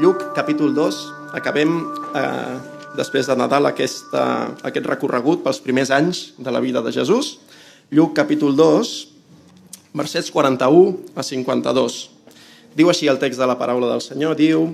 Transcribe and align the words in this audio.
Lluc, 0.00 0.32
capítol 0.32 0.72
2. 0.72 0.96
Acabem, 1.36 1.68
eh, 2.16 2.56
després 2.96 3.26
de 3.28 3.34
Nadal, 3.36 3.66
aquesta, 3.68 4.56
aquest 4.64 4.86
recorregut 4.88 5.42
pels 5.44 5.60
primers 5.60 5.90
anys 5.92 6.32
de 6.38 6.50
la 6.50 6.60
vida 6.64 6.80
de 6.80 6.88
Jesús. 6.90 7.36
Lluc, 7.92 8.14
capítol 8.16 8.56
2, 8.56 9.08
versets 9.92 10.30
41 10.32 11.04
a 11.14 11.22
52. 11.22 12.08
Diu 12.74 12.88
així 12.88 13.12
el 13.12 13.18
text 13.18 13.38
de 13.38 13.46
la 13.46 13.58
paraula 13.58 13.90
del 13.90 14.00
Senyor, 14.00 14.38
diu 14.40 14.72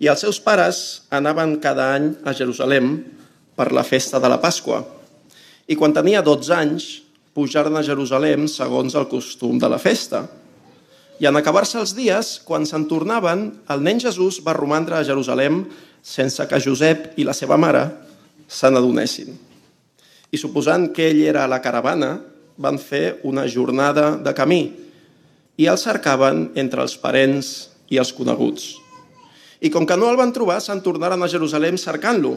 i 0.00 0.08
els 0.08 0.20
seus 0.24 0.40
pares 0.40 1.02
anaven 1.10 1.58
cada 1.60 1.92
any 1.98 2.14
a 2.24 2.32
Jerusalem 2.32 3.04
per 3.54 3.68
la 3.72 3.84
festa 3.84 4.18
de 4.18 4.32
la 4.32 4.40
Pasqua. 4.40 4.80
I 5.68 5.76
quan 5.76 5.92
tenia 5.92 6.22
12 6.22 6.54
anys, 6.54 7.02
pujaren 7.34 7.76
a 7.76 7.84
Jerusalem 7.84 8.48
segons 8.48 8.94
el 8.94 9.08
costum 9.12 9.58
de 9.58 9.68
la 9.68 9.78
festa. 9.78 10.24
I 11.18 11.26
en 11.26 11.36
acabar-se 11.38 11.80
els 11.80 11.96
dies, 11.98 12.38
quan 12.46 12.66
se'n 12.66 12.86
tornaven, 12.86 13.48
el 13.72 13.82
nen 13.82 13.98
Jesús 13.98 14.38
va 14.46 14.54
romandre 14.54 14.94
a 14.98 15.04
Jerusalem 15.06 15.64
sense 16.02 16.44
que 16.46 16.60
Josep 16.62 17.18
i 17.18 17.26
la 17.26 17.34
seva 17.34 17.58
mare 17.58 17.82
se 18.46 18.70
n'adonessin. 18.70 19.34
I 20.30 20.38
suposant 20.38 20.92
que 20.94 21.08
ell 21.10 21.24
era 21.26 21.42
a 21.44 21.50
la 21.50 21.58
caravana, 21.64 22.20
van 22.58 22.78
fer 22.78 23.18
una 23.26 23.46
jornada 23.50 24.12
de 24.18 24.34
camí 24.34 24.62
i 25.58 25.66
el 25.66 25.78
cercaven 25.78 26.52
entre 26.58 26.82
els 26.86 26.94
parents 27.02 27.70
i 27.90 27.98
els 27.98 28.12
coneguts. 28.14 28.76
I 29.58 29.70
com 29.74 29.86
que 29.86 29.98
no 29.98 30.10
el 30.10 30.18
van 30.18 30.30
trobar, 30.34 30.60
se'n 30.62 30.82
tornaren 30.86 31.22
a 31.22 31.30
Jerusalem 31.30 31.78
cercant-lo. 31.78 32.36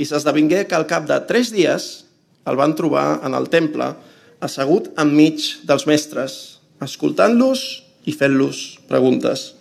I 0.00 0.04
s'esdevingué 0.08 0.64
que 0.68 0.76
al 0.76 0.88
cap 0.88 1.04
de 1.08 1.16
tres 1.28 1.52
dies 1.52 2.06
el 2.48 2.56
van 2.56 2.76
trobar 2.76 3.20
en 3.26 3.36
el 3.36 3.50
temple, 3.52 3.92
assegut 4.40 4.92
enmig 5.00 5.64
dels 5.68 5.84
mestres, 5.88 6.55
escoltant-los 6.82 7.62
i 8.06 8.14
fent-los 8.14 8.62
preguntes. 8.90 9.52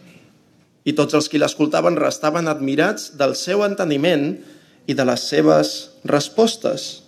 I 0.85 0.93
tots 0.97 1.15
els 1.17 1.29
qui 1.31 1.41
l'escoltaven 1.41 1.97
restaven 1.97 2.47
admirats 2.51 3.13
del 3.17 3.33
seu 3.39 3.63
enteniment 3.65 4.35
i 4.85 4.93
de 4.93 5.05
les 5.07 5.23
seves 5.31 5.73
respostes. 6.05 7.05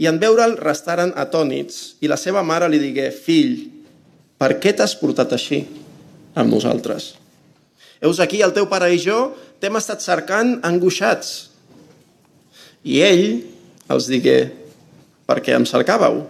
I 0.00 0.08
en 0.10 0.18
veure'l 0.18 0.56
restaren 0.58 1.12
atònits 1.14 2.02
i 2.02 2.10
la 2.10 2.18
seva 2.18 2.42
mare 2.42 2.70
li 2.72 2.80
digué 2.82 3.10
«Fill, 3.14 3.68
per 4.40 4.56
què 4.58 4.72
t'has 4.74 4.96
portat 4.98 5.36
així 5.36 5.62
amb 6.34 6.50
nosaltres?» 6.50 7.12
Heus 8.02 8.18
aquí, 8.18 8.40
el 8.42 8.54
teu 8.56 8.66
pare 8.66 8.88
i 8.90 8.98
jo 8.98 9.30
t'hem 9.62 9.78
estat 9.78 10.02
cercant 10.02 10.56
angoixats. 10.66 11.52
I 12.82 12.98
ell 13.06 13.26
els 13.94 14.08
digué 14.10 14.38
«Per 15.28 15.38
què 15.38 15.54
em 15.54 15.68
cercàveu? 15.68 16.24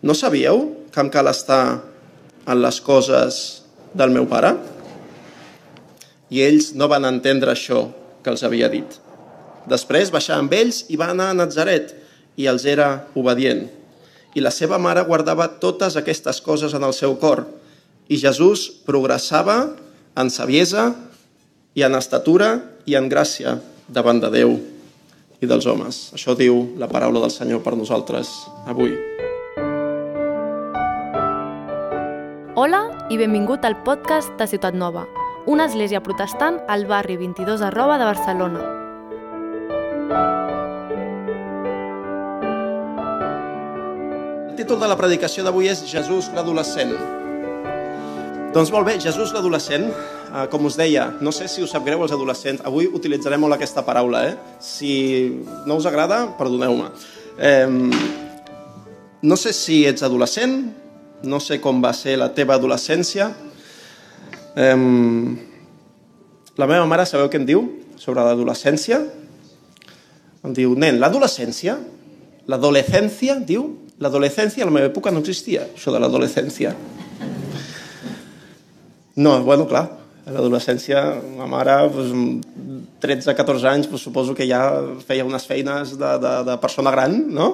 No 0.00 0.14
sabíeu 0.16 0.62
que 0.94 1.02
em 1.04 1.10
cal 1.12 1.28
estar 1.28 1.82
en 2.48 2.62
les 2.64 2.80
coses 2.80 3.62
del 3.92 4.14
meu 4.14 4.26
pare?» 4.30 4.56
I 6.28 6.42
ells 6.44 6.72
no 6.76 6.88
van 6.90 7.06
entendre 7.08 7.52
això 7.52 7.86
que 8.22 8.32
els 8.32 8.44
havia 8.44 8.68
dit. 8.72 8.98
Després 9.68 10.12
baixà 10.12 10.36
amb 10.36 10.52
ells 10.56 10.84
i 10.92 10.96
va 11.00 11.10
anar 11.12 11.30
a 11.32 11.36
Nazaret 11.36 11.94
i 12.36 12.48
els 12.48 12.64
era 12.68 13.08
obedient. 13.18 13.66
I 14.36 14.44
la 14.44 14.52
seva 14.54 14.78
mare 14.78 15.04
guardava 15.08 15.48
totes 15.60 15.96
aquestes 15.96 16.40
coses 16.44 16.74
en 16.76 16.84
el 16.84 16.94
seu 16.96 17.16
cor. 17.20 17.46
I 18.08 18.20
Jesús 18.20 18.68
progressava 18.86 19.58
en 20.18 20.30
saviesa 20.30 20.92
i 21.74 21.84
en 21.84 21.96
estatura 21.98 22.54
i 22.88 22.96
en 22.98 23.08
gràcia 23.10 23.58
davant 23.88 24.20
de 24.20 24.32
Déu 24.32 24.58
i 25.40 25.46
dels 25.46 25.68
homes. 25.70 26.08
Això 26.16 26.36
diu 26.38 26.74
la 26.80 26.90
paraula 26.90 27.24
del 27.24 27.34
Senyor 27.34 27.64
per 27.64 27.76
nosaltres 27.78 28.32
avui. 28.66 28.96
Hola 32.58 33.06
i 33.06 33.14
benvingut 33.14 33.62
al 33.62 33.76
podcast 33.86 34.32
de 34.34 34.46
Ciutat 34.50 34.74
Nova, 34.74 35.04
una 35.46 35.68
església 35.68 36.00
protestant 36.02 36.56
al 36.66 36.88
barri 36.90 37.14
22 37.16 37.60
arroba 37.62 38.00
de 38.00 38.06
Barcelona. 38.08 38.62
El 44.48 44.56
títol 44.58 44.82
de 44.82 44.88
la 44.90 44.96
predicació 44.98 45.44
d'avui 45.46 45.70
és 45.70 45.84
Jesús 45.86 46.32
l'adolescent. 46.34 46.96
Doncs 48.56 48.74
molt 48.74 48.90
bé, 48.90 48.96
Jesús 49.06 49.30
l'adolescent, 49.36 49.86
eh, 49.92 50.48
com 50.50 50.66
us 50.66 50.80
deia, 50.82 51.12
no 51.20 51.30
sé 51.30 51.46
si 51.46 51.62
us 51.62 51.70
sap 51.70 51.86
greu 51.86 52.02
els 52.02 52.16
adolescents, 52.18 52.66
avui 52.66 52.90
utilitzarem 52.90 53.38
molt 53.38 53.54
aquesta 53.54 53.86
paraula, 53.86 54.24
eh? 54.32 54.34
Si 54.58 55.46
no 55.64 55.78
us 55.78 55.86
agrada, 55.86 56.24
perdoneu-me. 56.34 56.90
Eh, 57.38 57.70
no 59.22 59.36
sé 59.36 59.52
si 59.52 59.84
ets 59.86 60.02
adolescent, 60.02 60.87
no 61.24 61.40
sé 61.42 61.58
com 61.62 61.82
va 61.82 61.92
ser 61.96 62.16
la 62.18 62.28
teva 62.34 62.54
adolescència. 62.58 63.30
La 66.58 66.66
meva 66.66 66.86
mare, 66.90 67.06
sabeu 67.06 67.28
què 67.30 67.38
em 67.40 67.46
diu 67.46 67.64
sobre 67.98 68.24
l'adolescència? 68.26 69.00
Em 70.46 70.54
diu, 70.54 70.74
nen, 70.78 70.98
l'adolescència, 71.02 71.76
l'adolescència, 72.50 73.38
diu, 73.46 73.66
l'adolescència 73.98 74.62
a 74.64 74.68
la 74.68 74.74
meva 74.74 74.90
època 74.90 75.10
no 75.14 75.22
existia, 75.22 75.66
això 75.74 75.94
de 75.94 76.00
l'adolescència. 76.02 76.74
No, 79.18 79.32
bueno, 79.42 79.66
clar, 79.66 79.84
a 80.28 80.34
l'adolescència, 80.34 81.02
ma 81.38 81.48
mare, 81.50 81.74
doncs, 81.90 82.46
13-14 83.02 83.70
anys, 83.70 83.90
doncs, 83.90 84.04
suposo 84.06 84.34
que 84.38 84.46
ja 84.46 84.62
feia 85.06 85.26
unes 85.26 85.46
feines 85.48 85.96
de, 85.98 86.10
de, 86.22 86.34
de 86.46 86.56
persona 86.62 86.92
gran, 86.94 87.16
no? 87.34 87.48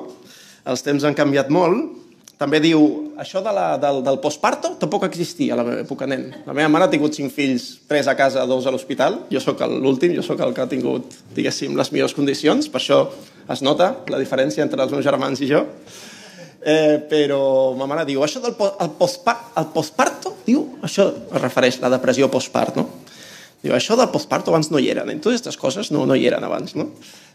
Els 0.68 0.84
temps 0.84 1.04
han 1.04 1.16
canviat 1.16 1.52
molt. 1.52 2.03
També 2.44 2.58
diu, 2.60 2.80
això 3.16 3.40
de 3.40 3.52
la, 3.56 3.78
del, 3.80 4.02
del 4.04 4.18
postparto 4.20 4.74
tampoc 4.76 5.06
existia 5.06 5.54
a 5.54 5.56
la 5.56 5.62
meva 5.64 5.80
època, 5.80 6.04
nen. 6.04 6.26
La 6.44 6.52
meva 6.52 6.68
mare 6.68 6.84
ha 6.84 6.92
tingut 6.92 7.16
cinc 7.16 7.32
fills, 7.32 7.62
tres 7.88 8.04
a 8.04 8.12
casa, 8.18 8.42
dos 8.44 8.66
a 8.68 8.72
l'hospital. 8.74 9.14
Jo 9.32 9.40
sóc 9.40 9.62
l'últim, 9.64 10.12
jo 10.12 10.20
sóc 10.20 10.42
el 10.44 10.50
que 10.52 10.60
ha 10.60 10.68
tingut, 10.68 11.14
diguéssim, 11.32 11.72
les 11.78 11.88
millors 11.94 12.12
condicions. 12.12 12.66
Per 12.68 12.82
això 12.82 12.98
es 13.48 13.62
nota 13.64 13.94
la 14.12 14.18
diferència 14.20 14.60
entre 14.60 14.84
els 14.84 14.92
meus 14.92 15.06
germans 15.06 15.40
i 15.40 15.48
jo. 15.48 15.62
Eh, 16.60 16.98
però 17.08 17.38
ma 17.78 17.88
mare 17.88 18.04
diu, 18.10 18.20
això 18.26 18.42
del 18.44 18.52
el 18.60 18.90
postpa 18.98 19.34
el 19.60 19.70
postparto, 19.72 20.34
diu, 20.44 20.66
això 20.84 21.06
es 21.14 21.40
refereix 21.40 21.78
a 21.80 21.86
la 21.86 21.94
depressió 21.94 22.28
postpart, 22.32 22.76
no? 22.76 22.84
Diu, 23.62 23.72
això 23.72 23.96
del 23.96 24.10
postparto 24.12 24.52
abans 24.52 24.68
no 24.68 24.82
hi 24.82 24.90
eren, 24.92 25.08
en 25.08 25.22
totes 25.24 25.40
aquestes 25.40 25.56
coses 25.60 25.90
no, 25.96 26.04
no 26.04 26.12
hi 26.12 26.28
eren 26.28 26.44
abans, 26.44 26.76
no? 26.76 26.90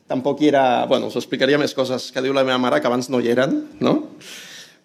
Tampoc 0.09 0.45
hi 0.45 0.51
era, 0.51 0.85
bueno, 0.85 1.09
us 1.09 1.17
explicaria 1.17 1.57
més 1.61 1.73
coses 1.77 2.11
que 2.13 2.21
diu 2.21 2.37
la 2.37 2.45
meva 2.45 2.61
mare 2.61 2.77
que 2.81 2.89
abans 2.89 3.09
no 3.09 3.21
hi 3.21 3.33
eren, 3.33 3.57
no? 3.81 3.95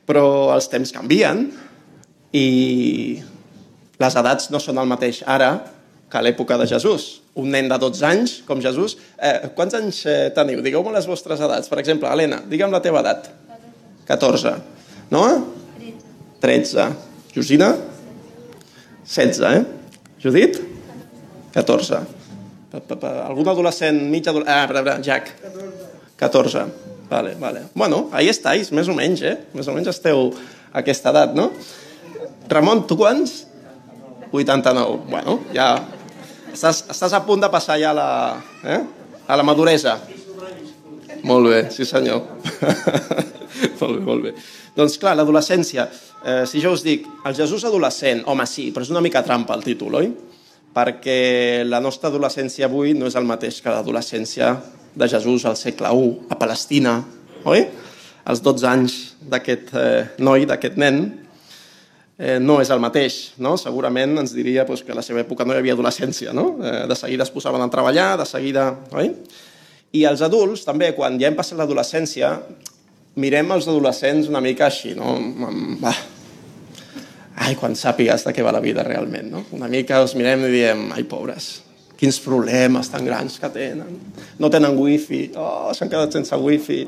Però 0.09 0.53
els 0.55 0.69
temps 0.73 0.93
canvien 0.93 1.47
i 2.35 2.49
les 4.01 4.17
edats 4.21 4.51
no 4.53 4.61
són 4.61 4.81
el 4.83 4.91
mateix 4.91 5.23
ara 5.27 5.53
que 6.11 6.21
a 6.21 6.23
l'època 6.23 6.59
de 6.61 6.67
Jesús. 6.71 7.23
Un 7.41 7.51
nen 7.51 7.69
de 7.71 7.79
12 7.81 8.05
anys, 8.07 8.35
com 8.47 8.61
Jesús... 8.63 8.97
Eh, 9.19 9.51
quants 9.57 9.75
anys 9.75 10.05
eh, 10.07 10.29
teniu? 10.35 10.61
Digueu-me 10.63 10.93
les 10.95 11.09
vostres 11.11 11.41
edats. 11.43 11.71
Per 11.71 11.81
exemple, 11.83 12.11
Helena, 12.11 12.43
digue'm 12.51 12.75
la 12.75 12.83
teva 12.85 13.03
edat. 13.03 13.31
14. 14.07 14.55
Noa? 15.15 15.33
13. 15.81 16.05
13. 16.45 16.87
Josina? 17.35 17.73
16, 19.11 19.43
eh? 19.51 19.65
Judit? 20.23 20.61
14. 21.57 22.03
Algun 23.27 23.51
adolescent, 23.51 23.99
mig 24.11 24.27
adolescent... 24.31 24.87
Ah, 24.87 24.99
Jack. 25.03 25.35
14. 26.19 26.94
Vale, 27.15 27.37
vale. 27.37 27.61
Bueno, 27.75 28.09
ahí 28.11 28.27
estáis, 28.27 28.73
més 28.75 28.89
o 28.91 28.95
menys, 28.99 29.21
eh? 29.23 29.37
Més 29.55 29.69
o 29.71 29.75
menys 29.77 29.87
esteu 29.93 30.33
a 30.35 30.81
aquesta 30.81 31.13
edat, 31.13 31.37
no? 31.39 31.45
Ramon, 32.51 32.81
tu 32.91 32.97
quants? 32.99 33.45
89. 34.33 34.97
Bueno, 35.13 35.37
ja... 35.55 35.69
Estàs, 36.51 36.81
estàs 36.91 37.15
a 37.15 37.23
punt 37.23 37.47
de 37.47 37.53
passar 37.55 37.79
ja 37.79 37.93
a 37.93 37.95
la, 37.95 38.09
eh? 38.67 38.81
a 39.31 39.39
la 39.39 39.47
maduresa. 39.47 39.95
Molt 41.23 41.53
bé, 41.53 41.63
sí 41.71 41.87
senyor. 41.87 42.27
molt 43.81 43.95
bé, 43.95 44.03
molt 44.11 44.27
bé. 44.27 44.37
Doncs 44.75 44.99
clar, 44.99 45.15
l'adolescència, 45.15 45.87
eh, 46.27 46.43
si 46.51 46.67
jo 46.67 46.75
us 46.75 46.83
dic, 46.83 47.07
el 47.31 47.39
Jesús 47.39 47.63
adolescent, 47.71 48.27
home 48.27 48.51
sí, 48.51 48.73
però 48.75 48.83
és 48.83 48.91
una 48.91 49.07
mica 49.07 49.23
trampa 49.23 49.55
el 49.55 49.63
títol, 49.63 50.03
oi? 50.03 50.11
Perquè 50.75 51.63
la 51.71 51.79
nostra 51.79 52.11
adolescència 52.11 52.67
avui 52.67 52.99
no 52.99 53.07
és 53.07 53.15
el 53.15 53.31
mateix 53.31 53.63
que 53.63 53.71
l'adolescència 53.71 54.57
de 54.95 55.09
Jesús 55.11 55.45
al 55.45 55.57
segle 55.59 55.91
I, 55.91 56.13
a 56.31 56.39
Palestina, 56.39 56.99
oi? 57.45 57.67
Els 58.25 58.41
12 58.41 58.67
anys 58.71 58.95
d'aquest 59.29 59.75
eh, 59.77 60.03
noi, 60.25 60.47
d'aquest 60.49 60.79
nen, 60.81 61.03
eh, 62.19 62.39
no 62.41 62.61
és 62.63 62.71
el 62.73 62.81
mateix. 62.81 63.35
No? 63.43 63.57
Segurament 63.61 64.17
ens 64.23 64.33
diria 64.37 64.65
pues, 64.67 64.85
que 64.85 64.95
a 64.95 64.99
la 64.99 65.05
seva 65.05 65.21
època 65.25 65.45
no 65.45 65.55
hi 65.55 65.61
havia 65.61 65.75
adolescència. 65.77 66.33
No? 66.37 66.55
Eh, 66.63 66.85
de 66.89 66.97
seguida 66.97 67.27
es 67.27 67.35
posaven 67.35 67.65
a 67.65 67.71
treballar, 67.73 68.15
de 68.21 68.29
seguida... 68.29 68.71
Oi? 68.97 69.13
I 69.95 70.03
els 70.09 70.25
adults, 70.27 70.65
també, 70.67 70.89
quan 70.97 71.21
ja 71.21 71.29
hem 71.29 71.37
passat 71.39 71.61
l'adolescència, 71.61 72.33
mirem 73.23 73.53
els 73.55 73.69
adolescents 73.71 74.27
una 74.27 74.41
mica 74.43 74.67
així, 74.67 74.91
no? 74.99 75.13
Va. 75.79 75.93
Ai, 77.45 77.55
quan 77.59 77.77
sàpigues 77.79 78.27
de 78.27 78.33
què 78.35 78.43
va 78.43 78.55
la 78.55 78.63
vida 78.63 78.83
realment, 78.87 79.31
no? 79.31 79.45
Una 79.55 79.69
mica 79.71 80.01
els 80.03 80.17
mirem 80.19 80.49
i 80.49 80.51
diem, 80.51 80.83
ai, 80.97 81.05
pobres, 81.07 81.64
quins 81.99 82.19
problemes 82.23 82.91
tan 82.91 83.05
grans 83.07 83.39
que 83.41 83.51
tenen. 83.55 84.01
No 84.41 84.51
tenen 84.53 84.77
wifi, 84.79 85.29
oh, 85.39 85.71
s'han 85.77 85.93
quedat 85.93 86.17
sense 86.17 86.37
wifi, 86.41 86.83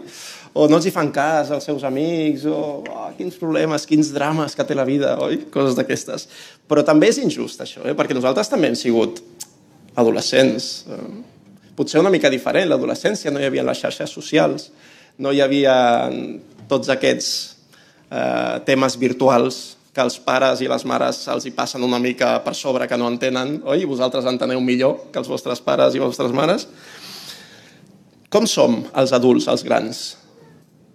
o 0.56 0.67
no 0.70 0.79
els 0.79 0.88
hi 0.88 0.93
fan 0.94 1.11
cas 1.12 1.50
als 1.53 1.67
seus 1.69 1.85
amics, 1.85 2.47
o 2.49 2.56
oh, 2.81 3.06
quins 3.19 3.37
problemes, 3.38 3.87
quins 3.88 4.11
drames 4.14 4.56
que 4.56 4.64
té 4.67 4.76
la 4.76 4.87
vida, 4.88 5.14
oi? 5.23 5.43
Coses 5.53 5.76
d'aquestes. 5.79 6.26
Però 6.69 6.85
també 6.87 7.11
és 7.12 7.20
injust, 7.23 7.61
això, 7.62 7.85
eh? 7.85 7.94
perquè 7.99 8.17
nosaltres 8.17 8.50
també 8.53 8.73
hem 8.73 8.79
sigut 8.79 9.20
adolescents. 9.97 10.87
Potser 11.76 12.00
una 12.00 12.12
mica 12.12 12.32
diferent, 12.32 12.70
l'adolescència, 12.70 13.32
no 13.32 13.41
hi 13.41 13.49
havia 13.49 13.64
les 13.67 13.85
xarxes 13.85 14.12
socials, 14.12 14.70
no 15.20 15.32
hi 15.32 15.43
havia 15.44 15.76
tots 16.69 16.91
aquests 16.93 17.31
eh, 18.11 18.56
temes 18.67 18.97
virtuals 19.00 19.75
que 19.96 20.04
els 20.04 20.19
pares 20.20 20.60
i 20.60 20.69
les 20.69 20.84
mares 20.84 21.22
els 21.32 21.46
hi 21.48 21.54
passen 21.56 21.84
una 21.87 21.96
mica 21.96 22.34
per 22.44 22.52
sobre 22.54 22.84
que 22.88 22.98
no 23.00 23.08
entenen, 23.08 23.62
oi? 23.64 23.87
Vosaltres 23.88 24.28
enteneu 24.28 24.60
millor 24.60 25.06
que 25.08 25.22
els 25.22 25.31
vostres 25.32 25.62
pares 25.64 25.96
i 25.96 26.02
vostres 26.02 26.34
mares. 26.37 26.66
Com 28.28 28.44
som 28.50 28.82
els 28.93 29.14
adults, 29.16 29.46
els 29.48 29.64
grans, 29.64 30.00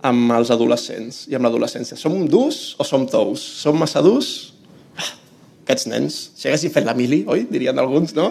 amb 0.05 0.33
els 0.35 0.51
adolescents 0.53 1.23
i 1.31 1.37
amb 1.37 1.47
l'adolescència? 1.47 1.97
Som 1.97 2.27
durs 2.29 2.75
o 2.77 2.85
som 2.85 3.07
tous? 3.09 3.41
Som 3.63 3.79
massa 3.81 4.03
durs? 4.05 4.51
Ah, 4.93 5.09
aquests 5.63 5.87
nens, 5.89 6.19
si 6.37 6.51
haguessin 6.51 6.73
fet 6.73 6.85
la 6.85 6.93
mili, 6.97 7.23
oi? 7.25 7.47
Dirien 7.49 7.81
alguns, 7.81 8.13
no? 8.17 8.29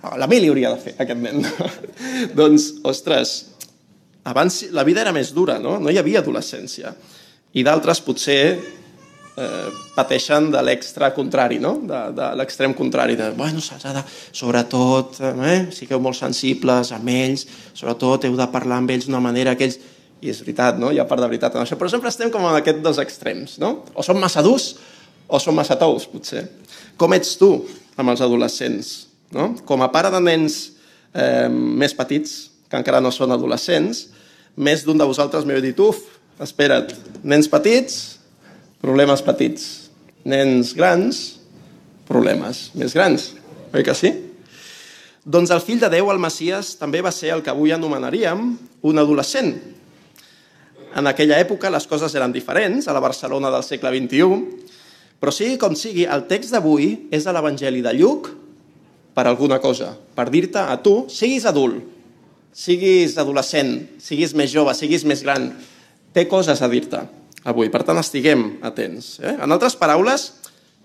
Ah, 0.00 0.14
la 0.16 0.30
mili 0.32 0.48
hauria 0.48 0.72
de 0.72 0.80
fer, 0.80 0.96
aquest 1.02 1.20
nen. 1.20 1.44
doncs, 2.40 2.70
ostres, 2.88 3.36
abans 4.24 4.62
la 4.72 4.86
vida 4.88 5.04
era 5.04 5.12
més 5.12 5.34
dura, 5.36 5.60
no? 5.60 5.76
No 5.76 5.92
hi 5.92 6.00
havia 6.00 6.24
adolescència. 6.24 6.96
I 7.52 7.68
d'altres 7.68 8.00
potser 8.04 8.40
eh, 9.36 9.68
pateixen 9.96 10.50
de 10.52 10.62
l'extra 10.64 11.12
contrari, 11.16 11.58
no? 11.62 11.76
de, 11.84 12.00
de 12.16 12.30
l'extrem 12.40 12.74
contrari, 12.76 13.16
de, 13.18 13.30
bueno, 13.36 13.60
de, 13.60 14.04
sobretot, 14.36 15.20
eh, 15.20 15.58
sigueu 15.76 16.00
molt 16.02 16.18
sensibles 16.18 16.92
amb 16.96 17.12
ells, 17.12 17.46
sobretot 17.76 18.26
heu 18.26 18.36
de 18.38 18.48
parlar 18.52 18.80
amb 18.80 18.96
ells 18.96 19.08
d'una 19.10 19.22
manera 19.22 19.56
que 19.56 19.70
ells... 19.70 19.78
I 20.24 20.30
és 20.32 20.38
veritat, 20.40 20.78
no? 20.80 20.88
hi 20.88 20.96
ha 20.96 21.04
part 21.04 21.20
de 21.20 21.26
veritat 21.28 21.58
en 21.58 21.60
això, 21.60 21.76
però 21.76 21.90
sempre 21.92 22.08
estem 22.08 22.30
com 22.32 22.40
en 22.48 22.54
aquests 22.56 22.80
dos 22.82 22.96
extrems, 23.02 23.58
no? 23.60 23.82
O 23.92 24.02
som 24.02 24.16
massa 24.16 24.40
durs 24.42 24.70
o 25.28 25.38
som 25.38 25.54
massa 25.54 25.76
tous, 25.76 26.06
potser. 26.08 26.46
Com 26.96 27.12
ets 27.12 27.34
tu 27.36 27.50
amb 28.00 28.12
els 28.12 28.22
adolescents? 28.24 28.94
No? 29.34 29.50
Com 29.68 29.82
a 29.84 29.90
pare 29.92 30.08
de 30.14 30.20
nens 30.22 30.58
eh, 31.12 31.48
més 31.50 31.94
petits, 31.98 32.36
que 32.70 32.78
encara 32.78 33.02
no 33.02 33.12
són 33.12 33.34
adolescents, 33.34 34.06
més 34.56 34.86
d'un 34.86 34.98
de 34.98 35.06
vosaltres 35.06 35.44
m'heu 35.44 35.60
dit, 35.60 35.78
uf, 35.82 36.00
espera't, 36.42 36.94
nens 37.26 37.50
petits, 37.52 38.15
problemes 38.86 39.22
petits. 39.26 39.90
Nens 40.26 40.72
grans, 40.78 41.18
problemes 42.06 42.68
més 42.78 42.94
grans. 42.94 43.32
Oi 43.74 43.82
que 43.86 43.94
sí? 43.98 44.12
Doncs 45.26 45.50
el 45.50 45.62
fill 45.62 45.82
de 45.82 45.90
Déu, 45.90 46.10
el 46.12 46.22
Messias, 46.22 46.76
també 46.78 47.02
va 47.02 47.10
ser 47.14 47.32
el 47.34 47.42
que 47.42 47.50
avui 47.50 47.74
anomenaríem 47.74 48.44
un 48.86 49.02
adolescent. 49.02 49.50
En 50.96 51.10
aquella 51.10 51.40
època 51.42 51.70
les 51.72 51.86
coses 51.90 52.14
eren 52.14 52.34
diferents, 52.34 52.86
a 52.86 52.94
la 52.94 53.02
Barcelona 53.02 53.50
del 53.50 53.66
segle 53.66 53.90
XXI, 53.90 54.38
però 55.18 55.34
sigui 55.34 55.58
com 55.58 55.74
sigui, 55.74 56.06
el 56.06 56.24
text 56.30 56.54
d'avui 56.54 57.08
és 57.10 57.26
de 57.26 57.34
l'Evangeli 57.34 57.82
de 57.82 57.92
Lluc 57.98 58.30
per 59.16 59.26
alguna 59.26 59.58
cosa, 59.58 59.90
per 60.14 60.28
dir-te 60.30 60.62
a 60.62 60.78
tu, 60.84 61.08
siguis 61.10 61.46
adult, 61.48 61.82
siguis 62.54 63.18
adolescent, 63.18 63.74
siguis 63.98 64.36
més 64.38 64.52
jove, 64.54 64.74
siguis 64.78 65.04
més 65.08 65.24
gran, 65.26 65.50
té 66.14 66.28
coses 66.30 66.62
a 66.62 66.70
dir-te 66.70 67.02
avui. 67.46 67.70
Per 67.72 67.82
tant, 67.86 67.98
estiguem 68.02 68.58
atents. 68.66 69.16
Eh? 69.22 69.36
En 69.38 69.54
altres 69.54 69.78
paraules, 69.78 70.28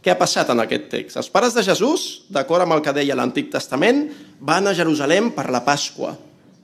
què 0.02 0.14
ha 0.14 0.18
passat 0.20 0.50
en 0.54 0.62
aquest 0.64 0.88
text? 0.94 1.18
Els 1.20 1.30
pares 1.34 1.54
de 1.58 1.64
Jesús, 1.66 2.24
d'acord 2.34 2.66
amb 2.66 2.78
el 2.78 2.84
que 2.86 2.94
deia 2.96 3.18
l'Antic 3.18 3.52
Testament, 3.54 4.08
van 4.40 4.70
a 4.70 4.76
Jerusalem 4.78 5.32
per 5.36 5.50
la 5.54 5.64
Pasqua, 5.66 6.16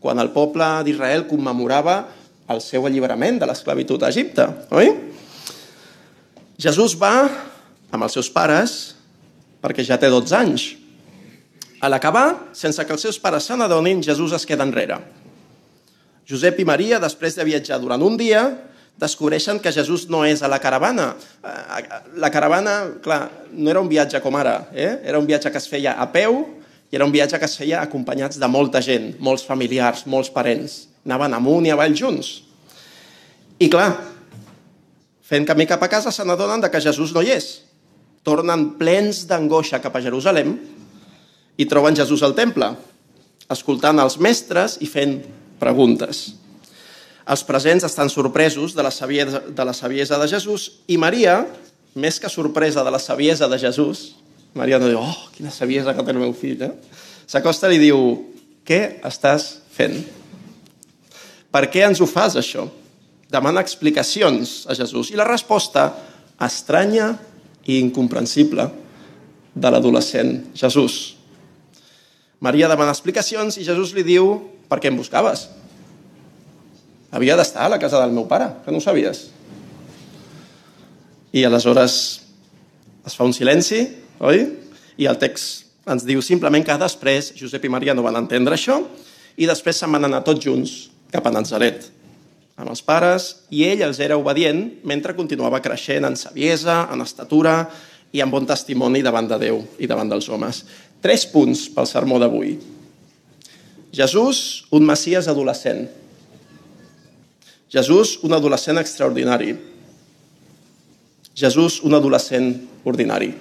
quan 0.01 0.21
el 0.21 0.31
poble 0.33 0.65
d'Israel 0.85 1.27
commemorava 1.29 1.99
el 2.49 2.61
seu 2.63 2.85
alliberament 2.87 3.41
de 3.41 3.49
l'esclavitud 3.49 4.01
a 4.01 4.11
Egipte, 4.13 4.47
oi? 4.71 4.93
Jesús 6.57 6.95
va 6.97 7.13
amb 7.93 8.05
els 8.05 8.15
seus 8.17 8.29
pares 8.33 8.77
perquè 9.61 9.83
ja 9.85 9.99
té 9.99 10.09
12 10.09 10.37
anys. 10.37 10.67
A 11.81 11.89
l'acabar, 11.91 12.53
sense 12.57 12.81
que 12.81 12.93
els 12.95 13.03
seus 13.05 13.19
pares 13.21 13.45
se 13.45 13.57
n'adonin, 13.57 14.01
Jesús 14.01 14.33
es 14.33 14.47
queda 14.49 14.65
enrere. 14.65 14.97
Josep 16.27 16.57
i 16.59 16.65
Maria, 16.65 16.97
després 16.99 17.37
de 17.37 17.45
viatjar 17.45 17.77
durant 17.79 18.01
un 18.01 18.17
dia, 18.17 18.47
descobreixen 18.97 19.61
que 19.61 19.71
Jesús 19.71 20.07
no 20.09 20.23
és 20.25 20.41
a 20.41 20.49
la 20.49 20.59
caravana. 20.59 21.11
Eh, 21.45 21.83
la 22.17 22.31
caravana, 22.33 22.77
clar, 23.03 23.21
no 23.53 23.69
era 23.69 23.81
un 23.81 23.89
viatge 23.89 24.21
com 24.23 24.35
ara, 24.35 24.67
eh? 24.73 24.97
era 25.05 25.19
un 25.19 25.27
viatge 25.29 25.51
que 25.53 25.61
es 25.61 25.69
feia 25.69 25.95
a 26.01 26.09
peu 26.11 26.41
i 26.89 26.95
era 26.95 27.05
un 27.05 27.13
viatge 27.13 27.39
que 27.39 27.45
es 27.45 27.57
feia 27.59 27.81
acompanyats 27.83 28.39
de 28.39 28.47
molta 28.49 28.81
gent, 28.81 29.13
molts 29.19 29.45
familiars, 29.45 30.05
molts 30.07 30.31
parents. 30.33 30.87
Anaven 31.05 31.37
amunt 31.37 31.67
i 31.67 31.71
avall 31.71 31.95
junts. 31.95 32.41
I 33.59 33.69
clar, 33.71 33.91
fent 35.23 35.45
camí 35.47 35.67
cap 35.69 35.83
a 35.83 35.91
casa 35.91 36.11
se 36.11 36.25
n'adonen 36.25 36.63
que 36.71 36.81
Jesús 36.81 37.13
no 37.13 37.21
hi 37.21 37.31
és. 37.35 37.61
Tornen 38.27 38.73
plens 38.79 39.25
d'angoixa 39.27 39.79
cap 39.83 39.95
a 39.95 40.03
Jerusalem 40.03 40.57
i 41.57 41.65
troben 41.65 41.95
Jesús 41.95 42.23
al 42.23 42.35
temple, 42.35 42.73
escoltant 43.49 43.99
els 44.03 44.17
mestres 44.19 44.77
i 44.83 44.89
fent 44.89 45.21
preguntes. 45.59 46.46
Els 47.27 47.43
presents 47.43 47.83
estan 47.83 48.09
sorpresos 48.09 48.75
de 48.75 48.83
la, 48.85 48.91
saviesa, 48.91 49.41
de 49.43 49.65
la 49.67 49.73
saviesa 49.75 50.19
de 50.21 50.29
Jesús 50.31 50.69
i 50.87 50.95
Maria, 50.97 51.41
més 51.97 52.21
que 52.23 52.31
sorpresa 52.31 52.85
de 52.87 52.93
la 52.93 53.01
saviesa 53.03 53.49
de 53.51 53.59
Jesús, 53.59 54.13
Maria 54.55 54.79
no 54.79 54.87
diu, 54.87 55.01
oh, 55.01 55.27
quina 55.35 55.51
saviesa 55.51 55.93
que 55.93 56.05
té 56.05 56.15
el 56.15 56.21
meu 56.21 56.31
fill, 56.37 56.63
eh? 56.63 56.71
s'acosta 57.27 57.67
i 57.67 57.75
li 57.75 57.89
diu, 57.89 57.99
què 58.67 59.01
estàs 59.07 59.57
fent? 59.75 59.99
Per 61.51 61.65
què 61.71 61.83
ens 61.87 61.99
ho 62.01 62.07
fas, 62.07 62.37
això? 62.39 62.67
Demana 63.31 63.63
explicacions 63.63 64.63
a 64.71 64.75
Jesús. 64.77 65.11
I 65.11 65.19
la 65.19 65.27
resposta 65.27 65.89
estranya 66.47 67.11
i 67.67 67.81
incomprensible 67.81 68.69
de 69.57 69.71
l'adolescent 69.71 70.33
Jesús. 70.55 71.17
Maria 72.39 72.69
demana 72.71 72.93
explicacions 72.93 73.57
i 73.57 73.65
Jesús 73.67 73.91
li 73.97 74.05
diu, 74.07 74.35
per 74.69 74.79
què 74.79 74.91
em 74.91 74.99
buscaves? 74.99 75.47
Havia 77.11 77.37
d'estar 77.39 77.65
a 77.65 77.73
la 77.75 77.79
casa 77.79 78.01
del 78.01 78.13
meu 78.15 78.27
pare, 78.27 78.49
que 78.65 78.71
no 78.71 78.81
ho 78.81 78.83
sabies. 78.83 79.27
I 81.33 81.45
aleshores 81.47 81.97
es 83.07 83.15
fa 83.15 83.27
un 83.27 83.35
silenci, 83.35 83.83
oi? 84.19 84.43
I 84.97 85.07
el 85.07 85.19
text 85.21 85.67
ens 85.87 86.03
diu 86.07 86.21
simplement 86.25 86.65
que 86.65 86.75
després 86.81 87.31
Josep 87.37 87.63
i 87.63 87.71
Maria 87.71 87.95
no 87.95 88.03
van 88.03 88.17
entendre 88.19 88.57
això 88.57 88.81
i 89.37 89.47
després 89.47 89.79
se'n 89.79 89.93
van 89.93 90.07
anar 90.07 90.25
tots 90.27 90.43
junts 90.43 90.73
cap 91.13 91.27
a 91.29 91.31
Nazaret 91.31 91.85
amb 92.57 92.71
els 92.73 92.81
pares 92.81 93.27
i 93.53 93.63
ell 93.69 93.83
els 93.85 93.99
era 94.03 94.17
obedient 94.17 94.63
mentre 94.89 95.15
continuava 95.15 95.61
creixent 95.63 96.07
en 96.09 96.17
saviesa, 96.17 96.87
en 96.91 97.05
estatura 97.05 97.61
i 98.11 98.23
en 98.23 98.31
bon 98.33 98.47
testimoni 98.49 99.03
davant 99.05 99.27
de 99.29 99.37
Déu 99.39 99.61
i 99.77 99.87
davant 99.87 100.09
dels 100.09 100.27
homes. 100.33 100.63
Tres 101.03 101.27
punts 101.29 101.67
pel 101.75 101.85
sermó 101.85 102.17
d'avui. 102.19 102.55
Jesús, 103.93 104.65
un 104.73 104.87
Messies 104.87 105.29
adolescent, 105.29 105.85
Jesús, 107.69 108.19
un 108.23 108.33
adolescent 108.33 108.79
extraordinari. 108.79 109.51
Jesús, 111.35 111.81
un 111.83 111.93
adolescent 111.93 112.53
ordinari. 112.87 113.33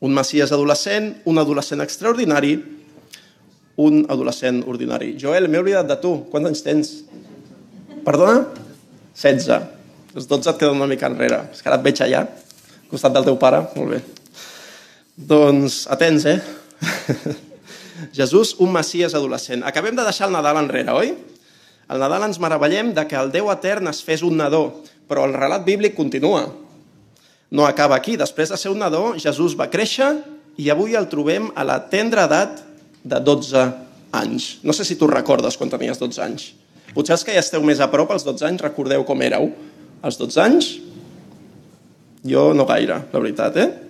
Un 0.00 0.14
Messies 0.16 0.52
adolescent, 0.52 1.12
un 1.28 1.38
adolescent 1.38 1.84
extraordinari, 1.84 2.54
un 3.76 4.06
adolescent 4.08 4.62
ordinari. 4.66 5.12
Joel, 5.20 5.48
m'he 5.48 5.60
oblidat 5.60 5.88
de 5.88 5.98
tu. 6.00 6.14
Quants 6.32 6.48
anys 6.48 6.64
tens? 6.64 6.94
Perdona? 8.06 8.46
16. 9.14 9.60
Els 10.16 10.26
12 10.26 10.50
et 10.50 10.58
queden 10.62 10.80
una 10.80 10.88
mica 10.90 11.10
enrere. 11.10 11.44
És 11.52 11.60
que 11.60 11.68
ara 11.70 11.78
et 11.78 11.84
veig 11.84 12.00
allà, 12.02 12.24
al 12.24 12.88
costat 12.90 13.14
del 13.14 13.28
teu 13.28 13.36
pare. 13.40 13.60
Molt 13.76 13.94
bé. 13.94 14.00
Doncs 15.30 15.84
atents, 15.92 16.24
eh? 16.24 16.40
Jesús, 18.18 18.56
un 18.64 18.72
Messies 18.72 19.14
adolescent. 19.14 19.62
Acabem 19.68 19.94
de 19.96 20.08
deixar 20.08 20.30
el 20.30 20.34
Nadal 20.34 20.64
enrere, 20.64 20.96
oi? 20.96 21.12
Al 21.90 21.98
Nadal 21.98 22.28
ens 22.28 22.38
meravellem 22.38 22.92
de 22.94 23.02
que 23.10 23.18
el 23.18 23.32
Déu 23.34 23.50
etern 23.50 23.90
es 23.90 23.98
fes 24.06 24.22
un 24.22 24.36
nadó, 24.38 24.62
però 25.10 25.24
el 25.26 25.34
relat 25.34 25.64
bíblic 25.66 25.96
continua. 25.96 26.44
No 27.50 27.66
acaba 27.66 27.96
aquí. 27.98 28.14
Després 28.14 28.52
de 28.52 28.58
ser 28.60 28.70
un 28.70 28.78
nadó, 28.78 29.16
Jesús 29.18 29.56
va 29.58 29.66
créixer 29.72 30.12
i 30.60 30.70
avui 30.70 30.94
el 30.94 31.08
trobem 31.10 31.48
a 31.58 31.66
la 31.66 31.80
tendra 31.90 32.28
edat 32.30 32.62
de 33.02 33.18
12 33.26 33.64
anys. 34.14 34.60
No 34.62 34.74
sé 34.76 34.86
si 34.86 34.94
tu 35.00 35.10
recordes 35.10 35.58
quan 35.58 35.72
tenies 35.72 35.98
12 35.98 36.22
anys. 36.22 36.46
Potser 36.94 37.16
els 37.16 37.26
que 37.26 37.34
ja 37.34 37.42
esteu 37.42 37.62
més 37.66 37.82
a 37.82 37.90
prop, 37.90 38.10
als 38.14 38.26
12 38.26 38.46
anys, 38.46 38.62
recordeu 38.62 39.02
com 39.06 39.26
éreu. 39.26 39.50
Als 40.02 40.18
12 40.20 40.40
anys? 40.42 40.70
Jo 42.26 42.50
no 42.54 42.66
gaire, 42.70 43.02
la 43.10 43.22
veritat, 43.22 43.58
eh? 43.58 43.89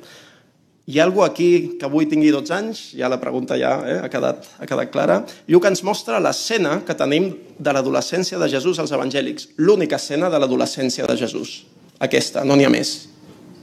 Hi 0.90 0.98
ha 0.98 1.04
algú 1.06 1.22
aquí 1.22 1.76
que 1.78 1.86
avui 1.86 2.08
tingui 2.10 2.32
12 2.34 2.54
anys? 2.56 2.78
Ja 2.98 3.06
la 3.06 3.20
pregunta 3.22 3.54
ja 3.54 3.76
eh, 3.86 3.98
ha, 4.02 4.08
quedat, 4.10 4.46
ha 4.58 4.66
quedat 4.66 4.90
clara. 4.90 5.20
Lluc 5.46 5.68
ens 5.68 5.84
mostra 5.86 6.18
l'escena 6.18 6.80
que 6.86 6.96
tenim 6.98 7.28
de 7.58 7.74
l'adolescència 7.76 8.40
de 8.40 8.48
Jesús 8.50 8.80
als 8.82 8.90
evangèlics. 8.96 9.52
L'única 9.62 10.00
escena 10.00 10.26
de 10.32 10.40
l'adolescència 10.42 11.06
de 11.06 11.14
Jesús. 11.20 11.60
Aquesta, 12.02 12.42
no 12.42 12.56
n'hi 12.58 12.66
ha 12.66 12.72
més. 12.72 12.90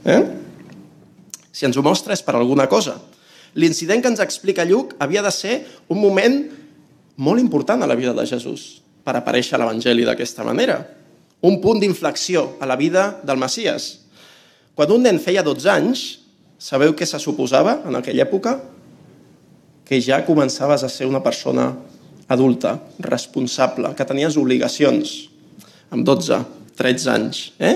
Eh? 0.08 0.22
Si 1.52 1.68
ens 1.68 1.76
ho 1.76 1.84
mostra 1.84 2.16
és 2.16 2.22
per 2.24 2.38
alguna 2.38 2.64
cosa. 2.70 2.94
L'incident 3.60 4.00
que 4.00 4.08
ens 4.08 4.22
explica 4.24 4.64
Lluc 4.64 4.94
havia 5.02 5.20
de 5.26 5.32
ser 5.34 5.58
un 5.92 6.00
moment 6.00 6.38
molt 7.18 7.42
important 7.42 7.84
a 7.84 7.90
la 7.90 7.98
vida 7.98 8.14
de 8.16 8.24
Jesús 8.30 8.78
per 9.04 9.18
aparèixer 9.18 9.58
a 9.58 9.60
l'Evangeli 9.60 10.06
d'aquesta 10.08 10.46
manera. 10.48 10.78
Un 11.44 11.60
punt 11.60 11.82
d'inflexió 11.82 12.54
a 12.56 12.70
la 12.70 12.78
vida 12.80 13.18
del 13.20 13.36
Messies. 13.42 13.90
Quan 14.78 14.96
un 14.96 15.04
nen 15.04 15.20
feia 15.20 15.44
12 15.44 15.70
anys, 15.74 16.06
Sabeu 16.58 16.94
què 16.98 17.06
se 17.06 17.20
suposava 17.22 17.78
en 17.86 17.96
aquella 17.98 18.26
època? 18.26 18.58
que 19.88 19.98
ja 20.04 20.20
començaves 20.26 20.84
a 20.84 20.90
ser 20.92 21.08
una 21.08 21.22
persona 21.24 21.72
adulta, 22.28 22.76
responsable, 23.00 23.94
que 23.96 24.04
tenies 24.04 24.36
obligacions 24.36 25.30
amb 25.88 26.04
12, 26.04 26.42
13 26.76 27.08
anys. 27.14 27.40
Eh? 27.56 27.72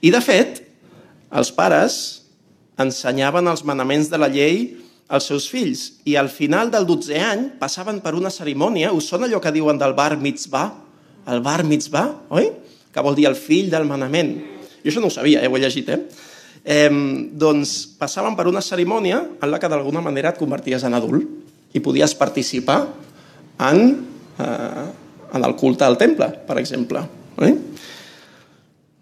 I, 0.00 0.08
de 0.08 0.22
fet, 0.24 0.62
els 1.28 1.52
pares 1.52 1.98
ensenyaven 2.80 3.52
els 3.52 3.62
manaments 3.68 4.08
de 4.08 4.18
la 4.18 4.30
llei 4.32 4.70
als 5.12 5.28
seus 5.28 5.44
fills 5.52 5.84
i 6.08 6.16
al 6.16 6.30
final 6.32 6.72
del 6.72 6.88
12è 6.88 7.20
any 7.20 7.44
passaven 7.60 8.00
per 8.02 8.14
una 8.16 8.32
cerimònia, 8.32 8.94
us 8.96 9.10
sona 9.12 9.28
allò 9.28 9.42
que 9.44 9.52
diuen 9.52 9.76
del 9.78 9.92
bar 9.94 10.16
mitzvah? 10.16 10.70
El 11.28 11.44
bar 11.44 11.60
mitzvah, 11.68 12.08
oi? 12.32 12.48
Que 12.88 13.04
vol 13.04 13.18
dir 13.18 13.28
el 13.28 13.36
fill 13.36 13.68
del 13.72 13.84
manament. 13.84 14.32
Jo 14.80 14.88
això 14.88 15.04
no 15.04 15.12
ho 15.12 15.12
sabia, 15.12 15.44
eh? 15.44 15.48
ho 15.48 15.58
he 15.58 15.60
llegit, 15.60 15.92
eh? 15.92 16.23
Eh 16.64 16.88
doncs 17.32 17.96
passaven 18.00 18.36
per 18.36 18.46
una 18.48 18.62
cerimònia 18.64 19.20
en 19.42 19.50
la 19.50 19.58
que 19.60 19.68
d'alguna 19.68 20.00
manera 20.00 20.32
et 20.32 20.38
converties 20.40 20.84
en 20.84 20.94
adult 20.94 21.24
i 21.74 21.80
podies 21.80 22.14
participar 22.14 22.86
en, 23.58 24.06
eh, 24.38 24.86
en 25.34 25.44
el 25.44 25.56
culte 25.56 25.84
al 25.84 25.98
temple, 25.98 26.28
per 26.46 26.58
exemple. 26.58 27.02
Eh? 27.42 27.54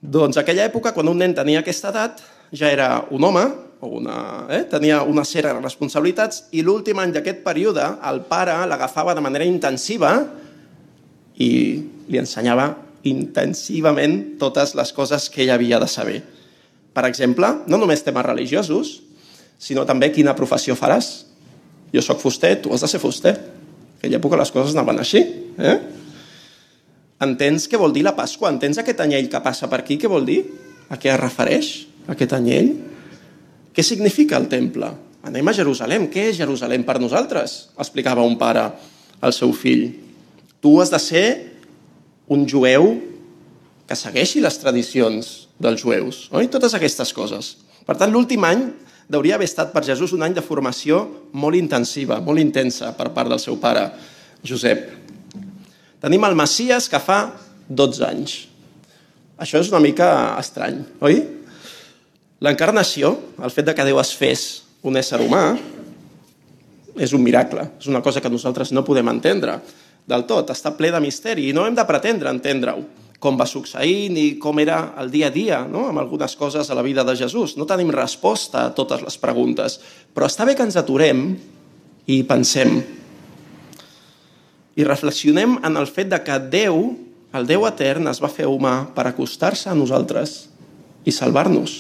Doncs 0.01 0.37
aquella 0.41 0.67
època, 0.67 0.93
quan 0.93 1.09
un 1.09 1.19
nen 1.19 1.35
tenia 1.35 1.61
aquesta 1.61 1.93
edat, 1.93 2.23
ja 2.53 2.71
era 2.73 3.05
un 3.11 3.23
home, 3.25 3.45
o 3.83 3.89
una, 3.99 4.47
eh? 4.51 4.65
tenia 4.71 5.03
una 5.03 5.25
sèrie 5.25 5.53
de 5.53 5.61
responsabilitats, 5.61 6.49
i 6.53 6.63
l'últim 6.63 6.99
any 6.99 7.13
d'aquest 7.13 7.43
període 7.45 7.85
el 8.09 8.23
pare 8.29 8.55
l'agafava 8.67 9.15
de 9.15 9.25
manera 9.25 9.45
intensiva 9.45 10.15
i 11.39 11.53
li 12.09 12.19
ensenyava 12.19 12.71
intensivament 13.09 14.39
totes 14.39 14.77
les 14.79 14.93
coses 14.95 15.29
que 15.31 15.43
ell 15.45 15.53
havia 15.55 15.81
de 15.83 15.89
saber. 15.91 16.21
Per 16.93 17.07
exemple, 17.09 17.49
no 17.67 17.81
només 17.81 18.05
temes 18.05 18.27
religiosos, 18.27 19.01
sinó 19.59 19.87
també 19.89 20.11
quina 20.13 20.37
professió 20.37 20.77
faràs. 20.77 21.25
Jo 21.93 22.03
sóc 22.05 22.21
fuster, 22.21 22.57
tu 22.63 22.73
has 22.75 22.85
de 22.85 22.89
ser 22.91 23.01
fuster 23.01 23.37
aquella 24.03 24.19
època 24.19 24.35
les 24.41 24.51
coses 24.51 24.75
anaven 24.75 24.99
així. 24.99 25.21
Eh? 25.63 25.77
Entens 27.23 27.69
què 27.71 27.79
vol 27.79 27.95
dir 27.95 28.03
la 28.03 28.17
Pasqua? 28.19 28.51
Entens 28.51 28.81
aquest 28.83 28.99
anyell 29.05 29.29
que 29.31 29.41
passa 29.45 29.69
per 29.71 29.79
aquí? 29.79 29.95
Què 29.95 30.11
vol 30.11 30.27
dir? 30.27 30.41
A 30.91 30.99
què 30.99 31.13
es 31.13 31.21
refereix 31.21 31.69
aquest 32.11 32.35
anyell? 32.35 32.73
Què 33.71 33.85
significa 33.87 34.41
el 34.43 34.49
temple? 34.51 34.91
Anem 35.23 35.47
a 35.47 35.55
Jerusalem. 35.55 36.09
Què 36.11 36.33
és 36.33 36.41
Jerusalem 36.41 36.83
per 36.83 36.99
nosaltres? 36.99 37.71
Explicava 37.79 38.27
un 38.27 38.35
pare 38.41 38.67
al 39.23 39.37
seu 39.37 39.55
fill. 39.55 39.87
Tu 40.59 40.75
has 40.83 40.91
de 40.91 40.99
ser 40.99 41.27
un 42.27 42.43
jueu 42.51 42.91
que 43.93 43.99
segueixi 44.01 44.41
les 44.41 44.57
tradicions 44.57 45.27
dels 45.61 45.83
jueus, 45.85 46.25
oi? 46.33 46.49
Totes 46.49 46.73
aquestes 46.79 47.13
coses. 47.13 47.59
Per 47.85 47.93
tant, 48.01 48.09
l'últim 48.09 48.41
any 48.49 48.63
hauria 49.13 49.37
haver 49.37 49.45
estat 49.45 49.69
per 49.75 49.83
Jesús 49.85 50.15
un 50.17 50.23
any 50.25 50.33
de 50.33 50.41
formació 50.41 51.03
molt 51.37 51.59
intensiva, 51.59 52.17
molt 52.25 52.41
intensa 52.41 52.95
per 52.97 53.11
part 53.13 53.29
del 53.29 53.43
seu 53.43 53.59
pare, 53.61 53.83
Josep. 54.49 54.87
Tenim 56.01 56.25
el 56.25 56.39
Macias 56.39 56.89
que 56.89 57.03
fa 57.05 57.19
12 57.69 58.07
anys. 58.09 58.39
Això 59.37 59.61
és 59.61 59.69
una 59.69 59.83
mica 59.85 60.09
estrany, 60.41 60.81
oi? 61.05 61.21
L'encarnació, 62.41 63.13
el 63.45 63.53
fet 63.53 63.69
de 63.69 63.77
que 63.77 63.87
Déu 63.91 64.01
es 64.01 64.15
fes 64.17 64.47
un 64.89 64.97
ésser 64.97 65.21
humà, 65.21 65.45
és 66.97 67.13
un 67.13 67.21
miracle, 67.21 67.69
és 67.77 67.93
una 67.93 68.01
cosa 68.01 68.25
que 68.25 68.33
nosaltres 68.33 68.73
no 68.73 68.87
podem 68.89 69.13
entendre 69.13 69.61
del 70.09 70.25
tot, 70.25 70.49
està 70.57 70.73
ple 70.81 70.89
de 70.97 71.05
misteri 71.05 71.51
i 71.51 71.53
no 71.53 71.69
hem 71.69 71.77
de 71.77 71.89
pretendre 71.93 72.33
entendre-ho 72.33 73.02
com 73.23 73.37
va 73.39 73.47
succeir 73.47 74.09
ni 74.11 74.25
com 74.43 74.59
era 74.59 74.97
el 74.99 75.13
dia 75.13 75.29
a 75.31 75.35
dia 75.35 75.61
no? 75.71 75.87
amb 75.89 76.03
algunes 76.03 76.35
coses 76.37 76.71
a 76.71 76.75
la 76.75 76.83
vida 76.83 77.05
de 77.07 77.15
Jesús. 77.17 77.55
No 77.57 77.69
tenim 77.71 77.93
resposta 77.95 78.67
a 78.67 78.73
totes 78.75 79.05
les 79.07 79.19
preguntes, 79.23 79.79
però 80.11 80.27
està 80.27 80.49
bé 80.49 80.57
que 80.59 80.67
ens 80.67 80.79
aturem 80.81 81.31
i 82.11 82.25
pensem 82.27 82.81
i 84.77 84.85
reflexionem 84.85 85.59
en 85.65 85.77
el 85.77 85.87
fet 85.87 86.11
de 86.13 86.19
que 86.25 86.39
Déu, 86.53 86.79
el 87.37 87.49
Déu 87.49 87.67
etern, 87.69 88.09
es 88.09 88.21
va 88.23 88.31
fer 88.33 88.49
humà 88.49 88.89
per 88.97 89.07
acostar-se 89.09 89.71
a 89.71 89.77
nosaltres 89.77 90.47
i 91.05 91.13
salvar-nos. 91.13 91.75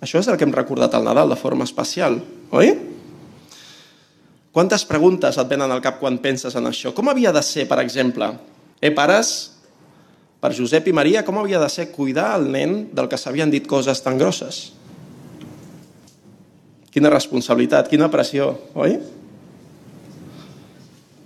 Això 0.00 0.20
és 0.22 0.28
el 0.30 0.38
que 0.38 0.46
hem 0.46 0.54
recordat 0.54 0.94
al 0.94 1.04
Nadal 1.04 1.34
de 1.34 1.38
forma 1.38 1.66
especial, 1.68 2.20
oi? 2.54 2.72
Quantes 4.54 4.86
preguntes 4.88 5.36
et 5.36 5.50
venen 5.50 5.70
al 5.70 5.82
cap 5.84 5.98
quan 6.00 6.16
penses 6.22 6.54
en 6.56 6.66
això? 6.70 6.94
Com 6.96 7.10
havia 7.10 7.32
de 7.34 7.42
ser, 7.44 7.66
per 7.68 7.80
exemple? 7.82 8.30
Eh, 8.80 8.90
pares, 8.94 9.57
per 10.38 10.54
Josep 10.54 10.86
i 10.86 10.94
Maria, 10.94 11.24
com 11.26 11.38
havia 11.40 11.60
de 11.60 11.68
ser 11.72 11.90
cuidar 11.90 12.30
el 12.38 12.46
nen 12.52 12.76
del 12.94 13.08
que 13.10 13.18
s'havien 13.18 13.50
dit 13.50 13.66
coses 13.66 14.02
tan 14.04 14.18
grosses? 14.20 14.68
Quina 16.94 17.10
responsabilitat, 17.12 17.90
quina 17.90 18.10
pressió, 18.10 18.52
oi? 18.78 18.96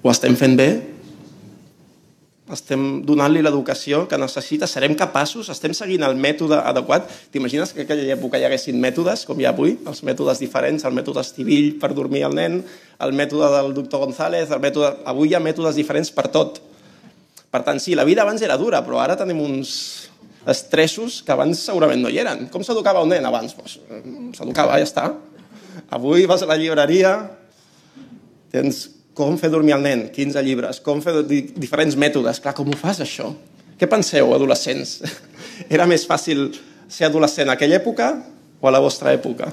Ho 0.02 0.10
estem 0.10 0.34
fent 0.36 0.56
bé? 0.58 0.70
Estem 2.52 2.82
donant-li 3.06 3.40
l'educació 3.44 4.02
que 4.10 4.18
necessita? 4.20 4.66
Serem 4.68 4.96
capaços? 4.98 5.48
Estem 5.52 5.72
seguint 5.76 6.02
el 6.04 6.18
mètode 6.20 6.58
adequat? 6.58 7.06
T'imagines 7.32 7.72
que 7.72 7.84
en 7.84 7.86
aquella 7.86 8.16
època 8.16 8.40
hi 8.40 8.48
haguessin 8.48 8.80
mètodes, 8.80 9.22
com 9.28 9.40
hi 9.40 9.46
ha 9.46 9.54
avui, 9.54 9.76
els 9.88 10.02
mètodes 10.04 10.42
diferents, 10.42 10.84
el 10.84 10.96
mètode 10.96 11.22
estivill 11.22 11.76
per 11.80 11.94
dormir 11.96 12.26
el 12.28 12.36
nen, 12.36 12.58
el 13.00 13.16
mètode 13.16 13.48
del 13.54 13.72
doctor 13.76 14.04
González, 14.04 14.50
el 14.50 14.60
mètode... 14.60 14.96
Avui 15.08 15.30
hi 15.30 15.38
ha 15.38 15.40
mètodes 15.40 15.78
diferents 15.78 16.12
per 16.12 16.28
tot 16.34 16.60
per 17.52 17.60
tant, 17.66 17.80
sí, 17.84 17.92
la 17.94 18.06
vida 18.08 18.24
abans 18.24 18.40
era 18.42 18.56
dura, 18.56 18.80
però 18.84 19.02
ara 19.02 19.18
tenim 19.20 19.42
uns 19.44 19.74
estressos 20.48 21.20
que 21.22 21.34
abans 21.34 21.60
segurament 21.68 22.00
no 22.02 22.10
hi 22.10 22.18
eren. 22.22 22.46
Com 22.52 22.64
s'educava 22.64 23.02
un 23.04 23.12
nen 23.12 23.26
abans? 23.28 23.52
Pues, 23.54 23.76
s'educava, 24.38 24.78
ja 24.80 24.88
està. 24.88 25.04
Avui 25.92 26.24
vas 26.26 26.42
a 26.42 26.48
la 26.48 26.56
llibreria, 26.56 27.12
tens 28.52 28.86
com 29.12 29.36
fer 29.36 29.50
dormir 29.52 29.76
el 29.76 29.84
nen, 29.84 30.06
15 30.14 30.42
llibres, 30.44 30.80
com 30.80 31.02
fer 31.04 31.20
diferents 31.28 31.96
mètodes. 32.00 32.40
Clar, 32.40 32.54
com 32.56 32.70
ho 32.72 32.78
fas, 32.78 33.02
això? 33.04 33.28
Què 33.76 33.88
penseu, 33.90 34.32
adolescents? 34.32 35.00
Era 35.74 35.84
més 35.90 36.06
fàcil 36.08 36.48
ser 36.88 37.08
adolescent 37.08 37.52
a 37.52 37.58
aquella 37.58 37.76
època 37.80 38.14
o 38.60 38.68
a 38.68 38.72
la 38.72 38.80
vostra 38.80 39.12
època? 39.12 39.50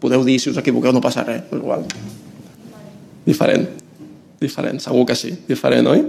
Podeu 0.00 0.24
dir, 0.26 0.40
si 0.40 0.50
us 0.50 0.58
equivoqueu, 0.58 0.94
no 0.96 1.02
passa 1.04 1.22
res, 1.26 1.46
igual. 1.54 1.84
Diferent. 3.26 3.68
Diferent, 4.40 4.80
segur 4.80 5.04
que 5.08 5.16
sí. 5.18 5.34
Diferent, 5.48 5.90
oi? 5.90 6.04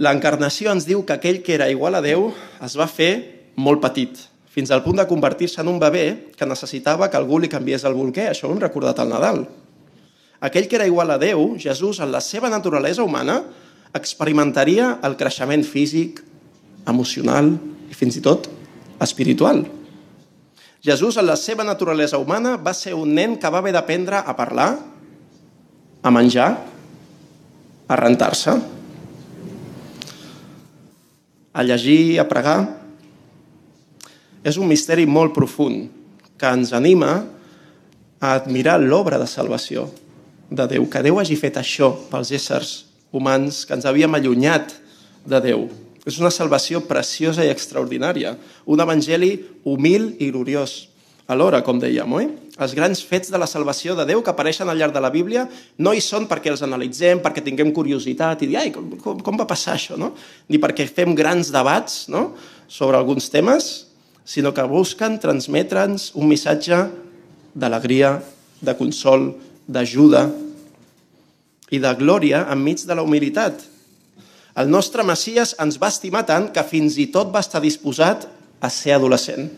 L'encarnació 0.00 0.72
ens 0.74 0.84
diu 0.88 1.02
que 1.06 1.16
aquell 1.16 1.40
que 1.44 1.54
era 1.56 1.70
igual 1.72 1.96
a 1.96 2.02
Déu 2.04 2.28
es 2.64 2.76
va 2.76 2.88
fer 2.90 3.12
molt 3.56 3.80
petit, 3.80 4.18
fins 4.50 4.72
al 4.74 4.82
punt 4.84 5.00
de 5.00 5.06
convertir-se 5.08 5.62
en 5.62 5.70
un 5.72 5.80
bebè 5.80 6.04
que 6.36 6.48
necessitava 6.48 7.08
que 7.08 7.16
algú 7.16 7.38
li 7.40 7.48
canviés 7.48 7.84
el 7.88 7.96
bolquer. 7.96 8.28
Això 8.30 8.48
ho 8.48 8.52
hem 8.54 8.60
recordat 8.60 9.00
al 9.00 9.12
Nadal. 9.12 9.44
Aquell 10.40 10.68
que 10.68 10.76
era 10.76 10.88
igual 10.88 11.12
a 11.12 11.18
Déu, 11.20 11.54
Jesús, 11.60 12.00
en 12.00 12.12
la 12.12 12.20
seva 12.24 12.50
naturalesa 12.52 13.04
humana, 13.04 13.42
experimentaria 13.96 14.98
el 15.04 15.16
creixement 15.20 15.64
físic, 15.64 16.22
emocional 16.88 17.52
i 17.90 17.96
fins 17.96 18.16
i 18.16 18.24
tot 18.24 18.48
espiritual. 19.00 19.66
Jesús, 20.84 21.18
en 21.20 21.26
la 21.28 21.36
seva 21.36 21.64
naturalesa 21.64 22.18
humana, 22.18 22.56
va 22.56 22.72
ser 22.72 22.94
un 22.96 23.12
nen 23.14 23.36
que 23.36 23.50
va 23.52 23.60
haver 23.60 23.74
d'aprendre 23.76 24.16
a 24.24 24.36
parlar, 24.36 24.70
a 26.02 26.10
menjar, 26.10 26.50
a 27.88 27.96
rentar-se, 27.96 28.54
a 31.52 31.62
llegir, 31.62 32.20
a 32.20 32.26
pregar. 32.28 32.60
És 34.40 34.56
un 34.56 34.70
misteri 34.70 35.04
molt 35.04 35.34
profund 35.36 35.90
que 36.40 36.48
ens 36.48 36.72
anima 36.72 37.18
a 38.20 38.34
admirar 38.38 38.78
l'obra 38.80 39.18
de 39.20 39.28
salvació 39.28 39.88
de 40.50 40.66
Déu, 40.66 40.86
que 40.88 41.02
Déu 41.04 41.20
hagi 41.20 41.36
fet 41.36 41.60
això 41.60 41.92
pels 42.10 42.32
éssers 42.32 42.72
humans 43.12 43.64
que 43.66 43.76
ens 43.76 43.86
havíem 43.86 44.14
allunyat 44.16 44.72
de 45.28 45.40
Déu. 45.44 45.68
És 46.08 46.16
una 46.18 46.32
salvació 46.32 46.80
preciosa 46.88 47.44
i 47.44 47.52
extraordinària, 47.52 48.34
un 48.64 48.80
evangeli 48.80 49.34
humil 49.68 50.14
i 50.18 50.30
gloriós 50.32 50.89
alhora, 51.30 51.60
com 51.62 51.78
dèiem, 51.78 52.12
oi? 52.18 52.26
Els 52.60 52.72
grans 52.76 53.00
fets 53.06 53.30
de 53.32 53.38
la 53.40 53.48
salvació 53.48 53.94
de 53.96 54.04
Déu 54.08 54.20
que 54.24 54.32
apareixen 54.32 54.68
al 54.68 54.78
llarg 54.80 54.92
de 54.92 55.02
la 55.02 55.12
Bíblia 55.14 55.46
no 55.78 55.92
hi 55.94 56.02
són 56.04 56.26
perquè 56.28 56.50
els 56.52 56.64
analitzem, 56.66 57.22
perquè 57.22 57.44
tinguem 57.46 57.70
curiositat 57.76 58.42
i 58.42 58.50
dir, 58.50 58.58
ai, 58.60 58.72
com, 58.74 58.90
com, 59.00 59.22
com 59.24 59.38
va 59.38 59.46
passar 59.48 59.76
això, 59.78 59.96
no? 60.00 60.12
Ni 60.50 60.60
perquè 60.60 60.88
fem 60.90 61.14
grans 61.16 61.52
debats 61.54 62.08
no? 62.12 62.32
sobre 62.68 62.98
alguns 62.98 63.30
temes, 63.32 63.70
sinó 64.26 64.52
que 64.54 64.66
busquen 64.68 65.16
transmetre'ns 65.22 66.10
un 66.18 66.28
missatge 66.30 66.82
d'alegria, 67.54 68.18
de 68.60 68.76
consol, 68.76 69.30
d'ajuda 69.70 70.26
i 71.70 71.78
de 71.80 71.94
glòria 71.96 72.44
enmig 72.52 72.82
de 72.84 72.98
la 72.98 73.06
humilitat. 73.06 73.62
El 74.58 74.68
nostre 74.68 75.06
Messias 75.06 75.54
ens 75.62 75.78
va 75.80 75.88
estimar 75.94 76.26
tant 76.28 76.50
que 76.52 76.66
fins 76.66 76.98
i 76.98 77.08
tot 77.14 77.30
va 77.32 77.40
estar 77.40 77.62
disposat 77.62 78.26
a 78.60 78.68
ser 78.68 78.98
adolescent 78.98 79.48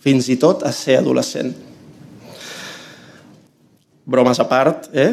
fins 0.00 0.28
i 0.32 0.38
tot 0.40 0.64
a 0.64 0.72
ser 0.72 0.98
adolescent. 1.00 1.52
Bromes 4.10 4.40
a 4.40 4.46
part, 4.48 4.88
eh? 4.96 5.12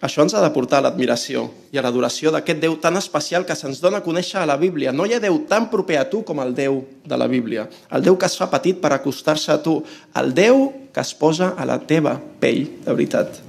Això 0.00 0.24
ens 0.24 0.32
ha 0.32 0.40
de 0.40 0.48
portar 0.54 0.78
a 0.80 0.86
l'admiració 0.86 1.42
i 1.72 1.78
a 1.78 1.82
l'adoració 1.84 2.30
d'aquest 2.32 2.62
Déu 2.62 2.78
tan 2.80 2.96
especial 2.96 3.44
que 3.44 3.56
se'ns 3.56 3.82
dona 3.84 3.98
a 4.00 4.04
conèixer 4.04 4.38
a 4.40 4.46
la 4.48 4.56
Bíblia. 4.56 4.94
No 4.96 5.04
hi 5.04 5.12
ha 5.12 5.20
Déu 5.20 5.42
tan 5.48 5.68
proper 5.68 5.98
a 6.00 6.06
tu 6.08 6.22
com 6.24 6.40
el 6.40 6.54
Déu 6.56 6.80
de 7.04 7.18
la 7.20 7.28
Bíblia. 7.28 7.66
El 7.92 8.06
Déu 8.06 8.16
que 8.16 8.24
es 8.24 8.36
fa 8.40 8.48
petit 8.48 8.80
per 8.80 8.94
acostar-se 8.96 9.52
a 9.52 9.58
tu. 9.60 9.82
El 10.16 10.32
Déu 10.32 10.70
que 10.90 11.04
es 11.04 11.12
posa 11.12 11.52
a 11.52 11.68
la 11.68 11.76
teva 11.84 12.16
pell, 12.40 12.64
de 12.80 12.94
veritat. 12.94 13.42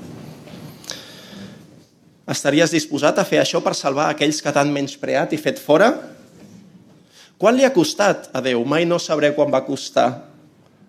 Estaries 2.32 2.76
disposat 2.76 3.18
a 3.20 3.26
fer 3.28 3.40
això 3.40 3.64
per 3.64 3.74
salvar 3.76 4.10
aquells 4.12 4.44
que 4.44 4.52
t'han 4.52 4.76
menyspreat 4.76 5.32
i 5.32 5.40
fet 5.40 5.60
fora? 5.60 5.94
Quan 7.40 7.56
li 7.56 7.64
ha 7.64 7.72
costat 7.74 8.28
a 8.36 8.44
Déu? 8.44 8.68
Mai 8.68 8.84
no 8.86 9.00
sabré 9.00 9.32
quan 9.36 9.50
va 9.52 9.64
costar 9.64 10.31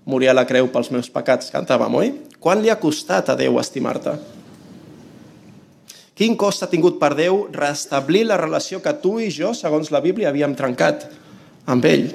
morir 0.08 0.30
a 0.32 0.36
la 0.36 0.46
creu 0.48 0.68
pels 0.72 0.90
meus 0.94 1.10
pecats, 1.12 1.50
cantàvem, 1.54 1.94
oi? 1.98 2.12
Quan 2.42 2.62
li 2.62 2.70
ha 2.72 2.80
costat 2.80 3.30
a 3.30 3.36
Déu 3.38 3.58
estimar-te? 3.60 4.16
Quin 6.18 6.34
cost 6.38 6.62
ha 6.62 6.70
tingut 6.70 6.98
per 7.00 7.14
Déu 7.18 7.46
restablir 7.54 8.24
la 8.28 8.38
relació 8.40 8.82
que 8.82 8.92
tu 9.02 9.16
i 9.22 9.30
jo, 9.32 9.52
segons 9.56 9.90
la 9.94 10.02
Bíblia, 10.04 10.30
havíem 10.30 10.56
trencat 10.58 11.06
amb 11.70 11.86
ell? 11.88 12.10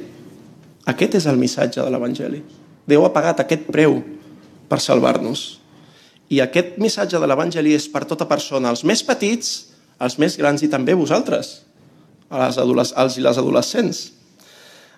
Aquest 0.88 1.18
és 1.20 1.28
el 1.28 1.40
missatge 1.40 1.84
de 1.84 1.92
l'Evangeli. 1.92 2.44
Déu 2.88 3.04
ha 3.04 3.14
pagat 3.16 3.42
aquest 3.44 3.66
preu 3.72 4.00
per 4.70 4.80
salvar-nos. 4.84 5.58
I 6.32 6.42
aquest 6.44 6.76
missatge 6.80 7.20
de 7.20 7.28
l'Evangeli 7.28 7.74
és 7.76 7.88
per 7.92 8.04
tota 8.08 8.28
persona, 8.28 8.72
els 8.72 8.84
més 8.88 9.04
petits, 9.04 9.72
els 10.04 10.18
més 10.20 10.36
grans 10.40 10.64
i 10.64 10.70
també 10.72 10.96
vosaltres, 10.96 11.62
els, 12.32 12.60
els 12.60 13.18
i 13.18 13.24
les 13.24 13.40
adolescents. 13.40 14.02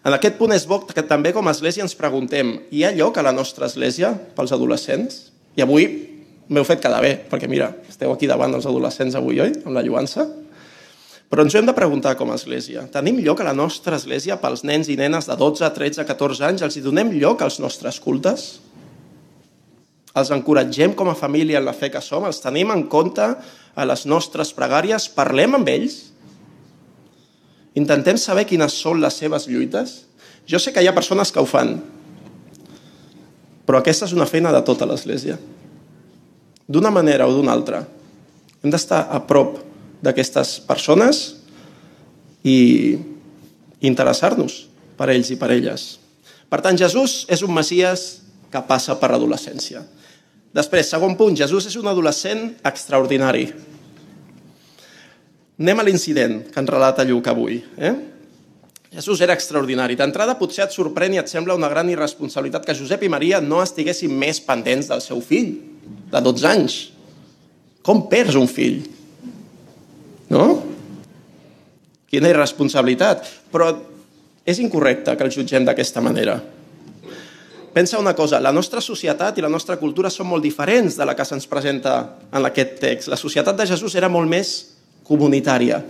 En 0.06 0.16
aquest 0.16 0.38
punt 0.40 0.54
és 0.56 0.64
bo 0.68 0.80
que 0.88 1.04
també 1.04 1.34
com 1.36 1.48
a 1.48 1.54
església 1.56 1.84
ens 1.84 1.98
preguntem 1.98 2.54
hi 2.72 2.86
ha 2.86 2.94
lloc 2.96 3.18
a 3.20 3.26
la 3.26 3.34
nostra 3.36 3.68
església 3.68 4.14
pels 4.38 4.54
adolescents? 4.56 5.26
I 5.60 5.66
avui 5.66 5.90
m'heu 6.50 6.66
fet 6.66 6.80
quedar 6.82 7.02
bé, 7.04 7.16
perquè 7.30 7.50
mira, 7.52 7.74
esteu 7.90 8.14
aquí 8.14 8.30
davant 8.30 8.54
dels 8.56 8.68
adolescents 8.70 9.18
avui, 9.20 9.42
oi? 9.44 9.52
Amb 9.66 9.76
la 9.76 9.84
lluança. 9.84 10.26
Però 11.30 11.44
ens 11.46 11.54
hem 11.54 11.68
de 11.68 11.76
preguntar 11.78 12.16
com 12.18 12.32
a 12.32 12.40
església. 12.40 12.88
Tenim 12.90 13.20
lloc 13.22 13.44
a 13.44 13.50
la 13.52 13.54
nostra 13.54 14.00
església 14.00 14.40
pels 14.42 14.64
nens 14.66 14.90
i 14.90 14.98
nenes 14.98 15.28
de 15.30 15.36
12, 15.38 15.68
13, 15.76 16.06
14 16.08 16.48
anys? 16.48 16.64
Els 16.66 16.80
hi 16.80 16.86
donem 16.86 17.12
lloc 17.20 17.44
als 17.46 17.60
nostres 17.62 18.00
cultes? 18.02 18.48
Els 20.18 20.32
encoratgem 20.34 20.96
com 20.98 21.12
a 21.12 21.18
família 21.18 21.60
en 21.60 21.68
la 21.68 21.76
fe 21.78 21.92
que 21.94 22.02
som? 22.02 22.26
Els 22.26 22.42
tenim 22.42 22.74
en 22.74 22.88
compte 22.90 23.28
a 23.30 23.86
les 23.86 24.08
nostres 24.10 24.56
pregàries? 24.58 25.06
Parlem 25.14 25.60
amb 25.60 25.70
ells? 25.70 26.00
Intentem 27.80 28.18
saber 28.20 28.46
quines 28.50 28.76
són 28.76 29.00
les 29.00 29.16
seves 29.22 29.48
lluites? 29.48 30.04
Jo 30.50 30.60
sé 30.60 30.74
que 30.76 30.84
hi 30.84 30.90
ha 30.90 30.96
persones 30.96 31.32
que 31.32 31.40
ho 31.40 31.48
fan, 31.48 31.78
però 33.70 33.80
aquesta 33.80 34.08
és 34.10 34.16
una 34.18 34.28
feina 34.28 34.52
de 34.52 34.62
tota 34.66 34.88
l'Església 34.90 35.38
d'una 36.70 36.92
manera 36.94 37.26
o 37.26 37.34
d'una 37.34 37.54
altra. 37.54 37.82
Hem 38.62 38.70
d'estar 38.70 39.08
a 39.10 39.20
prop 39.26 39.58
d'aquestes 40.06 40.60
persones 40.68 41.22
i 42.46 42.98
interessar-nos 43.82 44.68
per 45.00 45.10
ells 45.10 45.32
i 45.34 45.38
per 45.40 45.50
elles. 45.56 45.96
Per 46.50 46.60
tant, 46.62 46.78
Jesús 46.78 47.24
és 47.30 47.42
un 47.46 47.54
Messies 47.56 48.06
que 48.54 48.62
passa 48.70 48.96
per 49.02 49.10
l'adolescència. 49.12 49.82
Després, 50.54 50.90
segon 50.90 51.16
punt, 51.18 51.36
Jesús 51.38 51.68
és 51.70 51.78
un 51.78 51.90
adolescent 51.90 52.48
extraordinari. 52.66 53.48
Anem 55.60 55.82
a 55.82 55.84
l'incident 55.84 56.40
que 56.48 56.62
ens 56.62 56.72
relata 56.72 57.04
Lluc 57.04 57.28
avui. 57.28 57.60
Eh? 57.76 57.92
Jesús 58.94 59.20
era 59.22 59.36
extraordinari. 59.36 59.98
D'entrada, 60.00 60.38
potser 60.40 60.64
et 60.66 60.74
sorprèn 60.74 61.14
i 61.14 61.20
et 61.20 61.28
sembla 61.30 61.58
una 61.58 61.70
gran 61.70 61.90
irresponsabilitat 61.92 62.64
que 62.66 62.78
Josep 62.78 63.04
i 63.04 63.12
Maria 63.12 63.42
no 63.44 63.60
estiguessin 63.62 64.14
més 64.16 64.40
pendents 64.42 64.88
del 64.90 65.04
seu 65.04 65.20
fill 65.22 65.52
de 66.10 66.22
12 66.26 66.48
anys. 66.48 66.78
Com 67.86 68.06
perds 68.10 68.40
un 68.40 68.48
fill? 68.48 68.80
No? 70.32 70.48
Quina 72.10 72.32
irresponsabilitat. 72.32 73.28
Però 73.52 73.70
és 74.48 74.64
incorrecte 74.64 75.14
que 75.14 75.28
el 75.28 75.36
jutgem 75.36 75.68
d'aquesta 75.68 76.02
manera. 76.02 76.40
Pensa 77.76 78.00
una 78.00 78.16
cosa, 78.18 78.40
la 78.42 78.56
nostra 78.56 78.82
societat 78.82 79.38
i 79.38 79.44
la 79.46 79.52
nostra 79.52 79.78
cultura 79.78 80.10
són 80.10 80.32
molt 80.32 80.42
diferents 80.42 80.96
de 80.98 81.06
la 81.06 81.14
que 81.20 81.28
se'ns 81.28 81.46
presenta 81.52 82.00
en 82.32 82.48
aquest 82.48 82.80
text. 82.82 83.12
La 83.12 83.20
societat 83.20 83.60
de 83.60 83.68
Jesús 83.70 83.94
era 84.00 84.10
molt 84.10 84.32
més 84.32 84.79
comunitària, 85.10 85.82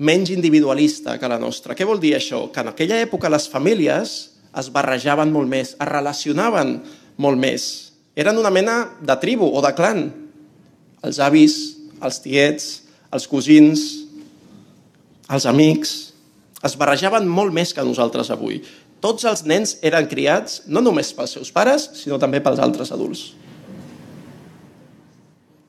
menys 0.00 0.32
individualista 0.32 1.18
que 1.20 1.28
la 1.28 1.38
nostra. 1.38 1.76
Què 1.76 1.84
vol 1.84 2.00
dir 2.00 2.14
això? 2.16 2.46
Que 2.48 2.64
en 2.64 2.72
aquella 2.72 2.98
època 3.04 3.28
les 3.28 3.46
famílies 3.52 4.16
es 4.56 4.72
barrejaven 4.72 5.30
molt 5.30 5.52
més, 5.52 5.76
es 5.76 5.92
relacionaven 5.92 6.78
molt 7.20 7.38
més 7.38 7.68
eren 8.20 8.38
una 8.38 8.50
mena 8.50 8.90
de 9.00 9.16
tribu 9.20 9.48
o 9.48 9.62
de 9.64 9.72
clan. 9.76 10.04
Els 11.06 11.18
avis, 11.22 11.56
els 12.02 12.20
tiets, 12.20 12.68
els 13.14 13.26
cosins, 13.30 13.82
els 15.30 15.46
amics, 15.48 15.94
es 16.66 16.76
barrejaven 16.76 17.28
molt 17.28 17.54
més 17.56 17.72
que 17.72 17.84
nosaltres 17.86 18.32
avui. 18.34 18.60
Tots 19.00 19.24
els 19.24 19.46
nens 19.48 19.78
eren 19.86 20.08
criats 20.10 20.60
no 20.68 20.82
només 20.84 21.14
pels 21.16 21.38
seus 21.38 21.52
pares, 21.54 21.88
sinó 21.96 22.18
també 22.20 22.42
pels 22.44 22.60
altres 22.60 22.92
adults. 22.92 23.30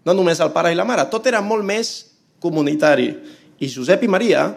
No 0.06 0.16
només 0.18 0.42
el 0.42 0.52
pare 0.56 0.72
i 0.74 0.78
la 0.78 0.88
mare, 0.88 1.06
tot 1.12 1.28
era 1.30 1.44
molt 1.46 1.66
més 1.66 1.92
comunitari. 2.42 3.12
I 3.62 3.70
Josep 3.70 4.08
i 4.08 4.10
Maria 4.10 4.48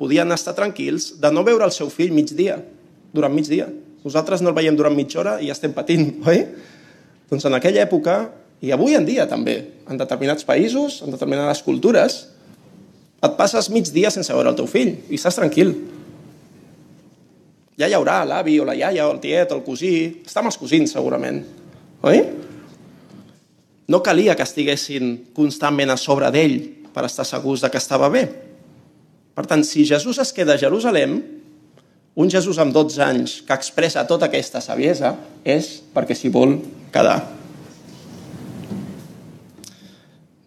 podien 0.00 0.34
estar 0.34 0.54
tranquils 0.56 1.14
de 1.22 1.30
no 1.32 1.44
veure 1.46 1.64
el 1.64 1.72
seu 1.72 1.88
fill 1.92 2.12
migdia, 2.12 2.58
durant 3.12 3.32
migdia. 3.32 3.68
Nosaltres 4.02 4.42
no 4.42 4.50
el 4.50 4.56
veiem 4.56 4.76
durant 4.76 4.96
mitja 4.96 5.20
hora 5.22 5.38
i 5.40 5.48
ja 5.48 5.56
estem 5.56 5.72
patint, 5.76 6.16
oi? 6.30 6.44
Doncs 7.30 7.46
en 7.48 7.56
aquella 7.56 7.84
època, 7.86 8.18
i 8.62 8.72
avui 8.74 8.96
en 8.98 9.06
dia 9.08 9.24
també, 9.30 9.56
en 9.88 9.98
determinats 9.98 10.44
països, 10.46 11.00
en 11.06 11.14
determinades 11.14 11.62
cultures, 11.64 12.18
et 13.22 13.34
passes 13.38 13.70
mig 13.70 13.88
dia 13.94 14.10
sense 14.10 14.34
veure 14.34 14.50
el 14.50 14.58
teu 14.58 14.68
fill 14.70 14.96
i 15.08 15.18
estàs 15.18 15.38
tranquil. 15.38 15.72
Ja 17.78 17.88
hi 17.88 17.94
haurà 17.96 18.20
l'avi 18.28 18.58
o 18.60 18.66
la 18.68 18.74
iaia 18.76 19.06
o 19.08 19.14
el 19.14 19.20
tiet 19.22 19.54
o 19.54 19.58
el 19.58 19.64
cosí, 19.66 19.94
està 20.26 20.42
amb 20.42 20.50
els 20.50 20.58
cosins 20.60 20.92
segurament, 20.92 21.40
oi? 22.04 22.20
No 23.88 24.02
calia 24.02 24.36
que 24.38 24.46
estiguessin 24.46 25.32
constantment 25.34 25.90
a 25.90 25.98
sobre 25.98 26.30
d'ell 26.34 26.58
per 26.92 27.06
estar 27.08 27.26
segurs 27.26 27.64
de 27.64 27.70
que 27.72 27.80
estava 27.80 28.10
bé. 28.12 28.26
Per 29.32 29.44
tant, 29.48 29.64
si 29.64 29.86
Jesús 29.88 30.20
es 30.22 30.32
queda 30.36 30.54
a 30.54 30.60
Jerusalem, 30.60 31.16
un 32.14 32.28
Jesús 32.30 32.58
amb 32.60 32.74
12 32.76 33.00
anys 33.04 33.38
que 33.46 33.56
expressa 33.56 34.04
tota 34.08 34.28
aquesta 34.28 34.60
saviesa 34.60 35.14
és 35.44 35.78
perquè 35.94 36.16
s'hi 36.16 36.28
vol 36.32 36.58
quedar. 36.92 37.22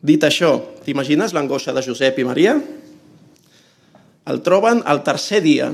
Dit 0.06 0.22
això, 0.22 0.60
t'imagines 0.86 1.34
l'angoixa 1.34 1.74
de 1.74 1.82
Josep 1.82 2.22
i 2.22 2.28
Maria? 2.28 2.60
El 4.30 4.42
troben 4.46 4.84
el 4.86 5.02
tercer 5.06 5.42
dia 5.42 5.72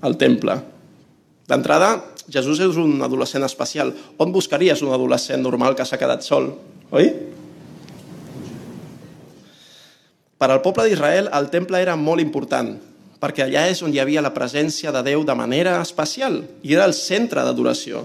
al 0.00 0.16
temple. 0.16 0.56
D'entrada, 1.48 1.98
Jesús 2.32 2.62
és 2.64 2.78
un 2.80 2.96
adolescent 3.04 3.44
especial. 3.44 3.92
On 4.16 4.32
buscaries 4.32 4.80
un 4.80 4.94
adolescent 4.96 5.42
normal 5.44 5.76
que 5.76 5.84
s'ha 5.84 6.00
quedat 6.00 6.24
sol? 6.24 6.48
Oi? 6.92 7.08
Per 10.36 10.48
al 10.50 10.60
poble 10.60 10.84
d'Israel, 10.90 11.30
el 11.32 11.48
temple 11.48 11.80
era 11.80 11.94
molt 11.96 12.20
important, 12.20 12.74
perquè 13.22 13.46
allà 13.46 13.64
és 13.70 13.80
on 13.86 13.94
hi 13.94 14.00
havia 14.02 14.24
la 14.24 14.34
presència 14.34 14.92
de 14.92 15.00
Déu 15.06 15.22
de 15.24 15.36
manera 15.38 15.78
especial 15.80 16.42
i 16.60 16.74
era 16.76 16.84
el 16.84 16.92
centre 16.92 17.44
d'adoració. 17.46 18.04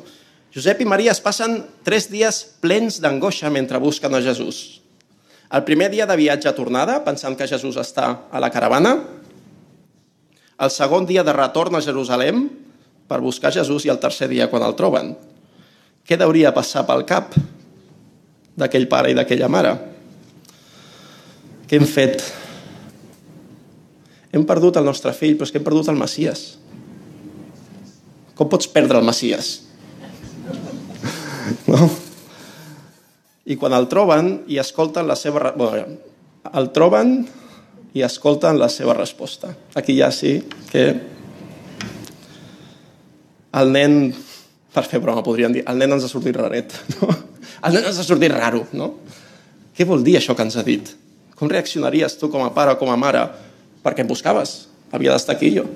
Josep 0.56 0.86
i 0.86 0.88
Maria 0.88 1.12
es 1.12 1.20
passen 1.20 1.60
tres 1.84 2.08
dies 2.14 2.40
plens 2.64 3.02
d'angoixa 3.04 3.52
mentre 3.52 3.82
busquen 3.84 4.16
a 4.16 4.22
Jesús. 4.24 4.80
El 5.52 5.66
primer 5.68 5.90
dia 5.92 6.08
de 6.08 6.16
viatge 6.20 6.48
a 6.48 6.56
tornada, 6.56 7.02
pensant 7.04 7.36
que 7.36 7.48
Jesús 7.48 7.76
està 7.80 8.08
a 8.32 8.40
la 8.40 8.52
caravana. 8.54 8.96
El 10.64 10.72
segon 10.72 11.06
dia 11.08 11.28
de 11.28 11.36
retorn 11.36 11.76
a 11.76 11.84
Jerusalem 11.84 12.46
per 13.08 13.20
buscar 13.24 13.52
Jesús 13.52 13.84
i 13.84 13.92
el 13.92 14.00
tercer 14.00 14.32
dia 14.32 14.48
quan 14.52 14.64
el 14.64 14.80
troben. 14.80 15.14
Què 16.08 16.16
hauria 16.24 16.56
passar 16.56 16.88
pel 16.88 17.04
cap 17.08 17.36
d'aquell 18.58 18.88
pare 18.90 19.14
i 19.14 19.18
d'aquella 19.18 19.50
mare? 19.52 19.74
Què 21.68 21.78
hem 21.78 21.88
fet? 21.88 22.24
Hem 24.34 24.46
perdut 24.48 24.80
el 24.80 24.88
nostre 24.88 25.14
fill, 25.16 25.36
però 25.38 25.48
és 25.48 25.54
que 25.54 25.62
hem 25.62 25.68
perdut 25.68 25.90
el 25.92 26.00
Macias. 26.00 26.44
Com 28.38 28.50
pots 28.50 28.70
perdre 28.72 29.00
el 29.02 29.08
Macias? 29.08 29.56
No? 31.68 31.88
I 33.48 33.56
quan 33.56 33.72
el 33.72 33.86
troben 33.88 34.42
i 34.52 34.58
escolten 34.60 35.08
la 35.08 35.16
seva... 35.16 35.54
Bueno, 35.56 35.96
el 36.52 36.68
troben 36.76 37.22
i 37.96 38.04
escolten 38.04 38.60
la 38.60 38.68
seva 38.72 38.96
resposta. 38.98 39.54
Aquí 39.80 39.96
ja 39.96 40.10
sí 40.12 40.42
que 40.72 40.84
el 43.58 43.72
nen, 43.72 43.96
per 44.76 44.84
fer 44.86 45.00
broma 45.04 45.24
podríem 45.26 45.56
dir, 45.56 45.64
el 45.68 45.80
nen 45.80 45.96
ens 45.96 46.08
ha 46.08 46.12
sortit 46.12 46.36
raret. 46.38 46.76
No? 47.00 47.16
El 47.66 47.78
nen 47.78 47.90
ens 47.90 48.00
ha 48.00 48.06
sortit 48.06 48.34
raro, 48.34 48.66
no? 48.78 48.94
Què 49.78 49.86
vol 49.86 50.04
dir 50.06 50.18
això 50.20 50.36
que 50.36 50.46
ens 50.46 50.58
ha 50.58 50.66
dit? 50.66 50.90
Com 51.38 51.50
reaccionaries 51.52 52.18
tu 52.18 52.32
com 52.34 52.46
a 52.46 52.54
pare 52.54 52.74
o 52.74 52.80
com 52.80 52.90
a 52.90 52.98
mare 52.98 53.24
per 53.84 53.94
què 53.94 54.02
em 54.02 54.10
buscaves? 54.10 54.68
Havia 54.92 55.14
d'estar 55.14 55.36
aquí 55.36 55.52
jo. 55.54 55.68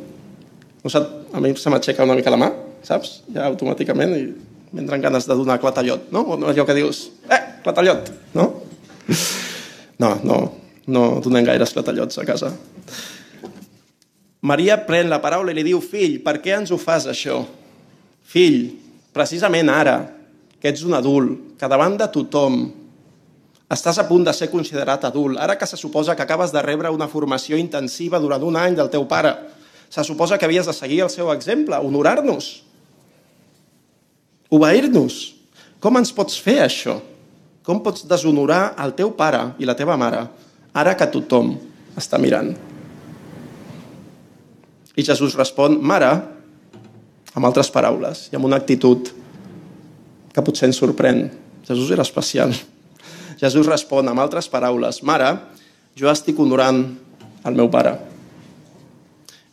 No 0.82 0.90
sap, 0.90 1.10
a 1.34 1.42
mi 1.44 1.54
se 1.60 1.70
m'aixeca 1.70 2.08
una 2.08 2.16
mica 2.18 2.34
la 2.34 2.40
mà, 2.42 2.50
saps? 2.86 3.20
Ja 3.34 3.46
automàticament 3.52 4.16
i 4.18 4.24
m'entren 4.72 5.04
ganes 5.04 5.28
de 5.30 5.38
donar 5.38 5.60
clatallot, 5.62 6.10
no? 6.16 6.24
O 6.26 6.40
allò 6.50 6.66
que 6.66 6.78
dius, 6.78 7.10
eh, 7.30 7.42
clatallot, 7.64 8.10
no? 8.34 8.48
No, 10.02 10.16
no, 10.26 10.38
no 10.88 11.04
donem 11.22 11.46
gaires 11.46 11.74
clatallots 11.76 12.18
a 12.18 12.26
casa. 12.26 12.50
Maria 14.42 14.80
pren 14.88 15.12
la 15.12 15.22
paraula 15.22 15.54
i 15.54 15.60
li 15.60 15.68
diu, 15.68 15.82
fill, 15.86 16.18
per 16.26 16.40
què 16.42 16.56
ens 16.58 16.72
ho 16.74 16.80
fas 16.82 17.06
això? 17.12 17.44
Fill, 18.26 18.72
precisament 19.14 19.70
ara, 19.70 20.00
que 20.62 20.69
ets 20.69 20.84
un 20.86 20.93
adult, 20.93 21.58
que 21.58 21.69
davant 21.69 21.97
de 21.97 22.08
tothom 22.13 22.62
estàs 23.71 23.97
a 23.97 24.06
punt 24.06 24.26
de 24.28 24.34
ser 24.36 24.52
considerat 24.52 25.08
adult, 25.08 25.39
ara 25.39 25.56
que 25.58 25.65
se 25.65 25.80
suposa 25.80 26.15
que 26.15 26.21
acabes 26.21 26.52
de 26.54 26.62
rebre 26.62 26.91
una 26.91 27.08
formació 27.10 27.58
intensiva 27.58 28.19
durant 28.19 28.43
un 28.43 28.60
any 28.60 28.76
del 28.78 28.91
teu 28.93 29.08
pare, 29.10 29.34
se 29.89 30.04
suposa 30.04 30.38
que 30.38 30.45
havies 30.45 30.67
de 30.67 30.76
seguir 30.76 31.02
el 31.04 31.10
seu 31.10 31.32
exemple, 31.34 31.76
honorar-nos, 31.76 32.62
obeir-nos. 34.52 35.21
Com 35.82 35.97
ens 35.97 36.12
pots 36.13 36.38
fer 36.38 36.60
això? 36.62 37.00
Com 37.65 37.82
pots 37.82 38.06
deshonorar 38.08 38.76
el 38.84 38.93
teu 38.97 39.12
pare 39.17 39.56
i 39.60 39.65
la 39.65 39.76
teva 39.78 39.97
mare 39.97 40.21
ara 40.78 40.93
que 40.97 41.10
tothom 41.10 41.56
està 41.97 42.19
mirant? 42.21 42.54
I 44.95 45.04
Jesús 45.08 45.38
respon, 45.39 45.80
mare, 45.82 46.12
amb 47.32 47.47
altres 47.47 47.71
paraules 47.71 48.28
i 48.32 48.38
amb 48.38 48.45
una 48.45 48.60
actitud 48.60 49.10
que 50.32 50.44
potser 50.46 50.70
ens 50.70 50.80
sorprèn. 50.82 51.26
Jesús 51.67 51.91
era 51.94 52.06
especial. 52.06 52.54
Jesús 53.41 53.70
respon 53.70 54.10
amb 54.10 54.22
altres 54.22 54.50
paraules, 54.52 55.02
mare, 55.04 55.32
jo 55.98 56.10
estic 56.12 56.39
honorant 56.39 56.84
el 57.48 57.58
meu 57.58 57.70
pare. 57.74 57.96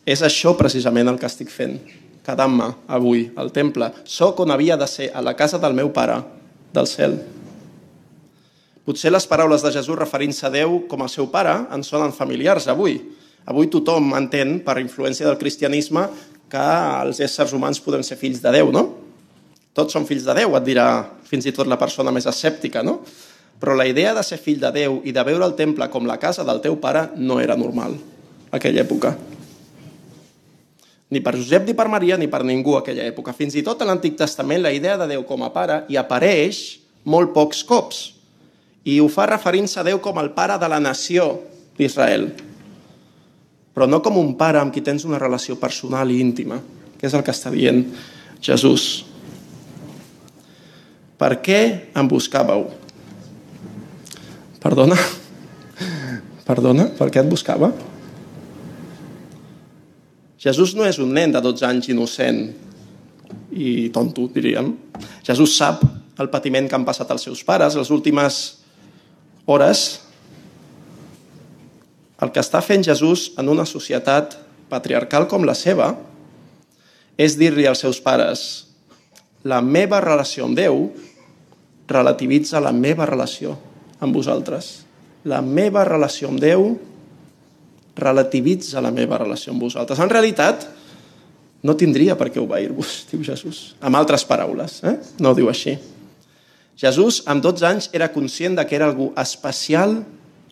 És 0.08 0.22
això 0.24 0.54
precisament 0.56 1.08
el 1.10 1.18
que 1.20 1.28
estic 1.28 1.52
fent, 1.52 1.78
quedant-me 2.24 2.70
avui 2.88 3.26
al 3.36 3.52
temple. 3.52 3.90
Soc 4.08 4.40
on 4.44 4.52
havia 4.52 4.76
de 4.80 4.88
ser, 4.88 5.10
a 5.12 5.24
la 5.24 5.36
casa 5.36 5.60
del 5.60 5.76
meu 5.76 5.92
pare, 5.92 6.20
del 6.72 6.88
cel. 6.88 7.18
Potser 8.88 9.12
les 9.12 9.28
paraules 9.28 9.64
de 9.64 9.72
Jesús 9.72 9.98
referint-se 10.00 10.46
a 10.48 10.52
Déu 10.52 10.82
com 10.88 11.02
a 11.04 11.10
seu 11.12 11.28
pare 11.32 11.54
ens 11.74 11.90
sonen 11.92 12.14
familiars 12.16 12.68
avui, 12.72 12.96
Avui 13.48 13.70
tothom 13.72 14.12
entén, 14.12 14.58
per 14.60 14.76
influència 14.76 15.24
del 15.24 15.38
cristianisme, 15.40 16.02
que 16.52 16.64
els 17.00 17.20
éssers 17.24 17.54
humans 17.56 17.80
podem 17.80 18.02
ser 18.04 18.18
fills 18.20 18.42
de 18.44 18.52
Déu, 18.52 18.68
no? 18.74 18.82
Tots 19.78 19.94
som 19.94 20.06
fills 20.08 20.26
de 20.26 20.34
Déu, 20.34 20.56
et 20.58 20.66
dirà 20.66 20.88
fins 21.28 21.46
i 21.46 21.54
tot 21.54 21.68
la 21.70 21.78
persona 21.78 22.10
més 22.14 22.26
escèptica, 22.26 22.82
no? 22.82 22.98
Però 23.58 23.76
la 23.78 23.86
idea 23.86 24.10
de 24.14 24.24
ser 24.26 24.40
fill 24.42 24.58
de 24.62 24.72
Déu 24.74 25.00
i 25.06 25.14
de 25.14 25.24
veure 25.26 25.46
el 25.46 25.54
temple 25.58 25.86
com 25.92 26.06
la 26.06 26.18
casa 26.18 26.42
del 26.46 26.58
teu 26.64 26.78
pare 26.82 27.08
no 27.16 27.38
era 27.42 27.56
normal 27.58 27.94
a 28.50 28.58
aquella 28.58 28.82
època. 28.82 29.14
Ni 31.14 31.22
per 31.24 31.36
Josep, 31.38 31.64
ni 31.64 31.74
per 31.78 31.86
Maria, 31.88 32.18
ni 32.20 32.26
per 32.28 32.42
ningú 32.44 32.74
a 32.76 32.82
aquella 32.82 33.06
època. 33.06 33.32
Fins 33.32 33.54
i 33.56 33.64
tot 33.64 33.80
a 33.80 33.88
l'Antic 33.88 34.18
Testament 34.18 34.66
la 34.66 34.74
idea 34.74 34.98
de 35.00 35.08
Déu 35.14 35.24
com 35.28 35.46
a 35.46 35.52
pare 35.54 35.84
hi 35.88 35.96
apareix 35.96 36.80
molt 37.08 37.32
pocs 37.32 37.62
cops. 37.64 38.02
I 38.84 38.98
ho 39.00 39.08
fa 39.08 39.30
referint-se 39.30 39.80
a 39.80 39.86
Déu 39.86 40.02
com 40.04 40.20
el 40.20 40.34
pare 40.36 40.58
de 40.60 40.68
la 40.68 40.82
nació 40.82 41.30
d'Israel 41.78 42.28
però 43.78 43.86
no 43.86 44.00
com 44.02 44.16
un 44.18 44.32
pare 44.34 44.58
amb 44.58 44.72
qui 44.74 44.82
tens 44.82 45.04
una 45.06 45.20
relació 45.22 45.54
personal 45.54 46.10
i 46.10 46.16
íntima, 46.18 46.56
que 46.98 47.06
és 47.06 47.12
el 47.14 47.22
que 47.22 47.30
està 47.30 47.52
dient 47.54 47.84
Jesús. 48.42 49.04
Per 51.18 51.32
què 51.42 51.60
em 51.98 52.08
buscàveu? 52.10 52.68
Perdona? 54.62 54.96
Perdona? 56.48 56.88
Per 56.98 57.10
què 57.10 57.22
et 57.24 57.30
buscava? 57.30 57.72
Jesús 60.38 60.76
no 60.78 60.86
és 60.86 61.00
un 61.02 61.10
nen 61.14 61.34
de 61.34 61.42
12 61.42 61.66
anys 61.66 61.90
innocent 61.90 62.44
i 63.50 63.88
tonto, 63.90 64.28
diríem. 64.30 64.70
Jesús 65.26 65.56
sap 65.58 65.82
el 66.18 66.30
patiment 66.30 66.68
que 66.68 66.78
han 66.78 66.86
passat 66.86 67.10
els 67.14 67.26
seus 67.26 67.42
pares 67.46 67.76
les 67.78 67.90
últimes 67.94 68.38
hores 69.46 69.82
el 72.22 72.32
que 72.34 72.42
està 72.42 72.60
fent 72.64 72.82
Jesús 72.86 73.28
en 73.38 73.50
una 73.50 73.66
societat 73.66 74.34
patriarcal 74.70 75.28
com 75.30 75.46
la 75.46 75.54
seva 75.58 75.92
és 77.18 77.38
dir-li 77.38 77.66
als 77.70 77.84
seus 77.84 78.02
pares 78.02 78.46
la 79.46 79.60
meva 79.62 80.02
relació 80.02 80.48
amb 80.48 80.58
Déu 80.58 80.88
relativitza 81.88 82.60
la 82.60 82.72
meva 82.72 83.06
relació 83.08 83.56
amb 84.00 84.14
vosaltres. 84.14 84.84
La 85.28 85.40
meva 85.42 85.84
relació 85.88 86.28
amb 86.30 86.40
Déu 86.42 86.68
relativitza 87.98 88.82
la 88.84 88.92
meva 88.94 89.18
relació 89.18 89.52
amb 89.52 89.64
vosaltres. 89.64 89.98
En 89.98 90.10
realitat, 90.12 90.68
no 91.64 91.74
tindria 91.74 92.14
per 92.18 92.30
què 92.30 92.40
obeir-vos, 92.42 93.00
diu 93.10 93.24
Jesús. 93.26 93.74
Amb 93.80 93.98
altres 93.98 94.24
paraules, 94.28 94.80
eh? 94.86 94.98
no 95.18 95.34
diu 95.34 95.50
així. 95.50 95.74
Jesús, 96.78 97.24
amb 97.26 97.42
12 97.42 97.66
anys, 97.66 97.88
era 97.96 98.12
conscient 98.14 98.54
de 98.54 98.64
que 98.68 98.76
era 98.78 98.86
algú 98.86 99.10
especial 99.18 99.98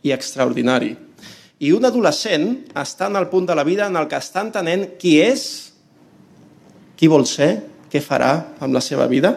i 0.02 0.10
extraordinari. 0.10 0.96
I 1.62 1.70
un 1.72 1.86
adolescent 1.86 2.48
està 2.76 3.06
en 3.06 3.16
el 3.16 3.30
punt 3.30 3.46
de 3.48 3.54
la 3.56 3.64
vida 3.64 3.86
en 3.86 3.94
el 3.96 4.08
que 4.10 4.18
està 4.18 4.42
entenent 4.42 4.88
qui 4.98 5.14
és, 5.22 5.44
qui 6.98 7.08
vol 7.08 7.24
ser, 7.30 7.62
què 7.92 8.02
farà 8.02 8.32
amb 8.58 8.74
la 8.74 8.82
seva 8.82 9.06
vida, 9.08 9.30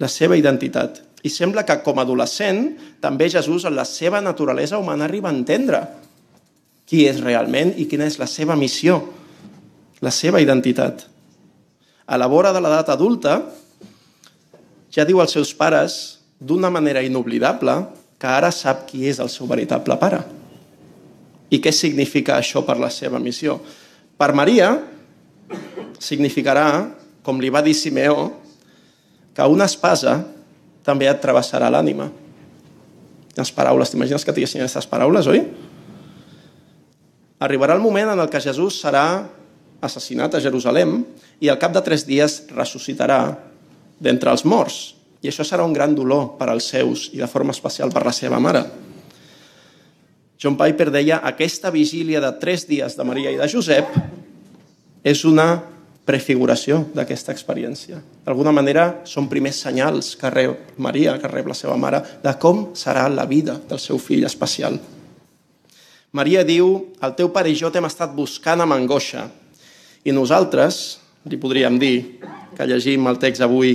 la 0.00 0.08
seva 0.10 0.36
identitat. 0.36 1.00
I 1.24 1.30
sembla 1.32 1.64
que 1.64 1.78
com 1.84 1.98
a 1.98 2.04
adolescent 2.04 2.66
també 3.00 3.30
Jesús 3.32 3.64
en 3.64 3.76
la 3.76 3.86
seva 3.88 4.20
naturalesa 4.20 4.78
humana 4.78 5.06
arriba 5.08 5.30
a 5.30 5.36
entendre 5.36 5.80
qui 6.84 7.06
és 7.08 7.22
realment 7.24 7.72
i 7.80 7.86
quina 7.88 8.06
és 8.06 8.18
la 8.20 8.28
seva 8.28 8.56
missió, 8.60 8.98
la 10.04 10.12
seva 10.12 10.42
identitat. 10.42 11.06
A 12.04 12.18
la 12.20 12.28
vora 12.28 12.52
de 12.52 12.60
l'edat 12.60 12.90
adulta 12.92 13.38
ja 14.92 15.06
diu 15.08 15.22
als 15.22 15.32
seus 15.32 15.54
pares 15.56 16.20
d'una 16.38 16.68
manera 16.70 17.02
inoblidable 17.02 17.78
que 18.20 18.28
ara 18.28 18.52
sap 18.52 18.84
qui 18.90 19.08
és 19.08 19.18
el 19.20 19.30
seu 19.32 19.48
veritable 19.48 19.96
pare 19.98 20.20
i 21.50 21.60
què 21.62 21.72
significa 21.72 22.36
això 22.36 22.64
per 22.66 22.76
la 22.80 22.90
seva 22.90 23.20
missió. 23.22 23.58
Per 24.18 24.30
Maria 24.36 24.74
significarà, 26.02 26.90
com 27.24 27.40
li 27.40 27.50
va 27.52 27.62
dir 27.64 27.74
Simeó, 27.76 28.28
que 29.34 29.46
una 29.50 29.66
espasa 29.66 30.20
també 30.86 31.08
et 31.10 31.20
travessarà 31.22 31.70
l'ànima. 31.72 32.10
Les 33.34 33.50
paraules, 33.50 33.90
t'imagines 33.90 34.22
que 34.22 34.34
diguessin 34.34 34.62
aquestes 34.62 34.86
paraules, 34.86 35.26
oi? 35.26 35.42
Arribarà 37.42 37.74
el 37.74 37.82
moment 37.82 38.12
en 38.12 38.22
el 38.22 38.30
que 38.30 38.40
Jesús 38.40 38.78
serà 38.84 39.24
assassinat 39.84 40.36
a 40.36 40.40
Jerusalem 40.40 41.00
i 41.42 41.50
al 41.50 41.58
cap 41.60 41.74
de 41.74 41.82
tres 41.84 42.06
dies 42.06 42.44
ressuscitarà 42.54 43.18
d'entre 44.00 44.30
els 44.30 44.46
morts. 44.46 44.94
I 45.24 45.32
això 45.32 45.44
serà 45.46 45.64
un 45.66 45.74
gran 45.74 45.96
dolor 45.96 46.34
per 46.38 46.50
als 46.52 46.68
seus 46.70 47.08
i 47.12 47.20
de 47.20 47.28
forma 47.28 47.52
especial 47.56 47.92
per 47.92 48.04
la 48.06 48.14
seva 48.14 48.40
mare. 48.40 48.62
John 50.40 50.56
Piper 50.60 50.90
deia 50.92 51.22
aquesta 51.24 51.72
vigília 51.72 52.20
de 52.20 52.30
tres 52.40 52.66
dies 52.68 52.96
de 52.96 53.06
Maria 53.06 53.32
i 53.32 53.38
de 53.40 53.48
Josep 53.48 53.94
és 55.04 55.24
una 55.24 55.73
prefiguració 56.04 56.82
d'aquesta 56.94 57.32
experiència. 57.32 57.98
D'alguna 58.24 58.52
manera 58.52 58.84
són 59.08 59.28
primers 59.30 59.62
senyals 59.64 60.12
que 60.20 60.30
rep 60.30 60.76
Maria, 60.84 61.16
que 61.20 61.30
rep 61.30 61.48
la 61.48 61.56
seva 61.56 61.76
mare, 61.80 62.02
de 62.22 62.34
com 62.40 62.66
serà 62.76 63.06
la 63.08 63.24
vida 63.28 63.56
del 63.68 63.80
seu 63.80 63.98
fill 63.98 64.26
especial. 64.28 64.76
Maria 66.14 66.44
diu, 66.46 66.76
el 67.02 67.14
teu 67.16 67.32
pare 67.34 67.50
i 67.50 67.56
jo 67.58 67.72
t'hem 67.72 67.88
estat 67.88 68.12
buscant 68.14 68.60
amb 68.62 68.76
angoixa 68.76 69.26
i 70.04 70.12
nosaltres, 70.12 71.00
li 71.24 71.40
podríem 71.40 71.80
dir, 71.80 72.20
que 72.54 72.68
llegim 72.68 73.08
el 73.08 73.18
text 73.18 73.42
avui 73.42 73.72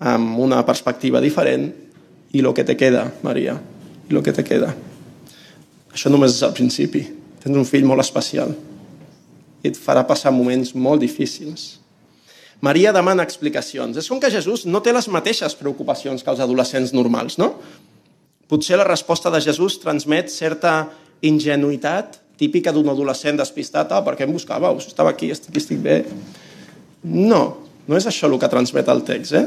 amb 0.00 0.40
una 0.40 0.64
perspectiva 0.66 1.20
diferent, 1.20 1.68
i 2.32 2.42
lo 2.42 2.52
que 2.52 2.64
te 2.64 2.74
queda, 2.76 3.04
Maria, 3.22 3.54
i 4.08 4.12
lo 4.12 4.22
que 4.24 4.32
te 4.34 4.44
queda. 4.44 4.72
Això 5.92 6.10
només 6.12 6.34
és 6.34 6.42
el 6.44 6.56
principi. 6.56 7.04
Tens 7.40 7.56
un 7.56 7.68
fill 7.68 7.86
molt 7.86 8.02
especial 8.02 8.50
i 9.62 9.70
et 9.72 9.78
farà 9.80 10.04
passar 10.06 10.32
moments 10.34 10.74
molt 10.74 11.02
difícils. 11.02 11.76
Maria 12.64 12.92
demana 12.92 13.24
explicacions. 13.26 13.96
És 14.00 14.08
com 14.08 14.20
que 14.20 14.30
Jesús 14.32 14.64
no 14.66 14.80
té 14.82 14.94
les 14.94 15.08
mateixes 15.12 15.56
preocupacions 15.58 16.24
que 16.24 16.32
els 16.32 16.40
adolescents 16.40 16.94
normals, 16.96 17.36
no? 17.38 17.54
Potser 18.48 18.78
la 18.78 18.86
resposta 18.88 19.30
de 19.32 19.42
Jesús 19.44 19.80
transmet 19.82 20.30
certa 20.32 20.86
ingenuïtat 21.26 22.20
típica 22.40 22.72
d'un 22.72 22.88
adolescent 22.92 23.38
despistat. 23.40 23.92
Ah, 23.92 24.02
per 24.04 24.14
què 24.16 24.24
em 24.26 24.32
buscàveu? 24.32 24.78
Estava 24.80 25.12
aquí, 25.12 25.30
estic, 25.34 25.56
estic 25.60 25.80
bé. 25.82 26.02
No, 27.02 27.42
no 27.86 27.98
és 27.98 28.06
això 28.08 28.30
el 28.30 28.38
que 28.40 28.50
transmet 28.52 28.88
el 28.92 29.02
text, 29.06 29.36
eh? 29.36 29.46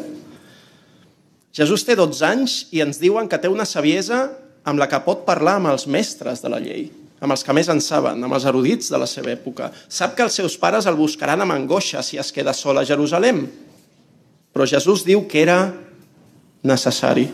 Jesús 1.56 1.84
té 1.86 1.95
12 1.98 2.26
anys 2.28 2.60
i 2.76 2.84
ens 2.84 3.00
diuen 3.02 3.28
que 3.28 3.39
té 3.41 3.50
una 3.50 3.65
saviesa 3.65 4.28
amb 4.69 4.80
la 4.80 4.88
que 4.89 5.00
pot 5.02 5.26
parlar 5.26 5.58
amb 5.58 5.72
els 5.72 5.88
mestres 5.89 6.43
de 6.43 6.52
la 6.52 6.60
llei, 6.62 6.89
amb 7.20 7.36
els 7.36 7.44
que 7.44 7.54
més 7.56 7.68
en 7.72 7.82
saben, 7.84 8.24
amb 8.24 8.36
els 8.36 8.48
erudits 8.48 8.90
de 8.92 9.00
la 9.00 9.08
seva 9.10 9.34
època. 9.34 9.70
Sap 9.92 10.16
que 10.16 10.24
els 10.24 10.38
seus 10.40 10.56
pares 10.60 10.88
el 10.88 10.98
buscaran 11.00 11.44
amb 11.44 11.56
angoixa 11.56 12.04
si 12.04 12.20
es 12.20 12.32
queda 12.36 12.56
sol 12.56 12.80
a 12.80 12.86
Jerusalem. 12.88 13.44
Però 14.56 14.68
Jesús 14.68 15.04
diu 15.08 15.26
que 15.28 15.44
era 15.44 15.60
necessari. 16.64 17.28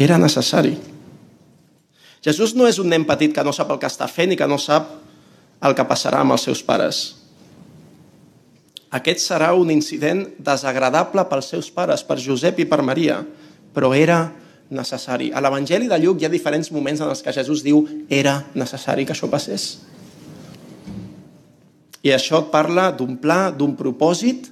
Era 0.00 0.18
necessari. 0.18 0.74
Jesús 2.24 2.52
no 2.56 2.66
és 2.68 2.80
un 2.82 2.90
nen 2.90 3.06
petit 3.08 3.32
que 3.32 3.44
no 3.46 3.54
sap 3.54 3.70
el 3.72 3.78
que 3.80 3.88
està 3.88 4.08
fent 4.10 4.34
i 4.34 4.36
que 4.36 4.48
no 4.50 4.58
sap 4.60 4.90
el 5.64 5.76
que 5.76 5.86
passarà 5.88 6.20
amb 6.24 6.34
els 6.34 6.44
seus 6.48 6.62
pares. 6.64 7.00
Aquest 8.90 9.22
serà 9.22 9.52
un 9.54 9.70
incident 9.70 10.24
desagradable 10.42 11.22
pels 11.30 11.52
seus 11.52 11.70
pares, 11.70 12.02
per 12.02 12.18
Josep 12.18 12.58
i 12.58 12.66
per 12.66 12.82
Maria, 12.82 13.20
però 13.72 13.92
era 13.94 14.24
necessari. 14.24 14.39
A 14.70 15.40
l'Evangeli 15.42 15.88
de 15.90 15.98
Lluc 15.98 16.20
hi 16.20 16.28
ha 16.28 16.30
diferents 16.30 16.70
moments 16.70 17.00
en 17.02 17.10
els 17.10 17.24
que 17.26 17.34
Jesús 17.34 17.64
diu 17.66 17.82
era 18.08 18.36
necessari 18.54 19.06
que 19.06 19.16
això 19.16 19.26
passés. 19.30 19.80
I 22.06 22.14
això 22.14 22.44
et 22.44 22.52
parla 22.52 22.90
d'un 22.94 23.16
pla, 23.20 23.50
d'un 23.50 23.74
propòsit 23.76 24.46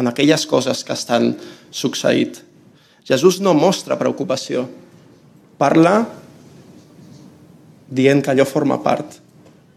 en 0.00 0.08
aquelles 0.08 0.46
coses 0.48 0.80
que 0.82 0.96
estan 0.96 1.34
succeït. 1.70 2.40
Jesús 3.04 3.42
no 3.44 3.52
mostra 3.54 3.98
preocupació. 4.00 4.64
Parla 5.60 6.00
dient 7.92 8.22
que 8.24 8.32
allò 8.32 8.48
forma 8.48 8.80
part 8.82 9.20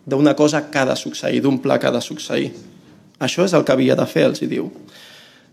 d'una 0.05 0.35
cosa 0.37 0.69
que 0.69 0.79
ha 0.79 0.85
de 0.87 0.95
succeir, 0.95 1.41
d'un 1.41 1.59
pla 1.59 1.77
que 1.81 1.89
ha 1.89 1.93
de 1.93 2.01
succeir. 2.01 2.53
Això 3.19 3.43
és 3.43 3.53
el 3.57 3.65
que 3.65 3.73
havia 3.73 3.95
de 3.97 4.05
fer, 4.07 4.27
els 4.29 4.41
hi 4.41 4.47
diu. 4.47 4.69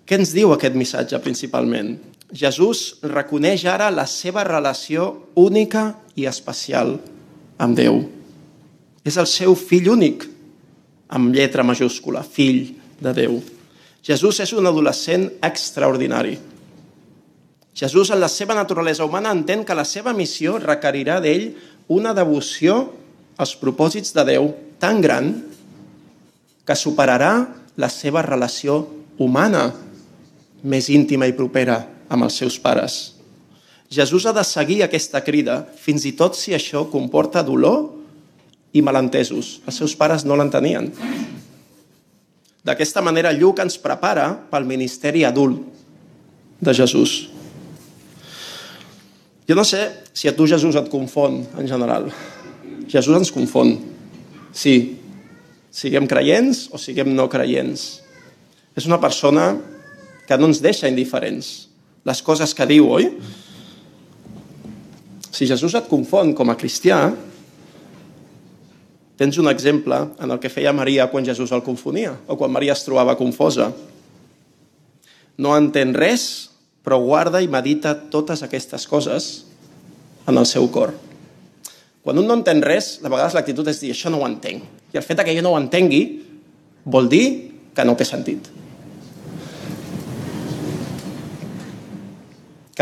Què 0.07 0.19
ens 0.19 0.33
diu 0.37 0.53
aquest 0.53 0.77
missatge 0.79 1.19
principalment? 1.25 1.97
Jesús 2.33 2.97
reconeix 3.05 3.67
ara 3.69 3.91
la 3.93 4.07
seva 4.09 4.45
relació 4.49 5.29
única 5.37 5.93
i 6.17 6.25
especial 6.29 6.97
amb 7.61 7.77
Déu. 7.77 8.01
És 9.05 9.19
el 9.21 9.29
seu 9.29 9.55
fill 9.59 9.91
únic, 9.93 10.25
amb 11.13 11.35
lletra 11.35 11.65
majúscula, 11.67 12.23
fill 12.25 12.73
de 13.03 13.13
Déu. 13.17 13.37
Jesús 14.03 14.41
és 14.43 14.53
un 14.57 14.67
adolescent 14.67 15.29
extraordinari. 15.45 16.39
Jesús, 17.77 18.11
en 18.11 18.21
la 18.21 18.29
seva 18.29 18.57
naturalesa 18.57 19.05
humana, 19.05 19.33
entén 19.33 19.65
que 19.65 19.77
la 19.77 19.87
seva 19.89 20.13
missió 20.17 20.59
requerirà 20.61 21.21
d'ell 21.25 21.53
una 21.93 22.13
devoció 22.17 22.93
als 23.41 23.55
propòsits 23.61 24.13
de 24.17 24.25
Déu 24.29 24.51
tan 24.81 25.01
gran 25.05 25.33
que 26.67 26.77
superarà 26.77 27.33
la 27.77 27.89
seva 27.89 28.23
relació 28.25 28.83
humana 29.19 29.71
més 30.63 30.89
íntima 30.93 31.27
i 31.27 31.35
propera 31.37 31.81
amb 32.13 32.29
els 32.29 32.37
seus 32.37 32.59
pares. 32.61 33.17
Jesús 33.93 34.25
ha 34.29 34.33
de 34.37 34.45
seguir 34.45 34.83
aquesta 34.85 35.21
crida, 35.25 35.63
fins 35.77 36.05
i 36.09 36.15
tot 36.17 36.37
si 36.37 36.55
això 36.57 36.85
comporta 36.93 37.43
dolor 37.45 37.91
i 38.73 38.81
malentesos. 38.85 39.59
Els 39.69 39.81
seus 39.83 39.97
pares 39.97 40.25
no 40.25 40.37
l'entenien. 40.37 40.89
D'aquesta 42.65 43.03
manera, 43.05 43.35
Lluc 43.35 43.61
ens 43.61 43.77
prepara 43.83 44.31
pel 44.53 44.69
ministeri 44.69 45.27
adult 45.29 45.61
de 46.63 46.73
Jesús. 46.77 47.17
Jo 49.49 49.57
no 49.59 49.65
sé 49.67 49.83
si 50.15 50.31
a 50.31 50.37
tu 50.37 50.47
Jesús 50.47 50.79
et 50.79 50.89
confon, 50.89 51.43
en 51.59 51.69
general. 51.69 52.07
Jesús 52.89 53.19
ens 53.19 53.33
confon. 53.35 53.75
Sí, 54.55 55.01
siguem 55.75 56.07
creients 56.09 56.69
o 56.73 56.79
siguem 56.79 57.11
no 57.17 57.27
creients. 57.29 57.99
És 58.79 58.87
una 58.89 59.01
persona 59.03 59.51
que 60.29 60.39
no 60.39 60.49
ens 60.49 60.63
deixa 60.63 60.89
indiferents. 60.89 61.72
Les 62.09 62.23
coses 62.25 62.55
que 62.55 62.67
diu, 62.67 62.89
oi? 62.91 63.11
Si 65.33 65.47
Jesús 65.49 65.75
et 65.79 65.87
confon 65.89 66.35
com 66.37 66.51
a 66.51 66.57
cristià, 66.59 66.99
tens 69.17 69.39
un 69.39 69.49
exemple 69.49 69.97
en 70.19 70.35
el 70.35 70.41
que 70.43 70.51
feia 70.51 70.75
Maria 70.75 71.07
quan 71.13 71.25
Jesús 71.25 71.53
el 71.55 71.63
confonia 71.63 72.17
o 72.27 72.37
quan 72.37 72.51
Maria 72.53 72.75
es 72.75 72.83
trobava 72.83 73.15
confosa. 73.19 73.71
No 75.39 75.55
entén 75.57 75.95
res, 75.95 76.51
però 76.83 76.99
guarda 76.99 77.41
i 77.41 77.49
medita 77.49 77.95
totes 78.11 78.43
aquestes 78.43 78.89
coses 78.91 79.31
en 80.27 80.39
el 80.39 80.47
seu 80.47 80.67
cor. 80.75 80.93
Quan 82.03 82.19
un 82.19 82.27
no 82.27 82.35
entén 82.35 82.65
res, 82.67 82.97
de 82.99 83.11
vegades 83.11 83.37
l'actitud 83.39 83.69
és 83.71 83.79
dir 83.79 83.93
això 83.95 84.11
no 84.11 84.19
ho 84.19 84.27
entenc. 84.27 84.67
I 84.93 84.99
el 84.99 85.07
fet 85.07 85.23
que 85.23 85.35
jo 85.37 85.45
no 85.45 85.55
ho 85.55 85.61
entengui 85.61 86.03
vol 86.85 87.07
dir 87.09 87.27
que 87.77 87.87
no 87.87 87.95
té 87.95 88.05
sentit. 88.05 88.51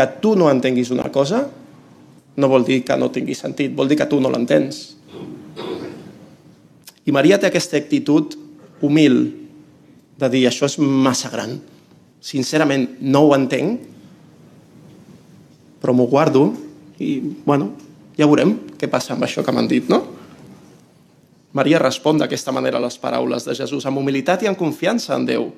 Que 0.01 0.07
tu 0.17 0.33
no 0.33 0.49
entenguis 0.49 0.89
una 0.89 1.11
cosa 1.13 1.43
no 2.35 2.47
vol 2.49 2.65
dir 2.65 2.81
que 2.87 2.95
no 2.97 3.11
tingui 3.13 3.35
sentit, 3.35 3.73
vol 3.75 3.89
dir 3.91 3.97
que 3.99 4.07
tu 4.09 4.17
no 4.23 4.31
l'entens. 4.31 4.95
I 7.05 7.13
Maria 7.13 7.37
té 7.41 7.49
aquesta 7.49 7.77
actitud 7.77 8.37
humil 8.81 9.19
de 10.17 10.29
dir 10.31 10.45
això 10.47 10.69
és 10.69 10.77
massa 10.79 11.29
gran. 11.33 11.57
Sincerament, 12.21 12.87
no 13.01 13.25
ho 13.25 13.35
entenc, 13.35 13.81
però 15.81 15.93
m'ho 15.97 16.05
guardo 16.07 16.47
i, 17.01 17.19
bueno, 17.45 17.71
ja 18.17 18.29
veurem 18.29 18.53
què 18.77 18.89
passa 18.89 19.15
amb 19.15 19.25
això 19.25 19.43
que 19.45 19.53
m'han 19.53 19.69
dit, 19.69 19.89
no? 19.89 20.03
Maria 21.57 21.81
respon 21.81 22.21
d'aquesta 22.21 22.53
manera 22.55 22.79
a 22.79 22.85
les 22.85 22.95
paraules 23.01 23.43
de 23.43 23.57
Jesús, 23.57 23.85
amb 23.85 23.99
humilitat 23.99 24.45
i 24.45 24.47
amb 24.47 24.59
confiança 24.59 25.17
en 25.17 25.25
Déu. 25.27 25.49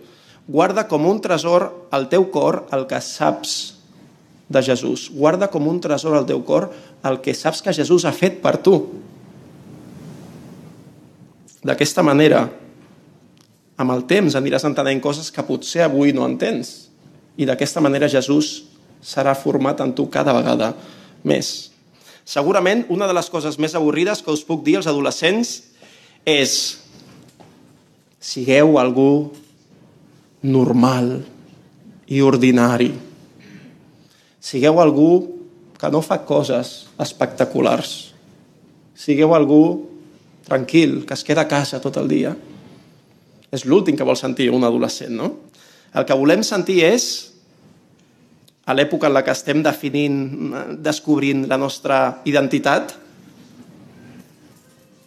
Guarda 0.48 0.88
com 0.90 1.06
un 1.06 1.22
tresor 1.22 1.70
al 1.94 2.10
teu 2.10 2.26
cor 2.34 2.64
el 2.74 2.88
que 2.90 3.00
saps 3.04 3.73
de 4.50 4.62
Jesús. 4.64 5.10
Guarda 5.14 5.50
com 5.50 5.68
un 5.68 5.80
tresor 5.82 6.18
al 6.18 6.28
teu 6.28 6.44
cor 6.46 6.70
el 7.04 7.20
que 7.24 7.36
saps 7.36 7.62
que 7.64 7.74
Jesús 7.74 8.06
ha 8.06 8.14
fet 8.16 8.42
per 8.44 8.58
tu. 8.64 8.78
D'aquesta 11.64 12.04
manera, 12.04 12.44
amb 13.80 13.94
el 13.96 14.04
temps 14.10 14.36
aniràs 14.36 14.66
entenent 14.68 15.02
coses 15.02 15.32
que 15.32 15.46
potser 15.48 15.86
avui 15.86 16.14
no 16.14 16.28
entens. 16.28 16.90
I 17.40 17.48
d'aquesta 17.50 17.82
manera 17.82 18.12
Jesús 18.12 18.66
serà 19.04 19.34
format 19.36 19.80
en 19.84 19.94
tu 19.96 20.10
cada 20.12 20.36
vegada 20.36 20.74
més. 21.24 21.72
Segurament 22.24 22.86
una 22.94 23.08
de 23.08 23.16
les 23.16 23.30
coses 23.32 23.58
més 23.60 23.76
avorrides 23.76 24.22
que 24.24 24.32
us 24.32 24.44
puc 24.48 24.64
dir 24.64 24.78
als 24.80 24.88
adolescents 24.88 25.56
és 26.28 26.54
sigueu 28.24 28.78
algú 28.80 29.34
normal 30.44 31.18
i 32.08 32.22
ordinari. 32.24 32.94
Sigueu 34.44 34.82
algú 34.84 35.12
que 35.80 35.90
no 35.92 36.02
fa 36.04 36.20
coses 36.28 36.90
espectaculars. 37.00 38.12
Sigueu 38.96 39.32
algú 39.36 39.64
tranquil, 40.44 41.06
que 41.08 41.16
es 41.16 41.24
queda 41.24 41.46
a 41.48 41.52
casa 41.52 41.80
tot 41.80 41.96
el 42.02 42.12
dia. 42.12 42.34
És 43.54 43.64
l'últim 43.64 43.96
que 43.96 44.08
vol 44.08 44.20
sentir 44.20 44.50
un 44.52 44.66
adolescent, 44.68 45.16
no? 45.16 45.30
El 45.96 46.04
que 46.10 46.18
volem 46.18 46.44
sentir 46.44 46.82
és, 46.84 47.06
a 48.66 48.76
l'època 48.76 49.08
en 49.08 49.16
la 49.16 49.24
que 49.24 49.32
estem 49.32 49.64
definint, 49.64 50.20
descobrint 50.84 51.48
la 51.48 51.60
nostra 51.60 52.00
identitat, 52.28 52.96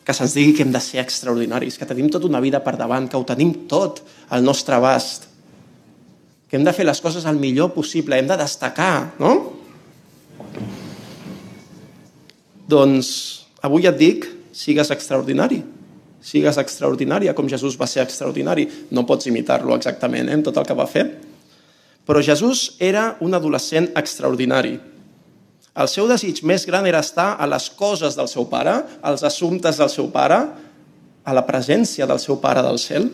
que 0.07 0.14
se'ns 0.14 0.37
digui 0.38 0.55
que 0.55 0.62
hem 0.62 0.72
de 0.72 0.81
ser 0.81 1.01
extraordinaris, 1.03 1.77
que 1.77 1.88
tenim 1.88 2.09
tota 2.12 2.29
una 2.31 2.40
vida 2.40 2.62
per 2.64 2.77
davant, 2.79 3.09
que 3.11 3.18
ho 3.18 3.25
tenim 3.27 3.53
tot 3.68 4.05
al 4.31 4.44
nostre 4.46 4.77
abast, 4.77 5.27
hem 6.57 6.64
de 6.66 6.73
fer 6.75 6.87
les 6.88 7.01
coses 7.05 7.27
el 7.29 7.38
millor 7.40 7.73
possible, 7.75 8.19
hem 8.19 8.29
de 8.29 8.38
destacar, 8.40 9.14
no? 9.21 9.33
Doncs 12.66 13.11
avui 13.62 13.87
et 13.87 13.99
dic 13.99 14.27
sigues 14.57 14.90
extraordinari. 14.95 15.61
Sigues 16.27 16.57
extraordinària, 16.59 17.37
com 17.38 17.47
Jesús 17.47 17.77
va 17.79 17.87
ser 17.87 18.03
extraordinari. 18.03 18.66
No 18.90 19.05
pots 19.07 19.29
imitar-lo 19.31 19.77
exactament, 19.77 20.29
eh, 20.33 20.42
tot 20.42 20.57
el 20.59 20.66
que 20.66 20.75
va 20.75 20.88
fer. 20.90 21.07
Però 22.07 22.23
Jesús 22.23 22.77
era 22.81 23.16
un 23.21 23.35
adolescent 23.35 23.92
extraordinari. 23.95 24.79
El 25.77 25.88
seu 25.92 26.09
desig 26.09 26.40
més 26.42 26.64
gran 26.66 26.87
era 26.88 27.03
estar 27.05 27.37
a 27.38 27.47
les 27.47 27.69
coses 27.71 28.16
del 28.16 28.29
seu 28.33 28.47
pare, 28.49 28.75
als 29.03 29.23
assumptes 29.23 29.77
del 29.77 29.90
seu 29.92 30.09
pare, 30.11 30.38
a 31.23 31.35
la 31.35 31.45
presència 31.47 32.07
del 32.07 32.19
seu 32.23 32.38
pare 32.40 32.62
del 32.62 32.79
cel, 32.79 33.11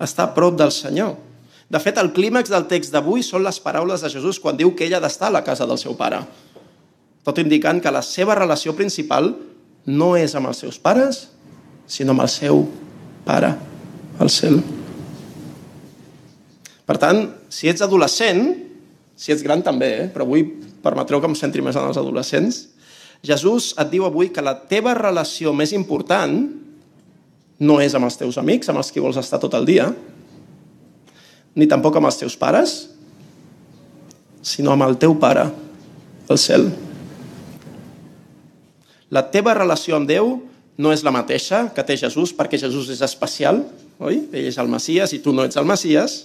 estar 0.00 0.24
a 0.26 0.34
prop 0.34 0.56
del 0.58 0.72
Senyor. 0.72 1.14
De 1.66 1.80
fet, 1.82 1.98
el 1.98 2.12
clímax 2.14 2.50
del 2.52 2.68
text 2.70 2.94
d'avui 2.94 3.24
són 3.26 3.42
les 3.42 3.58
paraules 3.62 4.02
de 4.04 4.10
Jesús 4.12 4.38
quan 4.42 4.58
diu 4.58 4.70
que 4.76 4.86
ell 4.86 4.94
ha 4.98 5.02
d'estar 5.02 5.32
a 5.32 5.36
la 5.38 5.44
casa 5.46 5.66
del 5.66 5.80
seu 5.82 5.96
pare. 5.98 6.20
Tot 7.26 7.40
indicant 7.42 7.80
que 7.82 7.90
la 7.90 8.04
seva 8.06 8.36
relació 8.38 8.76
principal 8.78 9.32
no 9.86 10.12
és 10.18 10.36
amb 10.38 10.52
els 10.52 10.62
seus 10.62 10.78
pares, 10.78 11.24
sinó 11.90 12.14
amb 12.14 12.22
el 12.22 12.30
seu 12.30 12.62
pare, 13.26 13.50
al 14.22 14.30
cel. 14.30 14.60
Per 16.86 16.96
tant, 17.02 17.24
si 17.50 17.66
ets 17.66 17.82
adolescent, 17.82 18.44
si 19.18 19.34
ets 19.34 19.42
gran 19.42 19.64
també, 19.66 19.90
eh? 20.04 20.08
però 20.12 20.26
avui 20.26 20.44
permetreu 20.84 21.18
que 21.22 21.30
em 21.32 21.38
centri 21.38 21.64
més 21.66 21.74
en 21.74 21.88
els 21.88 21.98
adolescents, 21.98 22.62
Jesús 23.26 23.72
et 23.80 23.90
diu 23.90 24.04
avui 24.06 24.30
que 24.30 24.44
la 24.44 24.54
teva 24.70 24.94
relació 24.94 25.50
més 25.56 25.72
important 25.74 26.36
no 27.58 27.78
és 27.82 27.94
amb 27.96 28.06
els 28.06 28.18
teus 28.20 28.36
amics, 28.38 28.68
amb 28.70 28.78
els 28.82 28.92
que 28.92 29.02
vols 29.02 29.18
estar 29.18 29.40
tot 29.42 29.56
el 29.58 29.66
dia, 29.66 29.88
ni 31.56 31.66
tampoc 31.66 31.96
amb 31.96 32.10
els 32.10 32.20
teus 32.20 32.36
pares, 32.38 32.76
sinó 34.46 34.76
amb 34.76 34.86
el 34.86 34.98
teu 35.00 35.16
pare, 35.18 35.48
el 36.28 36.38
cel. 36.38 36.68
La 39.10 39.24
teva 39.32 39.54
relació 39.56 39.96
amb 39.96 40.08
Déu 40.10 40.36
no 40.76 40.92
és 40.92 41.02
la 41.06 41.14
mateixa 41.14 41.66
que 41.74 41.84
té 41.86 41.96
Jesús, 41.98 42.34
perquè 42.36 42.60
Jesús 42.60 42.90
és 42.92 43.02
especial, 43.02 43.62
oi? 43.98 44.20
Ell 44.30 44.48
és 44.50 44.58
el 44.60 44.70
Messias 44.70 45.14
i 45.16 45.22
tu 45.24 45.32
no 45.32 45.46
ets 45.46 45.56
el 45.56 45.66
Messias, 45.68 46.24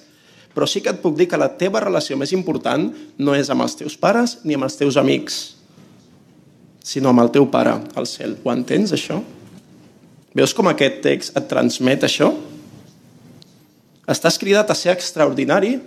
però 0.51 0.67
sí 0.67 0.81
que 0.83 0.91
et 0.91 0.99
puc 0.99 1.15
dir 1.15 1.29
que 1.31 1.39
la 1.39 1.53
teva 1.55 1.79
relació 1.79 2.17
més 2.19 2.33
important 2.35 2.89
no 3.17 3.35
és 3.37 3.49
amb 3.49 3.63
els 3.63 3.77
teus 3.79 3.95
pares 3.95 4.41
ni 4.43 4.57
amb 4.57 4.67
els 4.67 4.75
teus 4.75 4.99
amics, 4.99 5.41
sinó 6.83 7.13
amb 7.13 7.23
el 7.23 7.31
teu 7.31 7.47
pare 7.53 7.77
al 7.95 8.09
cel. 8.09 8.35
Ho 8.43 8.51
entens, 8.51 8.91
això? 8.97 9.21
Veus 10.35 10.53
com 10.55 10.67
aquest 10.71 11.01
text 11.05 11.37
et 11.39 11.47
transmet 11.47 12.03
això? 12.07 12.33
Estàs 14.11 14.37
cridat 14.41 14.67
a 14.67 14.75
ser 14.75 14.91
extraordinari 14.91 15.77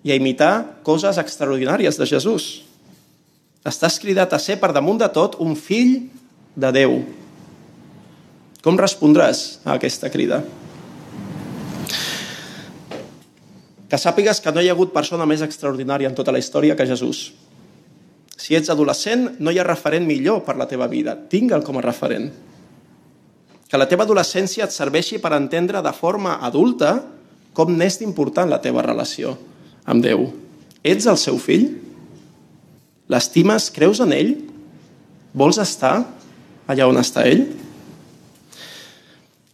i 0.00 0.12
a 0.12 0.16
imitar 0.16 0.80
coses 0.86 1.18
extraordinàries 1.20 1.98
de 2.00 2.08
Jesús. 2.08 2.62
Estàs 3.66 3.98
cridat 4.00 4.32
a 4.32 4.40
ser, 4.40 4.56
per 4.56 4.72
damunt 4.72 5.00
de 5.02 5.08
tot, 5.12 5.36
un 5.44 5.52
fill 5.58 6.08
de 6.56 6.70
Déu. 6.72 6.96
Com 8.64 8.80
respondràs 8.80 9.60
a 9.64 9.76
aquesta 9.76 10.08
crida? 10.12 10.40
Que 13.90 13.98
sàpigues 13.98 14.40
que 14.40 14.52
no 14.54 14.62
hi 14.62 14.70
ha 14.70 14.74
hagut 14.76 14.94
persona 14.94 15.26
més 15.28 15.42
extraordinària 15.44 16.08
en 16.08 16.16
tota 16.16 16.32
la 16.32 16.40
història 16.40 16.76
que 16.78 16.88
Jesús. 16.88 17.30
Si 18.40 18.56
ets 18.56 18.72
adolescent, 18.72 19.26
no 19.40 19.52
hi 19.52 19.58
ha 19.60 19.66
referent 19.66 20.06
millor 20.08 20.44
per 20.46 20.56
la 20.56 20.68
teva 20.70 20.88
vida. 20.88 21.16
Tingue'l 21.28 21.64
com 21.66 21.76
a 21.76 21.84
referent. 21.84 22.30
Que 23.68 23.78
la 23.78 23.88
teva 23.90 24.06
adolescència 24.06 24.64
et 24.64 24.72
serveixi 24.72 25.18
per 25.20 25.34
entendre 25.36 25.82
de 25.84 25.92
forma 25.92 26.38
adulta 26.46 26.94
com 27.56 27.72
n'és 27.74 27.98
d'important 28.00 28.50
la 28.50 28.60
teva 28.62 28.84
relació 28.86 29.36
amb 29.88 30.04
Déu. 30.04 30.28
Ets 30.86 31.08
el 31.10 31.18
seu 31.20 31.38
fill? 31.40 31.68
L'estimes? 33.10 33.68
Creus 33.74 34.00
en 34.04 34.14
ell? 34.14 34.36
Vols 35.36 35.58
estar 35.62 35.96
allà 36.70 36.86
on 36.88 37.00
està 37.00 37.26
ell? 37.26 37.48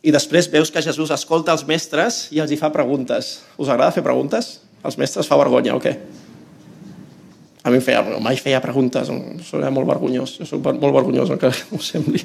I 0.07 0.13
després 0.15 0.47
veus 0.53 0.71
que 0.71 0.85
Jesús 0.85 1.11
escolta 1.11 1.55
els 1.57 1.65
mestres 1.67 2.27
i 2.31 2.39
els 2.43 2.53
hi 2.53 2.61
fa 2.61 2.71
preguntes. 2.71 3.41
Us 3.59 3.73
agrada 3.73 3.95
fer 3.95 4.05
preguntes? 4.07 4.61
Els 4.87 4.99
mestres 5.01 5.27
fa 5.27 5.39
vergonya 5.41 5.75
o 5.75 5.83
què? 5.83 5.97
A 7.67 7.73
mi 7.75 7.81
feia, 7.83 8.05
mai 8.23 8.39
feia 8.39 8.61
preguntes, 8.63 9.09
era 9.11 9.73
molt 9.75 9.89
vergonyós, 9.89 10.37
jo 10.39 10.47
soc 10.47 10.63
molt 10.63 10.95
vergonyós, 10.95 11.33
encara 11.35 11.57
que 11.57 11.75
ho 11.75 11.83
sembli. 11.83 12.21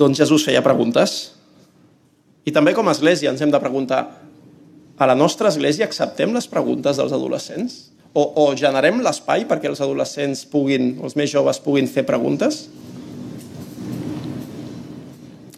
Doncs 0.00 0.22
Jesús 0.22 0.46
feia 0.46 0.62
preguntes. 0.64 1.34
I 2.44 2.52
també 2.54 2.74
com 2.74 2.88
a 2.88 2.94
església 2.94 3.30
ens 3.30 3.42
hem 3.42 3.52
de 3.52 3.60
preguntar, 3.62 4.02
a 4.98 5.06
la 5.06 5.16
nostra 5.18 5.50
església 5.50 5.86
acceptem 5.88 6.34
les 6.34 6.46
preguntes 6.46 6.98
dels 6.98 7.14
adolescents? 7.14 7.88
O, 8.12 8.22
o 8.22 8.44
generem 8.58 9.00
l'espai 9.02 9.46
perquè 9.48 9.70
els 9.70 9.80
adolescents 9.80 10.44
puguin, 10.46 10.96
els 11.02 11.16
més 11.18 11.32
joves 11.32 11.58
puguin 11.64 11.88
fer 11.90 12.04
preguntes? 12.06 12.66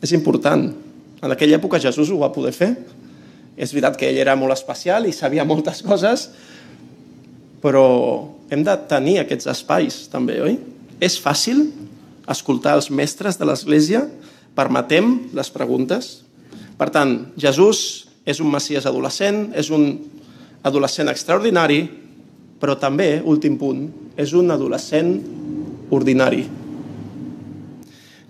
És 0.04 0.12
important. 0.16 0.68
En 1.24 1.32
aquella 1.32 1.58
època 1.58 1.80
Jesús 1.82 2.12
ho 2.12 2.20
va 2.20 2.32
poder 2.32 2.52
fer. 2.56 2.70
És 3.56 3.72
veritat 3.72 3.98
que 4.00 4.08
ell 4.10 4.20
era 4.20 4.36
molt 4.36 4.54
especial 4.54 5.06
i 5.06 5.14
sabia 5.14 5.46
moltes 5.46 5.80
coses, 5.86 6.28
però 7.62 7.84
hem 8.52 8.64
de 8.66 8.74
tenir 8.90 9.20
aquests 9.22 9.48
espais 9.52 10.02
també, 10.12 10.40
oi? 10.42 10.58
És 11.04 11.20
fàcil 11.22 11.68
escoltar 12.30 12.74
els 12.78 12.90
mestres 12.90 13.38
de 13.40 13.46
l'Església? 13.48 14.04
Permetem 14.58 15.14
les 15.36 15.50
preguntes? 15.54 16.23
Per 16.78 16.88
tant, 16.90 17.14
Jesús 17.38 18.08
és 18.26 18.40
un 18.42 18.50
Messies 18.50 18.86
adolescent, 18.88 19.52
és 19.54 19.70
un 19.70 19.86
adolescent 20.64 21.10
extraordinari, 21.12 21.82
però 22.58 22.74
també, 22.80 23.20
últim 23.22 23.58
punt, 23.60 23.86
és 24.16 24.32
un 24.34 24.50
adolescent 24.50 25.16
ordinari. 25.94 26.46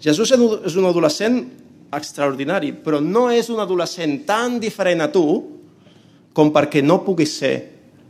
Jesús 0.04 0.35
és 0.35 0.76
un 0.76 0.88
adolescent 0.88 1.38
extraordinari, 1.94 2.72
però 2.74 3.00
no 3.00 3.28
és 3.33 3.48
un 3.52 3.62
adolescent 3.62 4.24
tan 4.26 4.59
diferent 4.61 5.04
a 5.04 5.09
tu 5.12 5.24
com 6.35 6.50
perquè 6.52 6.83
no 6.83 6.98
puguis 7.07 7.38
ser 7.38 7.54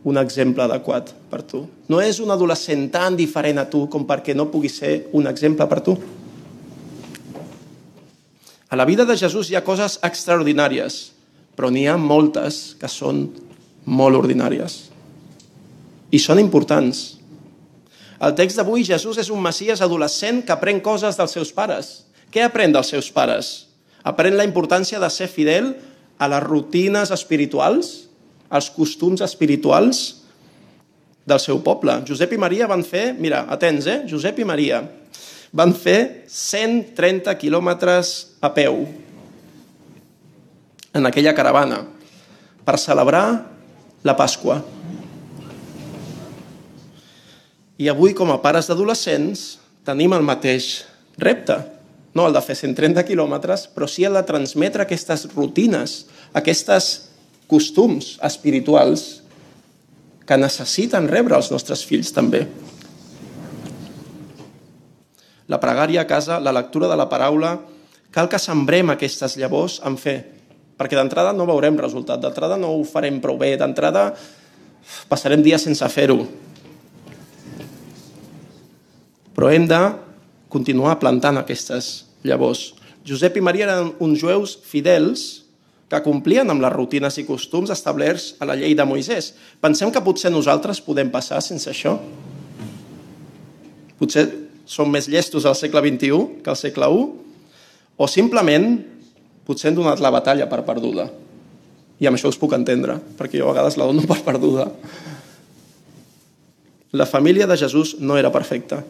un 0.04 0.18
exemple 0.20 0.64
adequat 0.64 1.12
per 1.30 1.42
tu. 1.46 1.62
No 1.88 2.00
és 2.00 2.18
un 2.20 2.32
adolescent 2.32 2.88
tan 2.92 3.16
diferent 3.16 3.60
a 3.60 3.68
tu 3.70 3.84
com 3.92 4.04
perquè 4.08 4.34
no 4.36 4.48
pugui 4.52 4.72
ser 4.72 5.10
un 5.12 5.28
exemple 5.28 5.68
per 5.68 5.80
tu. 5.84 5.94
A 8.70 8.76
la 8.76 8.84
vida 8.84 9.04
de 9.04 9.16
Jesús 9.16 9.50
hi 9.50 9.58
ha 9.58 9.64
coses 9.64 9.98
extraordinàries, 10.06 11.12
però 11.54 11.70
n'hi 11.70 11.84
ha 11.86 11.98
moltes 12.00 12.74
que 12.80 12.88
són 12.88 13.26
molt 13.84 14.16
ordinàries. 14.16 14.88
I 16.10 16.18
són 16.22 16.40
importants. 16.40 17.04
El 18.24 18.34
text 18.38 18.56
d'avui, 18.56 18.86
Jesús 18.86 19.18
és 19.20 19.30
un 19.30 19.42
messies 19.44 19.82
adolescent 19.84 20.42
que 20.46 20.54
aprèn 20.54 20.80
coses 20.80 21.18
dels 21.18 21.34
seus 21.36 21.52
pares. 21.52 22.06
Què 22.32 22.46
aprèn 22.46 22.72
dels 22.72 22.90
seus 22.94 23.10
pares? 23.12 23.68
Aprèn 24.04 24.38
la 24.38 24.46
importància 24.48 25.00
de 25.02 25.10
ser 25.12 25.28
fidel 25.28 25.74
a 26.18 26.28
les 26.30 26.42
rutines 26.44 27.12
espirituals, 27.14 28.08
als 28.48 28.70
costums 28.70 29.22
espirituals 29.24 30.24
del 31.26 31.40
seu 31.40 31.60
poble. 31.64 32.00
Josep 32.08 32.34
i 32.36 32.40
Maria 32.40 32.68
van 32.70 32.84
fer, 32.86 33.12
mira, 33.18 33.44
atents, 33.50 33.88
eh? 33.90 34.02
Josep 34.08 34.38
i 34.40 34.48
Maria 34.48 34.82
van 35.54 35.74
fer 35.76 36.26
130 36.30 37.34
quilòmetres 37.38 38.14
a 38.42 38.50
peu 38.54 38.82
en 40.94 41.06
aquella 41.06 41.34
caravana 41.34 41.84
per 42.66 42.78
celebrar 42.80 43.26
la 44.04 44.14
Pasqua. 44.18 44.58
I 47.78 47.88
avui, 47.90 48.14
com 48.14 48.30
a 48.30 48.40
pares 48.42 48.66
d'adolescents, 48.70 49.46
tenim 49.86 50.14
el 50.14 50.26
mateix 50.26 50.84
repte 51.18 51.56
no 52.14 52.28
el 52.28 52.34
de 52.36 52.40
fer 52.46 52.54
130 52.54 53.02
quilòmetres, 53.08 53.66
però 53.74 53.88
sí 53.90 54.06
el 54.06 54.14
de 54.14 54.22
transmetre 54.26 54.84
aquestes 54.84 55.26
rutines, 55.34 56.04
aquestes 56.32 57.10
costums 57.50 58.14
espirituals 58.22 59.24
que 60.24 60.38
necessiten 60.38 61.10
rebre 61.10 61.36
els 61.36 61.50
nostres 61.50 61.82
fills 61.84 62.14
també. 62.14 62.44
La 65.50 65.60
pregària 65.60 66.04
a 66.04 66.08
casa, 66.08 66.38
la 66.40 66.54
lectura 66.56 66.88
de 66.88 66.96
la 66.96 67.08
paraula, 67.10 67.58
cal 68.14 68.30
que 68.30 68.40
sembrem 68.40 68.94
aquestes 68.94 69.36
llavors 69.36 69.80
en 69.84 69.98
fe, 70.00 70.16
perquè 70.78 70.96
d'entrada 70.96 71.34
no 71.36 71.48
veurem 71.48 71.76
resultat, 71.80 72.22
d'entrada 72.22 72.56
no 72.60 72.72
ho 72.72 72.84
farem 72.88 73.20
prou 73.22 73.36
bé, 73.40 73.54
d'entrada 73.60 74.12
passarem 75.10 75.42
dies 75.44 75.62
sense 75.66 75.88
fer-ho. 75.92 76.24
Però 79.34 79.50
hem 79.50 79.66
de 79.66 79.80
continuar 80.52 81.00
plantant 81.02 81.40
aquestes 81.40 82.06
llavors. 82.22 82.72
Josep 83.04 83.36
i 83.36 83.42
Maria 83.44 83.66
eren 83.66 83.90
uns 84.00 84.22
jueus 84.22 84.54
fidels 84.64 85.44
que 85.90 86.00
complien 86.04 86.48
amb 86.50 86.62
les 86.64 86.72
rutines 86.72 87.18
i 87.20 87.26
costums 87.26 87.72
establerts 87.74 88.32
a 88.40 88.48
la 88.48 88.56
llei 88.56 88.76
de 88.78 88.86
Moisès. 88.88 89.32
Pensem 89.60 89.90
que 89.92 90.02
potser 90.04 90.32
nosaltres 90.32 90.80
podem 90.80 91.10
passar 91.12 91.42
sense 91.44 91.68
això? 91.70 91.98
Potser 93.98 94.24
som 94.66 94.90
més 94.90 95.08
llestos 95.12 95.44
al 95.44 95.56
segle 95.58 95.82
XXI 95.84 96.42
que 96.42 96.52
al 96.52 96.58
segle 96.58 96.88
I? 96.88 97.04
O 97.96 98.08
simplement 98.10 98.78
potser 99.46 99.70
hem 99.70 99.78
donat 99.78 100.00
la 100.02 100.12
batalla 100.14 100.48
per 100.50 100.64
perduda. 100.66 101.08
I 102.00 102.08
amb 102.08 102.18
això 102.18 102.32
us 102.32 102.40
puc 102.40 102.56
entendre, 102.56 102.96
perquè 103.18 103.38
jo 103.38 103.46
a 103.46 103.52
vegades 103.52 103.78
la 103.78 103.86
dono 103.86 104.02
per 104.08 104.20
perduda. 104.26 104.66
La 106.94 107.06
família 107.06 107.46
de 107.50 107.56
Jesús 107.58 107.96
no 108.00 108.18
era 108.18 108.32
perfecta. 108.32 108.82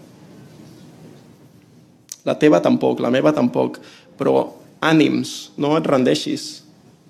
La 2.24 2.38
teva 2.40 2.60
tampoc, 2.64 3.00
la 3.00 3.12
meva 3.12 3.32
tampoc. 3.37 3.78
Però 4.16 4.54
ànims, 4.84 5.54
no 5.56 5.74
et 5.76 5.88
rendeixis 5.88 6.64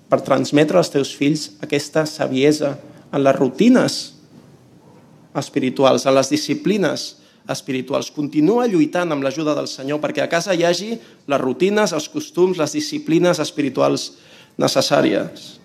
per 0.09 0.21
transmetre 0.23 0.79
als 0.79 0.91
teus 0.93 1.11
fills 1.15 1.49
aquesta 1.65 2.05
saviesa 2.07 2.75
en 3.11 3.23
les 3.23 3.35
rutines 3.35 3.99
espirituals, 5.35 6.05
en 6.07 6.15
les 6.15 6.31
disciplines 6.31 7.05
espirituals. 7.51 8.11
Continua 8.15 8.67
lluitant 8.69 9.11
amb 9.13 9.25
l'ajuda 9.25 9.55
del 9.57 9.69
Senyor 9.71 10.01
perquè 10.03 10.23
a 10.25 10.31
casa 10.31 10.55
hi 10.55 10.65
hagi 10.65 10.91
les 10.95 11.41
rutines, 11.41 11.93
els 11.93 12.09
costums, 12.09 12.59
les 12.61 12.75
disciplines 12.77 13.41
espirituals 13.43 14.11
necessàries. 14.61 15.55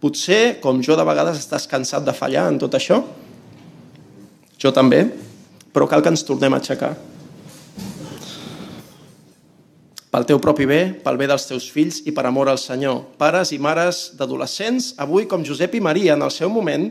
Potser, 0.00 0.60
com 0.62 0.80
jo 0.80 0.96
de 0.96 1.04
vegades, 1.04 1.42
estàs 1.42 1.68
cansat 1.68 2.06
de 2.06 2.16
fallar 2.16 2.48
en 2.48 2.58
tot 2.60 2.74
això. 2.78 3.02
Jo 4.60 4.72
també, 4.72 5.04
però 5.72 5.88
cal 5.88 6.02
que 6.04 6.12
ens 6.12 6.24
tornem 6.24 6.56
a 6.56 6.60
aixecar 6.60 6.94
pel 10.10 10.26
teu 10.26 10.40
propi 10.42 10.66
bé, 10.66 10.80
pel 11.04 11.18
bé 11.20 11.28
dels 11.30 11.46
teus 11.46 11.68
fills 11.70 12.00
i 12.02 12.12
per 12.14 12.24
amor 12.26 12.50
al 12.50 12.58
Senyor. 12.58 12.98
Pares 13.18 13.52
i 13.54 13.60
mares 13.62 14.10
d'adolescents, 14.18 14.96
avui, 14.98 15.28
com 15.30 15.44
Josep 15.46 15.76
i 15.78 15.82
Maria, 15.84 16.16
en 16.16 16.26
el 16.26 16.32
seu 16.34 16.50
moment, 16.50 16.88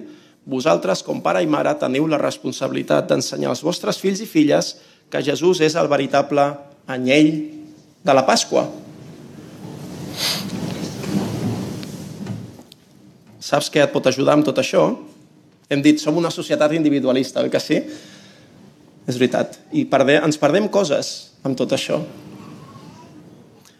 vosaltres, 0.49 1.03
com 1.05 1.21
pare 1.21 1.43
i 1.45 1.49
mare, 1.49 1.75
teniu 1.77 2.07
la 2.09 2.17
responsabilitat 2.21 3.07
d'ensenyar 3.09 3.53
als 3.53 3.61
vostres 3.65 4.01
fills 4.01 4.21
i 4.23 4.27
filles 4.29 4.75
que 5.09 5.21
Jesús 5.25 5.61
és 5.61 5.75
el 5.77 5.89
veritable 5.91 6.45
anyell 6.89 7.31
de 8.05 8.15
la 8.15 8.25
Pasqua. 8.25 8.65
Saps 13.49 13.69
què 13.73 13.85
et 13.85 13.93
pot 13.93 14.05
ajudar 14.09 14.35
amb 14.37 14.45
tot 14.45 14.57
això? 14.61 14.83
Hem 15.69 15.83
dit, 15.85 16.01
som 16.01 16.17
una 16.17 16.33
societat 16.33 16.73
individualista, 16.73 17.43
oi 17.45 17.53
que 17.53 17.61
sí? 17.61 17.77
És 19.09 19.17
veritat. 19.17 19.57
I 19.73 19.85
perdem, 19.89 20.25
ens 20.25 20.37
perdem 20.37 20.67
coses 20.69 21.31
amb 21.45 21.57
tot 21.57 21.73
això. 21.77 22.01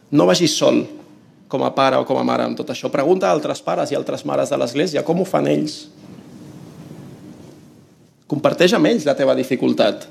No 0.10 0.26
vagis 0.30 0.56
sol 0.58 0.84
com 1.50 1.66
a 1.66 1.74
pare 1.74 1.98
o 1.98 2.06
com 2.06 2.18
a 2.18 2.26
mare 2.26 2.46
amb 2.46 2.58
tot 2.58 2.70
això. 2.74 2.90
Pregunta 2.94 3.28
a 3.30 3.34
altres 3.34 3.62
pares 3.66 3.90
i 3.94 3.98
altres 3.98 4.26
mares 4.26 4.54
de 4.54 4.58
l'Església 4.58 5.06
com 5.06 5.22
ho 5.22 5.26
fan 5.26 5.50
ells. 5.50 5.84
Comparteix 8.30 8.76
amb 8.78 8.90
ells 8.90 9.08
la 9.08 9.18
teva 9.18 9.34
dificultat. 9.38 10.06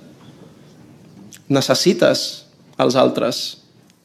Necessites 1.49 2.25
els 2.83 2.99
altres 2.99 3.43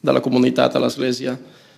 de 0.04 0.14
la 0.14 0.22
comunitat 0.22 0.76
a 0.76 0.82
l'Església. 0.82 1.34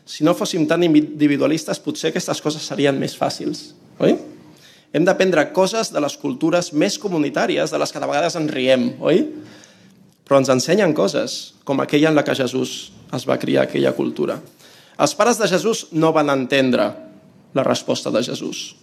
Si 0.06 0.24
no 0.26 0.36
fóssim 0.36 0.66
tan 0.68 0.84
individualistes, 0.86 1.80
potser 1.82 2.12
aquestes 2.12 2.42
coses 2.44 2.66
serien 2.68 2.98
més 2.98 3.16
fàcils, 3.18 3.72
oi? 3.98 4.14
Hem 4.94 5.04
d'aprendre 5.04 5.48
coses 5.52 5.90
de 5.92 6.00
les 6.00 6.14
cultures 6.20 6.70
més 6.72 6.96
comunitàries, 7.00 7.72
de 7.72 7.80
les 7.80 7.92
que 7.92 8.00
de 8.00 8.08
vegades 8.08 8.36
ens 8.38 8.52
riem, 8.52 8.92
oi? 9.02 9.24
Però 10.26 10.38
ens 10.40 10.50
ensenyen 10.52 10.94
coses, 10.96 11.56
com 11.66 11.82
aquella 11.82 12.12
en 12.12 12.18
la 12.18 12.24
que 12.26 12.36
Jesús 12.38 12.92
es 13.16 13.26
va 13.28 13.38
criar, 13.42 13.66
aquella 13.66 13.94
cultura. 13.96 14.38
Els 14.96 15.14
pares 15.18 15.38
de 15.40 15.48
Jesús 15.50 15.86
no 15.92 16.12
van 16.16 16.30
entendre 16.32 16.88
la 17.54 17.64
resposta 17.66 18.10
de 18.10 18.22
Jesús. 18.24 18.74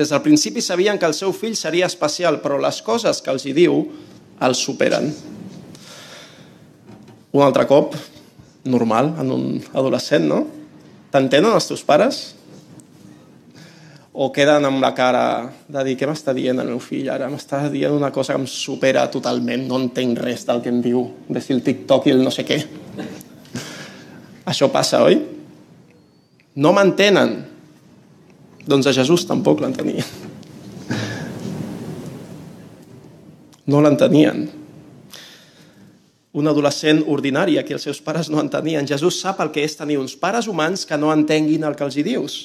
Des 0.00 0.08
del 0.08 0.22
principi 0.24 0.64
sabien 0.64 0.96
que 0.96 1.04
el 1.04 1.12
seu 1.12 1.34
fill 1.36 1.58
seria 1.58 1.90
especial, 1.90 2.40
però 2.40 2.56
les 2.56 2.80
coses 2.80 3.20
que 3.20 3.28
els 3.34 3.44
hi 3.44 3.52
diu 3.52 3.82
els 4.40 4.64
superen. 4.64 5.10
Un 7.36 7.44
altre 7.44 7.66
cop, 7.68 7.92
normal, 8.64 9.12
en 9.20 9.32
un 9.34 9.44
adolescent, 9.76 10.24
no? 10.24 10.44
T'entenen 11.12 11.52
els 11.52 11.68
teus 11.68 11.84
pares? 11.84 12.22
o 14.12 14.26
queden 14.34 14.66
amb 14.66 14.82
la 14.82 14.90
cara 14.92 15.22
de 15.70 15.82
dir 15.86 15.94
què 15.96 16.04
m'està 16.08 16.34
dient 16.36 16.58
el 16.60 16.72
meu 16.72 16.80
fill 16.82 17.06
ara? 17.08 17.28
M'està 17.30 17.62
dient 17.70 17.94
una 17.94 18.10
cosa 18.12 18.34
que 18.34 18.42
em 18.42 18.48
supera 18.50 19.06
totalment, 19.08 19.62
no 19.68 19.78
entenc 19.80 20.18
res 20.18 20.42
del 20.48 20.60
que 20.60 20.68
em 20.72 20.80
diu, 20.82 21.04
de 21.28 21.40
si 21.40 21.54
el 21.54 21.62
TikTok 21.64 22.08
i 22.10 22.12
el 22.16 22.24
no 22.24 22.32
sé 22.34 22.44
què. 22.44 22.58
Això 24.50 24.68
passa, 24.72 25.04
oi? 25.06 25.20
No 26.60 26.74
m'entenen. 26.76 27.36
Doncs 28.70 28.86
a 28.86 28.94
Jesús 28.94 29.26
tampoc 29.26 29.62
l'entenien. 29.64 30.06
No 33.66 33.82
l'entenien. 33.82 34.46
Un 36.30 36.46
adolescent 36.46 37.02
ordinari 37.10 37.58
a 37.58 37.66
qui 37.66 37.74
els 37.74 37.82
seus 37.88 37.98
pares 38.02 38.30
no 38.30 38.38
entenien. 38.38 38.86
Jesús 38.86 39.18
sap 39.18 39.42
el 39.42 39.50
que 39.50 39.66
és 39.66 39.74
tenir 39.78 39.98
uns 39.98 40.14
pares 40.14 40.46
humans 40.46 40.86
que 40.86 40.98
no 40.98 41.10
entenguin 41.10 41.66
el 41.66 41.74
que 41.74 41.86
els 41.88 41.98
hi 41.98 42.06
dius 42.06 42.40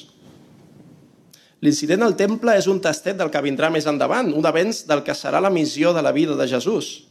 L'incident 1.64 2.04
al 2.04 2.16
temple 2.18 2.52
és 2.58 2.66
un 2.68 2.82
tastet 2.84 3.16
del 3.16 3.30
que 3.32 3.40
vindrà 3.42 3.70
més 3.72 3.86
endavant, 3.88 4.28
un 4.36 4.44
avenç 4.44 4.84
del 4.86 5.00
que 5.06 5.16
serà 5.16 5.40
la 5.40 5.50
missió 5.50 5.94
de 5.96 6.02
la 6.04 6.12
vida 6.12 6.36
de 6.36 6.46
Jesús. 6.50 7.08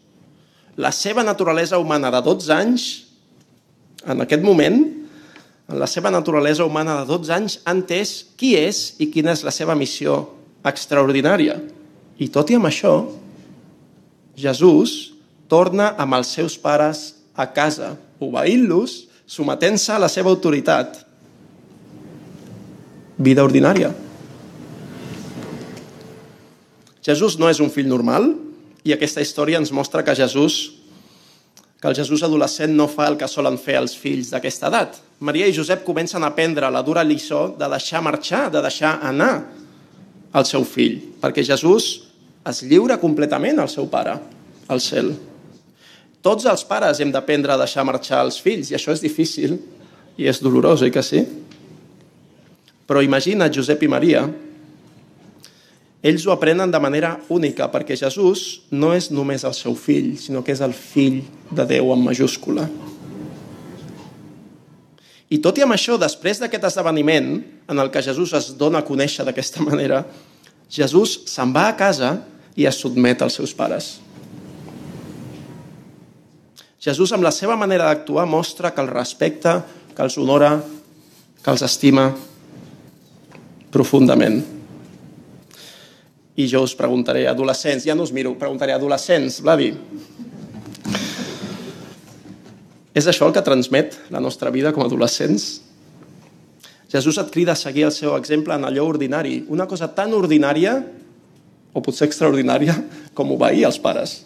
La 0.77 0.91
seva 0.93 1.23
naturalesa 1.25 1.79
humana 1.81 2.11
de 2.13 2.21
12 2.21 2.53
anys, 2.53 2.85
en 4.05 4.21
aquest 4.21 4.45
moment, 4.45 4.77
en 5.67 5.79
la 5.81 5.87
seva 5.89 6.11
naturalesa 6.13 6.65
humana 6.65 6.99
de 6.99 7.07
12 7.09 7.33
anys, 7.33 7.57
ha 7.65 7.73
entès 7.73 8.13
qui 8.37 8.53
és 8.57 8.95
i 9.01 9.09
quina 9.13 9.33
és 9.33 9.43
la 9.45 9.53
seva 9.53 9.75
missió 9.77 10.21
extraordinària. 10.65 11.57
I 12.21 12.29
tot 12.29 12.51
i 12.51 12.57
amb 12.59 12.69
això, 12.69 12.93
Jesús 14.37 15.15
torna 15.49 15.93
amb 15.97 16.17
els 16.17 16.31
seus 16.37 16.57
pares 16.59 17.15
a 17.35 17.47
casa, 17.51 17.95
obeint-los, 18.21 19.05
sometent-se 19.25 19.93
a 19.93 20.01
la 20.01 20.09
seva 20.11 20.29
autoritat. 20.29 21.01
Vida 23.17 23.43
ordinària. 23.43 23.91
Jesús 27.05 27.37
no 27.37 27.49
és 27.49 27.61
un 27.61 27.69
fill 27.69 27.89
normal 27.89 28.31
i 28.85 28.93
aquesta 28.93 29.21
història 29.21 29.59
ens 29.61 29.73
mostra 29.73 30.03
que 30.05 30.15
Jesús 30.17 30.73
que 31.85 31.91
el 31.91 31.95
Jesús 31.95 32.23
adolescent 32.25 32.71
no 32.73 32.87
fa 32.89 33.05
el 33.11 33.13
que 33.13 33.27
solen 33.29 33.59
fer 33.61 33.75
els 33.77 33.91
fills 33.93 34.31
d'aquesta 34.33 34.71
edat. 34.71 34.95
Maria 35.21 35.45
i 35.45 35.53
Josep 35.53 35.83
comencen 35.85 36.23
a 36.23 36.31
aprendre 36.31 36.71
la 36.73 36.81
dura 36.81 37.03
lliçó 37.05 37.51
de 37.59 37.67
deixar 37.69 38.01
marxar, 38.01 38.47
de 38.49 38.63
deixar 38.65 38.95
anar 39.05 39.43
el 40.33 40.47
seu 40.49 40.65
fill, 40.65 40.95
perquè 41.21 41.43
Jesús 41.45 41.91
es 42.49 42.63
lliura 42.65 42.97
completament 42.97 43.61
al 43.61 43.69
seu 43.69 43.85
pare, 43.85 44.15
al 44.65 44.81
cel. 44.81 45.11
Tots 46.25 46.49
els 46.49 46.65
pares 46.65 47.03
hem 47.05 47.13
d'aprendre 47.13 47.53
a 47.53 47.59
deixar 47.61 47.85
marxar 47.85 48.23
els 48.25 48.41
fills, 48.41 48.73
i 48.73 48.79
això 48.79 48.89
és 48.89 49.05
difícil 49.05 49.53
i 50.17 50.25
és 50.25 50.41
dolorós, 50.41 50.81
oi 50.81 50.89
que 50.89 51.05
sí? 51.05 51.21
Però 52.89 53.05
imagina 53.05 53.51
Josep 53.53 53.85
i 53.85 53.91
Maria 53.93 54.25
ells 56.05 56.27
ho 56.27 56.33
aprenen 56.35 56.69
de 56.69 56.79
manera 56.79 57.15
única, 57.33 57.65
perquè 57.73 57.97
Jesús 57.97 58.67
no 58.69 58.91
és 58.93 59.09
només 59.09 59.41
el 59.47 59.55
seu 59.57 59.73
fill, 59.73 60.13
sinó 60.21 60.43
que 60.45 60.53
és 60.53 60.61
el 60.61 60.75
fill 60.77 61.23
de 61.49 61.65
Déu 61.65 61.89
en 61.95 62.03
majúscula. 62.05 62.67
I 65.33 65.41
tot 65.41 65.57
i 65.57 65.65
amb 65.65 65.73
això, 65.73 65.97
després 65.97 66.37
d'aquest 66.37 66.69
esdeveniment, 66.69 67.39
en 67.65 67.81
el 67.81 67.89
que 67.89 68.05
Jesús 68.05 68.35
es 68.37 68.51
dona 68.59 68.83
a 68.83 68.85
conèixer 68.85 69.25
d'aquesta 69.25 69.65
manera, 69.65 70.03
Jesús 70.69 71.23
se'n 71.25 71.53
va 71.55 71.71
a 71.71 71.77
casa 71.77 72.19
i 72.53 72.69
es 72.69 72.77
sotmet 72.77 73.25
als 73.25 73.41
seus 73.41 73.55
pares. 73.57 73.95
Jesús, 76.85 77.09
amb 77.17 77.25
la 77.25 77.33
seva 77.33 77.57
manera 77.57 77.89
d'actuar, 77.89 78.27
mostra 78.29 78.69
que 78.75 78.85
els 78.85 78.93
respecta, 78.93 79.63
que 79.95 80.05
els 80.05 80.19
honora, 80.21 80.59
que 81.41 81.49
els 81.49 81.65
estima 81.65 82.11
profundament. 83.73 84.54
I 86.35 86.49
jo 86.51 86.65
us 86.67 86.75
preguntaré, 86.75 87.27
adolescents, 87.31 87.85
ja 87.87 87.95
no 87.95 88.03
us 88.03 88.11
miro, 88.11 88.33
preguntaré, 88.39 88.73
adolescents, 88.75 89.39
Vladi, 89.43 89.71
és 92.95 93.07
això 93.11 93.27
el 93.27 93.33
que 93.35 93.43
transmet 93.43 93.97
la 94.11 94.21
nostra 94.23 94.51
vida 94.55 94.71
com 94.71 94.83
a 94.83 94.87
adolescents? 94.87 95.59
Jesús 96.91 97.17
et 97.19 97.31
crida 97.33 97.51
a 97.51 97.59
seguir 97.59 97.83
el 97.89 97.91
seu 97.91 98.13
exemple 98.15 98.55
en 98.55 98.63
allò 98.63 98.85
ordinari, 98.87 99.41
una 99.51 99.67
cosa 99.67 99.89
tan 99.91 100.15
ordinària, 100.15 100.77
o 101.75 101.83
potser 101.83 102.07
extraordinària, 102.07 102.77
com 103.17 103.33
obeir 103.35 103.65
als 103.67 103.81
pares. 103.83 104.21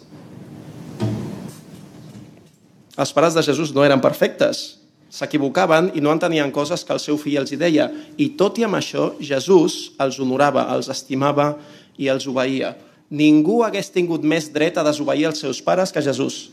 Els 2.94 3.14
pares 3.16 3.34
de 3.34 3.42
Jesús 3.42 3.74
no 3.74 3.82
eren 3.82 4.02
perfectes, 4.04 4.80
s'equivocaven 5.10 5.90
i 5.98 6.02
no 6.04 6.12
entenien 6.14 6.52
coses 6.54 6.84
que 6.86 6.94
el 6.94 7.02
seu 7.02 7.18
fill 7.18 7.40
els 7.42 7.50
hi 7.50 7.58
deia. 7.58 7.88
I 8.22 8.36
tot 8.38 8.60
i 8.62 8.68
amb 8.68 8.78
això, 8.78 9.10
Jesús 9.18 9.96
els 9.98 10.20
honorava, 10.22 10.68
els 10.76 10.92
estimava 10.92 11.56
i 11.98 12.10
els 12.12 12.26
obeïa. 12.30 12.74
Ningú 13.10 13.62
hagués 13.66 13.90
tingut 13.90 14.22
més 14.22 14.50
dret 14.54 14.78
a 14.78 14.86
desobeir 14.86 15.26
els 15.30 15.40
seus 15.42 15.60
pares 15.62 15.90
que 15.90 16.02
Jesús. 16.04 16.50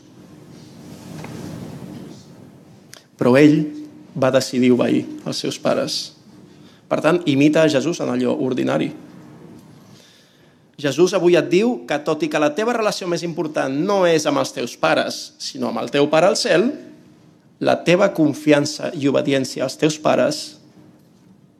Però 3.18 3.34
ell 3.38 3.60
va 4.18 4.32
decidir 4.34 4.72
obeir 4.74 5.04
els 5.26 5.42
seus 5.44 5.58
pares. 5.62 5.98
Per 6.88 6.98
tant, 7.04 7.20
imita 7.28 7.62
a 7.62 7.70
Jesús 7.70 8.00
en 8.00 8.10
allò 8.10 8.34
ordinari. 8.34 8.90
Jesús 10.78 11.12
avui 11.14 11.34
et 11.34 11.48
diu 11.50 11.80
que 11.88 11.98
tot 12.06 12.22
i 12.22 12.28
que 12.30 12.38
la 12.38 12.52
teva 12.54 12.74
relació 12.76 13.08
més 13.10 13.24
important 13.26 13.72
no 13.82 14.04
és 14.06 14.26
amb 14.30 14.38
els 14.38 14.54
teus 14.54 14.76
pares, 14.78 15.34
sinó 15.42 15.72
amb 15.72 15.82
el 15.82 15.90
teu 15.90 16.06
pare 16.10 16.30
al 16.30 16.38
cel, 16.38 16.70
la 17.58 17.80
teva 17.82 18.12
confiança 18.14 18.92
i 18.94 19.10
obediència 19.10 19.64
als 19.66 19.74
teus 19.78 19.98
pares 19.98 20.58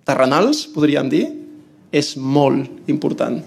terrenals, 0.07 0.63
podríem 0.71 1.11
dir, 1.11 1.27
és 1.93 2.15
molt 2.17 2.89
important. 2.89 3.43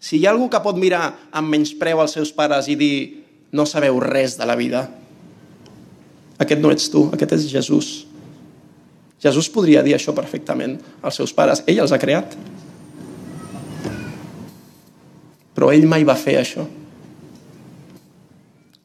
Si 0.00 0.18
hi 0.18 0.26
ha 0.26 0.32
algú 0.34 0.50
que 0.52 0.60
pot 0.62 0.76
mirar 0.78 1.08
amb 1.32 1.50
menyspreu 1.52 2.00
als 2.02 2.16
seus 2.18 2.32
pares 2.34 2.68
i 2.68 2.76
dir 2.78 2.96
no 3.52 3.66
sabeu 3.66 3.98
res 4.02 4.36
de 4.38 4.46
la 4.48 4.56
vida, 4.58 4.84
aquest 6.38 6.60
no 6.60 6.70
ets 6.72 6.90
tu, 6.92 7.06
aquest 7.14 7.32
és 7.38 7.46
Jesús. 7.50 7.90
Jesús 9.22 9.48
podria 9.48 9.82
dir 9.82 9.94
això 9.96 10.12
perfectament 10.14 10.76
als 11.00 11.16
seus 11.16 11.32
pares. 11.32 11.62
Ell 11.66 11.80
els 11.80 11.92
ha 11.92 12.00
creat. 12.00 12.36
Però 15.56 15.70
ell 15.72 15.86
mai 15.88 16.04
va 16.04 16.18
fer 16.20 16.36
això. 16.42 16.66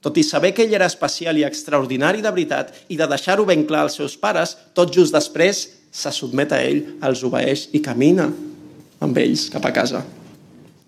Tot 0.02 0.16
i 0.18 0.24
saber 0.26 0.54
que 0.56 0.64
ell 0.66 0.74
era 0.74 0.88
especial 0.90 1.38
i 1.38 1.44
extraordinari 1.46 2.24
de 2.24 2.32
veritat 2.32 2.72
i 2.90 2.98
de 2.98 3.06
deixar-ho 3.12 3.46
ben 3.46 3.68
clar 3.70 3.84
als 3.86 4.00
seus 4.00 4.16
pares, 4.18 4.56
tot 4.74 4.90
just 4.96 5.14
després 5.14 5.68
se 5.92 6.14
sotmet 6.16 6.56
a 6.56 6.62
ell, 6.64 6.82
els 7.04 7.22
obeeix 7.28 7.68
i 7.76 7.84
camina 7.84 8.32
amb 9.04 9.20
ells 9.22 9.50
cap 9.54 9.68
a 9.68 9.74
casa. 9.76 10.02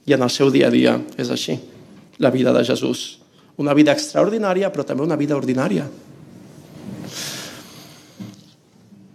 I 0.05 0.15
en 0.15 0.23
el 0.25 0.31
seu 0.31 0.51
dia 0.51 0.67
a 0.67 0.73
dia 0.73 0.97
és 1.17 1.29
així, 1.31 1.57
la 2.19 2.31
vida 2.33 2.53
de 2.53 2.63
Jesús. 2.67 3.19
Una 3.57 3.75
vida 3.77 3.93
extraordinària, 3.93 4.71
però 4.73 4.85
també 4.85 5.05
una 5.05 5.17
vida 5.19 5.37
ordinària. 5.37 5.85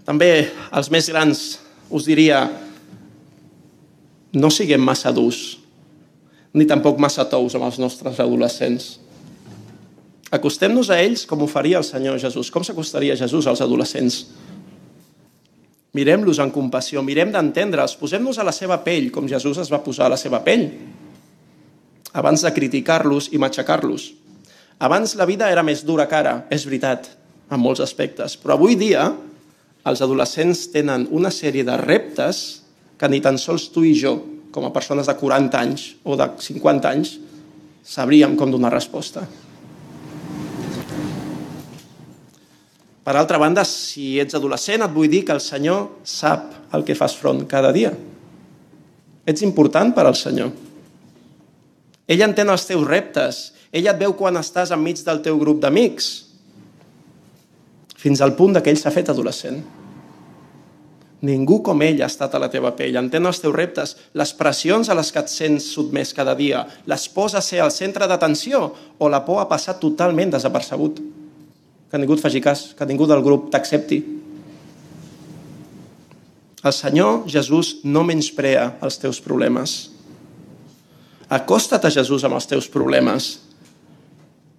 També 0.09 0.31
els 0.73 0.89
més 0.89 1.11
grans 1.13 1.43
us 1.93 2.07
diria 2.09 2.47
no 4.33 4.51
siguem 4.53 4.81
massa 4.81 5.13
durs, 5.13 5.59
ni 6.57 6.65
tampoc 6.69 7.01
massa 7.01 7.27
tous 7.29 7.57
amb 7.57 7.67
els 7.69 7.79
nostres 7.81 8.21
adolescents. 8.21 8.97
Acostem-nos 10.33 10.91
a 10.93 10.99
ells 11.01 11.25
com 11.29 11.41
ho 11.41 11.49
faria 11.49 11.81
el 11.81 11.87
Senyor 11.87 12.19
Jesús. 12.21 12.51
Com 12.53 12.65
s'acostaria 12.65 13.17
Jesús 13.17 13.47
als 13.49 13.63
adolescents? 13.65 14.27
Mirem-los 15.99 16.39
en 16.39 16.53
compassió, 16.55 17.03
mirem 17.03 17.33
d'entendre'ls, 17.35 17.97
posem-nos 17.99 18.39
a 18.39 18.47
la 18.47 18.55
seva 18.55 18.79
pell, 18.85 19.09
com 19.11 19.27
Jesús 19.27 19.59
es 19.59 19.71
va 19.73 19.81
posar 19.83 20.07
a 20.07 20.13
la 20.15 20.19
seva 20.21 20.39
pell, 20.47 20.69
abans 22.15 22.45
de 22.45 22.53
criticar-los 22.55 23.33
i 23.35 23.41
matxacar-los. 23.43 24.13
Abans 24.79 25.17
la 25.19 25.27
vida 25.27 25.49
era 25.51 25.65
més 25.67 25.83
dura 25.83 26.07
que 26.07 26.15
ara, 26.15 26.35
és 26.55 26.67
veritat, 26.69 27.09
en 27.51 27.59
molts 27.59 27.83
aspectes, 27.83 28.37
però 28.39 28.55
avui 28.55 28.77
dia 28.79 29.09
els 29.89 30.05
adolescents 30.05 30.69
tenen 30.71 31.09
una 31.11 31.33
sèrie 31.35 31.67
de 31.67 31.75
reptes 31.81 32.45
que 33.01 33.11
ni 33.11 33.19
tan 33.25 33.39
sols 33.41 33.69
tu 33.75 33.83
i 33.87 33.95
jo, 33.99 34.15
com 34.55 34.69
a 34.69 34.73
persones 34.75 35.11
de 35.11 35.17
40 35.19 35.59
anys 35.59 35.89
o 36.05 36.15
de 36.21 36.31
50 36.47 36.95
anys, 36.95 37.17
sabríem 37.83 38.37
com 38.39 38.55
donar 38.55 38.71
resposta. 38.75 39.27
Per 43.09 43.17
altra 43.17 43.39
banda, 43.41 43.63
si 43.65 44.19
ets 44.21 44.37
adolescent, 44.37 44.83
et 44.85 44.93
vull 44.93 45.09
dir 45.09 45.23
que 45.25 45.33
el 45.33 45.41
Senyor 45.41 46.03
sap 46.05 46.75
el 46.77 46.83
que 46.85 46.93
fas 46.93 47.15
front 47.17 47.47
cada 47.49 47.71
dia. 47.73 47.89
Ets 49.25 49.41
important 49.47 49.95
per 49.97 50.05
al 50.05 50.17
Senyor. 50.19 50.51
Ell 52.05 52.25
entén 52.27 52.53
els 52.53 52.67
teus 52.69 52.85
reptes. 52.85 53.39
Ell 53.73 53.89
et 53.89 53.97
veu 53.97 54.13
quan 54.19 54.37
estàs 54.37 54.75
enmig 54.77 55.01
del 55.07 55.23
teu 55.25 55.41
grup 55.41 55.63
d'amics. 55.63 56.11
Fins 57.97 58.21
al 58.21 58.35
punt 58.37 58.61
que 58.61 58.69
ell 58.69 58.77
s'ha 58.77 58.93
fet 58.93 59.09
adolescent. 59.09 59.63
Ningú 61.25 61.63
com 61.65 61.81
ell 61.89 62.03
ha 62.05 62.13
estat 62.13 62.37
a 62.37 62.43
la 62.45 62.51
teva 62.53 62.75
pell, 62.77 63.01
entén 63.01 63.25
els 63.25 63.41
teus 63.41 63.57
reptes, 63.57 63.97
les 64.21 64.35
pressions 64.37 64.93
a 64.93 64.99
les 65.01 65.09
que 65.17 65.25
et 65.25 65.33
sents 65.33 65.71
sotmès 65.79 66.13
cada 66.13 66.37
dia, 66.37 66.61
les 66.85 67.09
pors 67.17 67.33
a 67.33 67.41
ser 67.41 67.65
al 67.65 67.73
centre 67.73 68.05
d'atenció 68.05 68.67
o 69.01 69.09
la 69.09 69.25
por 69.25 69.41
a 69.41 69.49
passar 69.49 69.81
totalment 69.81 70.37
desapercebut. 70.37 71.01
Que 71.89 71.99
ningú 72.01 72.17
et 72.19 72.23
faci 72.23 72.43
cas, 72.45 72.75
que 72.77 72.87
ningú 72.89 73.07
del 73.09 73.23
grup 73.25 73.49
t'accepti. 73.53 74.03
El 76.67 76.75
Senyor 76.75 77.23
Jesús 77.31 77.79
no 77.85 78.03
menysprea 78.05 78.75
els 78.85 78.99
teus 79.01 79.23
problemes. 79.25 79.79
Acosta't 81.29 81.85
a 81.87 81.93
Jesús 81.93 82.25
amb 82.25 82.37
els 82.37 82.49
teus 82.51 82.69
problemes. 82.73 83.37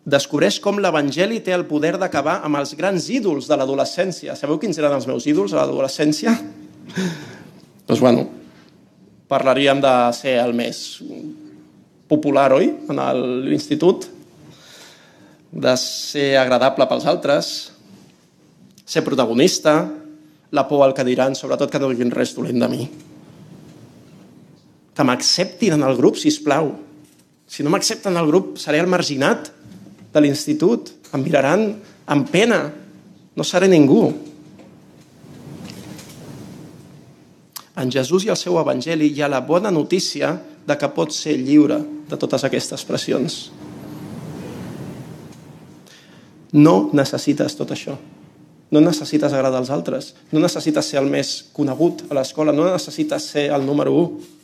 Descobreix 0.10 0.58
com 0.64 0.80
l'Evangeli 0.82 1.42
té 1.46 1.54
el 1.54 1.68
poder 1.70 1.98
d'acabar 2.02 2.40
amb 2.46 2.58
els 2.62 2.74
grans 2.78 3.10
ídols 3.14 3.50
de 3.50 3.58
l'adolescència. 3.60 4.36
Sabeu 4.38 4.58
quins 4.62 4.78
eren 4.80 4.96
els 4.96 5.06
meus 5.10 5.28
ídols 5.30 5.54
a 5.54 5.62
l'adolescència? 5.62 6.34
doncs 7.90 8.02
bueno, 8.02 8.26
parlaríem 9.30 9.82
de 9.84 9.94
ser 10.18 10.40
el 10.42 10.56
més 10.58 11.02
popular, 12.10 12.54
oi? 12.58 12.72
En 12.90 13.02
l'institut, 13.46 14.08
de 15.52 15.74
ser 15.82 16.38
agradable 16.38 16.86
pels 16.90 17.08
altres, 17.10 17.72
ser 18.86 19.04
protagonista, 19.06 19.90
la 20.52 20.68
por 20.68 20.84
al 20.86 20.94
que 20.98 21.06
diran, 21.06 21.36
sobretot 21.36 21.70
que 21.70 21.82
no 21.82 21.90
diguin 21.92 22.14
res 22.14 22.34
dolent 22.38 22.62
de 22.62 22.70
mi. 22.70 22.86
Que 24.94 25.06
m'acceptin 25.06 25.78
en 25.78 25.86
el 25.86 25.98
grup, 25.98 26.18
si 26.18 26.32
plau. 26.44 26.74
Si 27.50 27.64
no 27.64 27.70
m'accepten 27.74 28.18
al 28.18 28.28
grup, 28.30 28.58
seré 28.62 28.82
el 28.82 28.90
marginat 28.90 29.52
de 30.14 30.22
l'institut. 30.22 30.90
Em 31.14 31.22
miraran 31.24 31.70
amb 32.06 32.30
pena. 32.30 32.64
No 33.38 33.46
seré 33.46 33.70
ningú. 33.70 34.10
En 37.80 37.94
Jesús 37.94 38.26
i 38.26 38.34
el 38.34 38.38
seu 38.38 38.58
evangeli 38.60 39.08
hi 39.14 39.22
ha 39.24 39.32
la 39.32 39.40
bona 39.46 39.72
notícia 39.72 40.34
de 40.68 40.76
que 40.78 40.90
pots 40.92 41.24
ser 41.24 41.38
lliure 41.40 41.80
de 42.10 42.18
totes 42.20 42.44
aquestes 42.44 42.84
pressions. 42.86 43.48
No 46.54 46.90
necessites 46.98 47.56
tot 47.58 47.72
això. 47.76 47.96
No 48.70 48.82
necessites 48.82 49.34
agradar 49.34 49.62
als 49.62 49.72
altres. 49.74 50.14
No 50.32 50.42
necessites 50.42 50.86
ser 50.86 51.00
el 51.02 51.10
més 51.10 51.50
conegut 51.54 52.04
a 52.10 52.18
l'escola. 52.18 52.54
No 52.54 52.68
necessites 52.70 53.30
ser 53.34 53.50
el 53.54 53.66
número 53.66 53.94
1. 53.94 54.36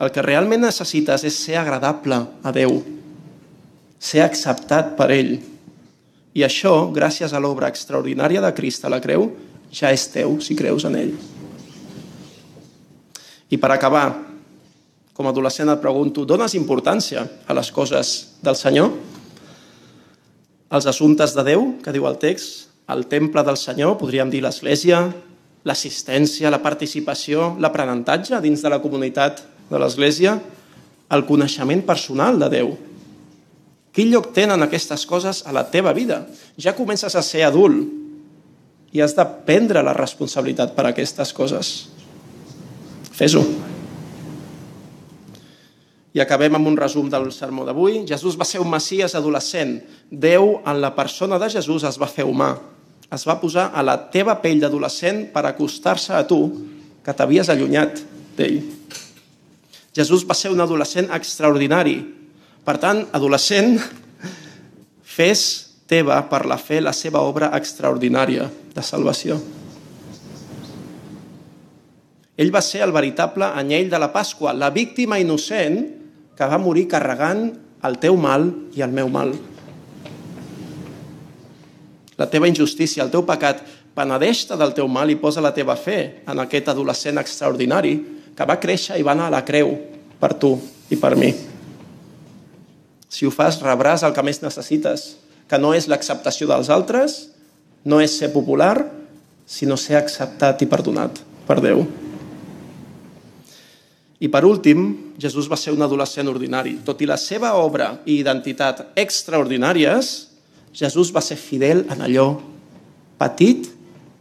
El 0.00 0.10
que 0.14 0.24
realment 0.24 0.62
necessites 0.64 1.24
és 1.28 1.36
ser 1.36 1.58
agradable 1.60 2.22
a 2.42 2.52
Déu. 2.54 2.80
Ser 4.00 4.24
acceptat 4.24 4.94
per 4.98 5.10
ell. 5.14 5.36
I 6.34 6.46
això, 6.46 6.88
gràcies 6.94 7.34
a 7.34 7.42
l'obra 7.42 7.68
extraordinària 7.68 8.42
de 8.42 8.52
Crist 8.56 8.86
a 8.86 8.90
la 8.92 9.00
creu, 9.02 9.26
ja 9.74 9.90
és 9.90 10.06
teu 10.10 10.38
si 10.42 10.56
creus 10.58 10.86
en 10.86 10.96
ell. 10.98 11.12
I 13.50 13.58
per 13.58 13.72
acabar, 13.74 14.06
com 15.12 15.26
a 15.26 15.32
adolescent 15.34 15.70
et 15.72 15.82
pregunto, 15.82 16.24
dones 16.24 16.54
importància 16.54 17.26
a 17.46 17.56
les 17.58 17.70
coses 17.74 18.12
del 18.42 18.56
Senyor? 18.56 18.94
Els 20.70 20.86
assumptes 20.86 21.34
de 21.34 21.42
Déu, 21.46 21.64
que 21.82 21.92
diu 21.94 22.06
el 22.06 22.18
text, 22.22 22.68
el 22.90 23.06
temple 23.10 23.42
del 23.46 23.58
Senyor, 23.58 23.96
podríem 23.98 24.30
dir 24.30 24.42
l'església, 24.44 25.02
l'assistència, 25.66 26.50
la 26.50 26.62
participació, 26.62 27.54
l'aprenentatge 27.58 28.38
dins 28.42 28.62
de 28.62 28.70
la 28.70 28.80
comunitat 28.82 29.42
de 29.70 29.80
l'església, 29.82 30.36
el 31.10 31.26
coneixement 31.26 31.82
personal 31.86 32.38
de 32.38 32.50
Déu. 32.54 32.70
Quin 33.90 34.12
lloc 34.12 34.30
tenen 34.34 34.62
aquestes 34.62 35.02
coses 35.10 35.42
a 35.46 35.54
la 35.54 35.66
teva 35.70 35.92
vida? 35.92 36.22
Ja 36.54 36.76
comences 36.78 37.16
a 37.18 37.24
ser 37.26 37.42
adult 37.42 37.90
i 38.94 39.02
has 39.02 39.16
de 39.18 39.26
prendre 39.46 39.82
la 39.86 39.94
responsabilitat 39.94 40.76
per 40.78 40.86
aquestes 40.86 41.34
coses. 41.34 41.74
Fes-ho. 43.14 43.42
I 46.10 46.20
acabem 46.22 46.56
amb 46.58 46.66
un 46.66 46.76
resum 46.78 47.06
del 47.10 47.28
sermó 47.30 47.62
d'avui. 47.66 48.02
Jesús 48.08 48.34
va 48.38 48.46
ser 48.48 48.58
un 48.62 48.70
messies 48.70 49.14
adolescent. 49.14 49.76
Déu, 50.10 50.56
en 50.66 50.80
la 50.82 50.90
persona 50.96 51.38
de 51.38 51.50
Jesús, 51.52 51.84
es 51.86 51.98
va 52.00 52.10
fer 52.10 52.26
humà. 52.26 52.56
Es 53.10 53.26
va 53.26 53.38
posar 53.38 53.70
a 53.74 53.82
la 53.86 53.96
teva 54.10 54.36
pell 54.42 54.60
d'adolescent 54.62 55.28
per 55.34 55.44
acostar-se 55.46 56.14
a 56.14 56.24
tu, 56.26 56.40
que 57.02 57.14
t'havies 57.14 57.48
allunyat 57.50 58.02
d'ell. 58.36 58.58
Jesús 59.94 60.26
va 60.26 60.34
ser 60.38 60.50
un 60.50 60.62
adolescent 60.62 61.10
extraordinari. 61.14 61.96
Per 62.66 62.76
tant, 62.82 63.04
adolescent, 63.14 63.78
fes 65.02 65.46
teva 65.90 66.20
per 66.30 66.44
la 66.46 66.58
fe 66.58 66.78
la 66.82 66.94
seva 66.94 67.22
obra 67.26 67.50
extraordinària 67.58 68.46
de 68.74 68.82
salvació. 68.86 69.38
Ell 72.40 72.52
va 72.54 72.62
ser 72.64 72.84
el 72.86 72.94
veritable 72.94 73.50
anyell 73.58 73.90
de 73.90 73.98
la 74.00 74.12
Pasqua, 74.14 74.54
la 74.56 74.70
víctima 74.70 75.18
innocent 75.20 75.99
que 76.40 76.48
va 76.48 76.56
morir 76.56 76.86
carregant 76.88 77.50
el 77.84 77.98
teu 78.00 78.16
mal 78.16 78.46
i 78.72 78.80
el 78.80 78.94
meu 78.96 79.10
mal. 79.12 79.34
La 82.16 82.28
teva 82.32 82.48
injustícia, 82.48 83.04
el 83.04 83.12
teu 83.12 83.26
pecat, 83.28 83.60
penedeix-te 83.92 84.56
del 84.56 84.72
teu 84.72 84.88
mal 84.88 85.12
i 85.12 85.18
posa 85.20 85.44
la 85.44 85.52
teva 85.52 85.76
fe 85.76 86.24
en 86.24 86.40
aquest 86.40 86.72
adolescent 86.72 87.20
extraordinari 87.20 87.92
que 88.36 88.48
va 88.48 88.56
créixer 88.62 88.96
i 88.96 89.04
va 89.04 89.12
anar 89.12 89.28
a 89.28 89.36
la 89.36 89.44
creu 89.44 89.74
per 90.20 90.32
tu 90.40 90.54
i 90.88 90.96
per 90.96 91.12
mi. 91.20 91.34
Si 93.10 93.28
ho 93.28 93.32
fas, 93.34 93.60
rebràs 93.60 94.06
el 94.08 94.16
que 94.16 94.24
més 94.24 94.40
necessites, 94.40 95.10
que 95.44 95.60
no 95.60 95.74
és 95.76 95.90
l'acceptació 95.92 96.48
dels 96.48 96.72
altres, 96.72 97.26
no 97.84 98.00
és 98.00 98.16
ser 98.16 98.32
popular, 98.32 98.78
sinó 99.44 99.76
ser 99.76 100.00
acceptat 100.00 100.64
i 100.64 100.70
perdonat 100.72 101.20
per 101.44 101.60
Déu. 101.60 101.84
I 104.20 104.28
per 104.28 104.44
últim, 104.44 105.14
Jesús 105.20 105.48
va 105.48 105.56
ser 105.56 105.72
un 105.72 105.80
adolescent 105.80 106.28
ordinari. 106.28 106.74
Tot 106.84 107.00
i 107.00 107.08
la 107.08 107.16
seva 107.16 107.54
obra 107.56 107.94
i 108.04 108.18
identitat 108.20 108.90
extraordinàries, 109.00 110.10
Jesús 110.76 111.08
va 111.12 111.22
ser 111.24 111.38
fidel 111.40 111.86
en 111.88 112.04
allò 112.04 112.26
petit 113.20 113.70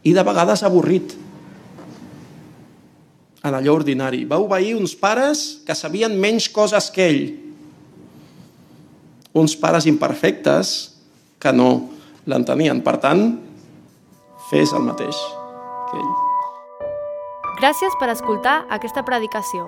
i 0.08 0.14
de 0.16 0.24
vegades 0.24 0.64
avorrit. 0.64 1.16
En 3.44 3.56
allò 3.56 3.76
ordinari. 3.76 4.24
Va 4.28 4.40
obeir 4.40 4.78
uns 4.80 4.96
pares 4.96 5.60
que 5.68 5.76
sabien 5.76 6.16
menys 6.16 6.48
coses 6.52 6.88
que 6.96 7.08
ell. 7.08 7.26
Uns 9.36 9.56
pares 9.60 9.88
imperfectes 9.88 10.96
que 11.40 11.52
no 11.56 11.90
l'entenien. 12.28 12.80
Per 12.84 12.96
tant, 13.04 13.28
fes 14.48 14.72
el 14.76 14.88
mateix 14.88 15.20
que 15.92 16.00
ell. 16.00 16.16
Gràcies 17.60 18.00
per 18.00 18.12
escoltar 18.16 18.62
aquesta 18.72 19.04
predicació. 19.04 19.68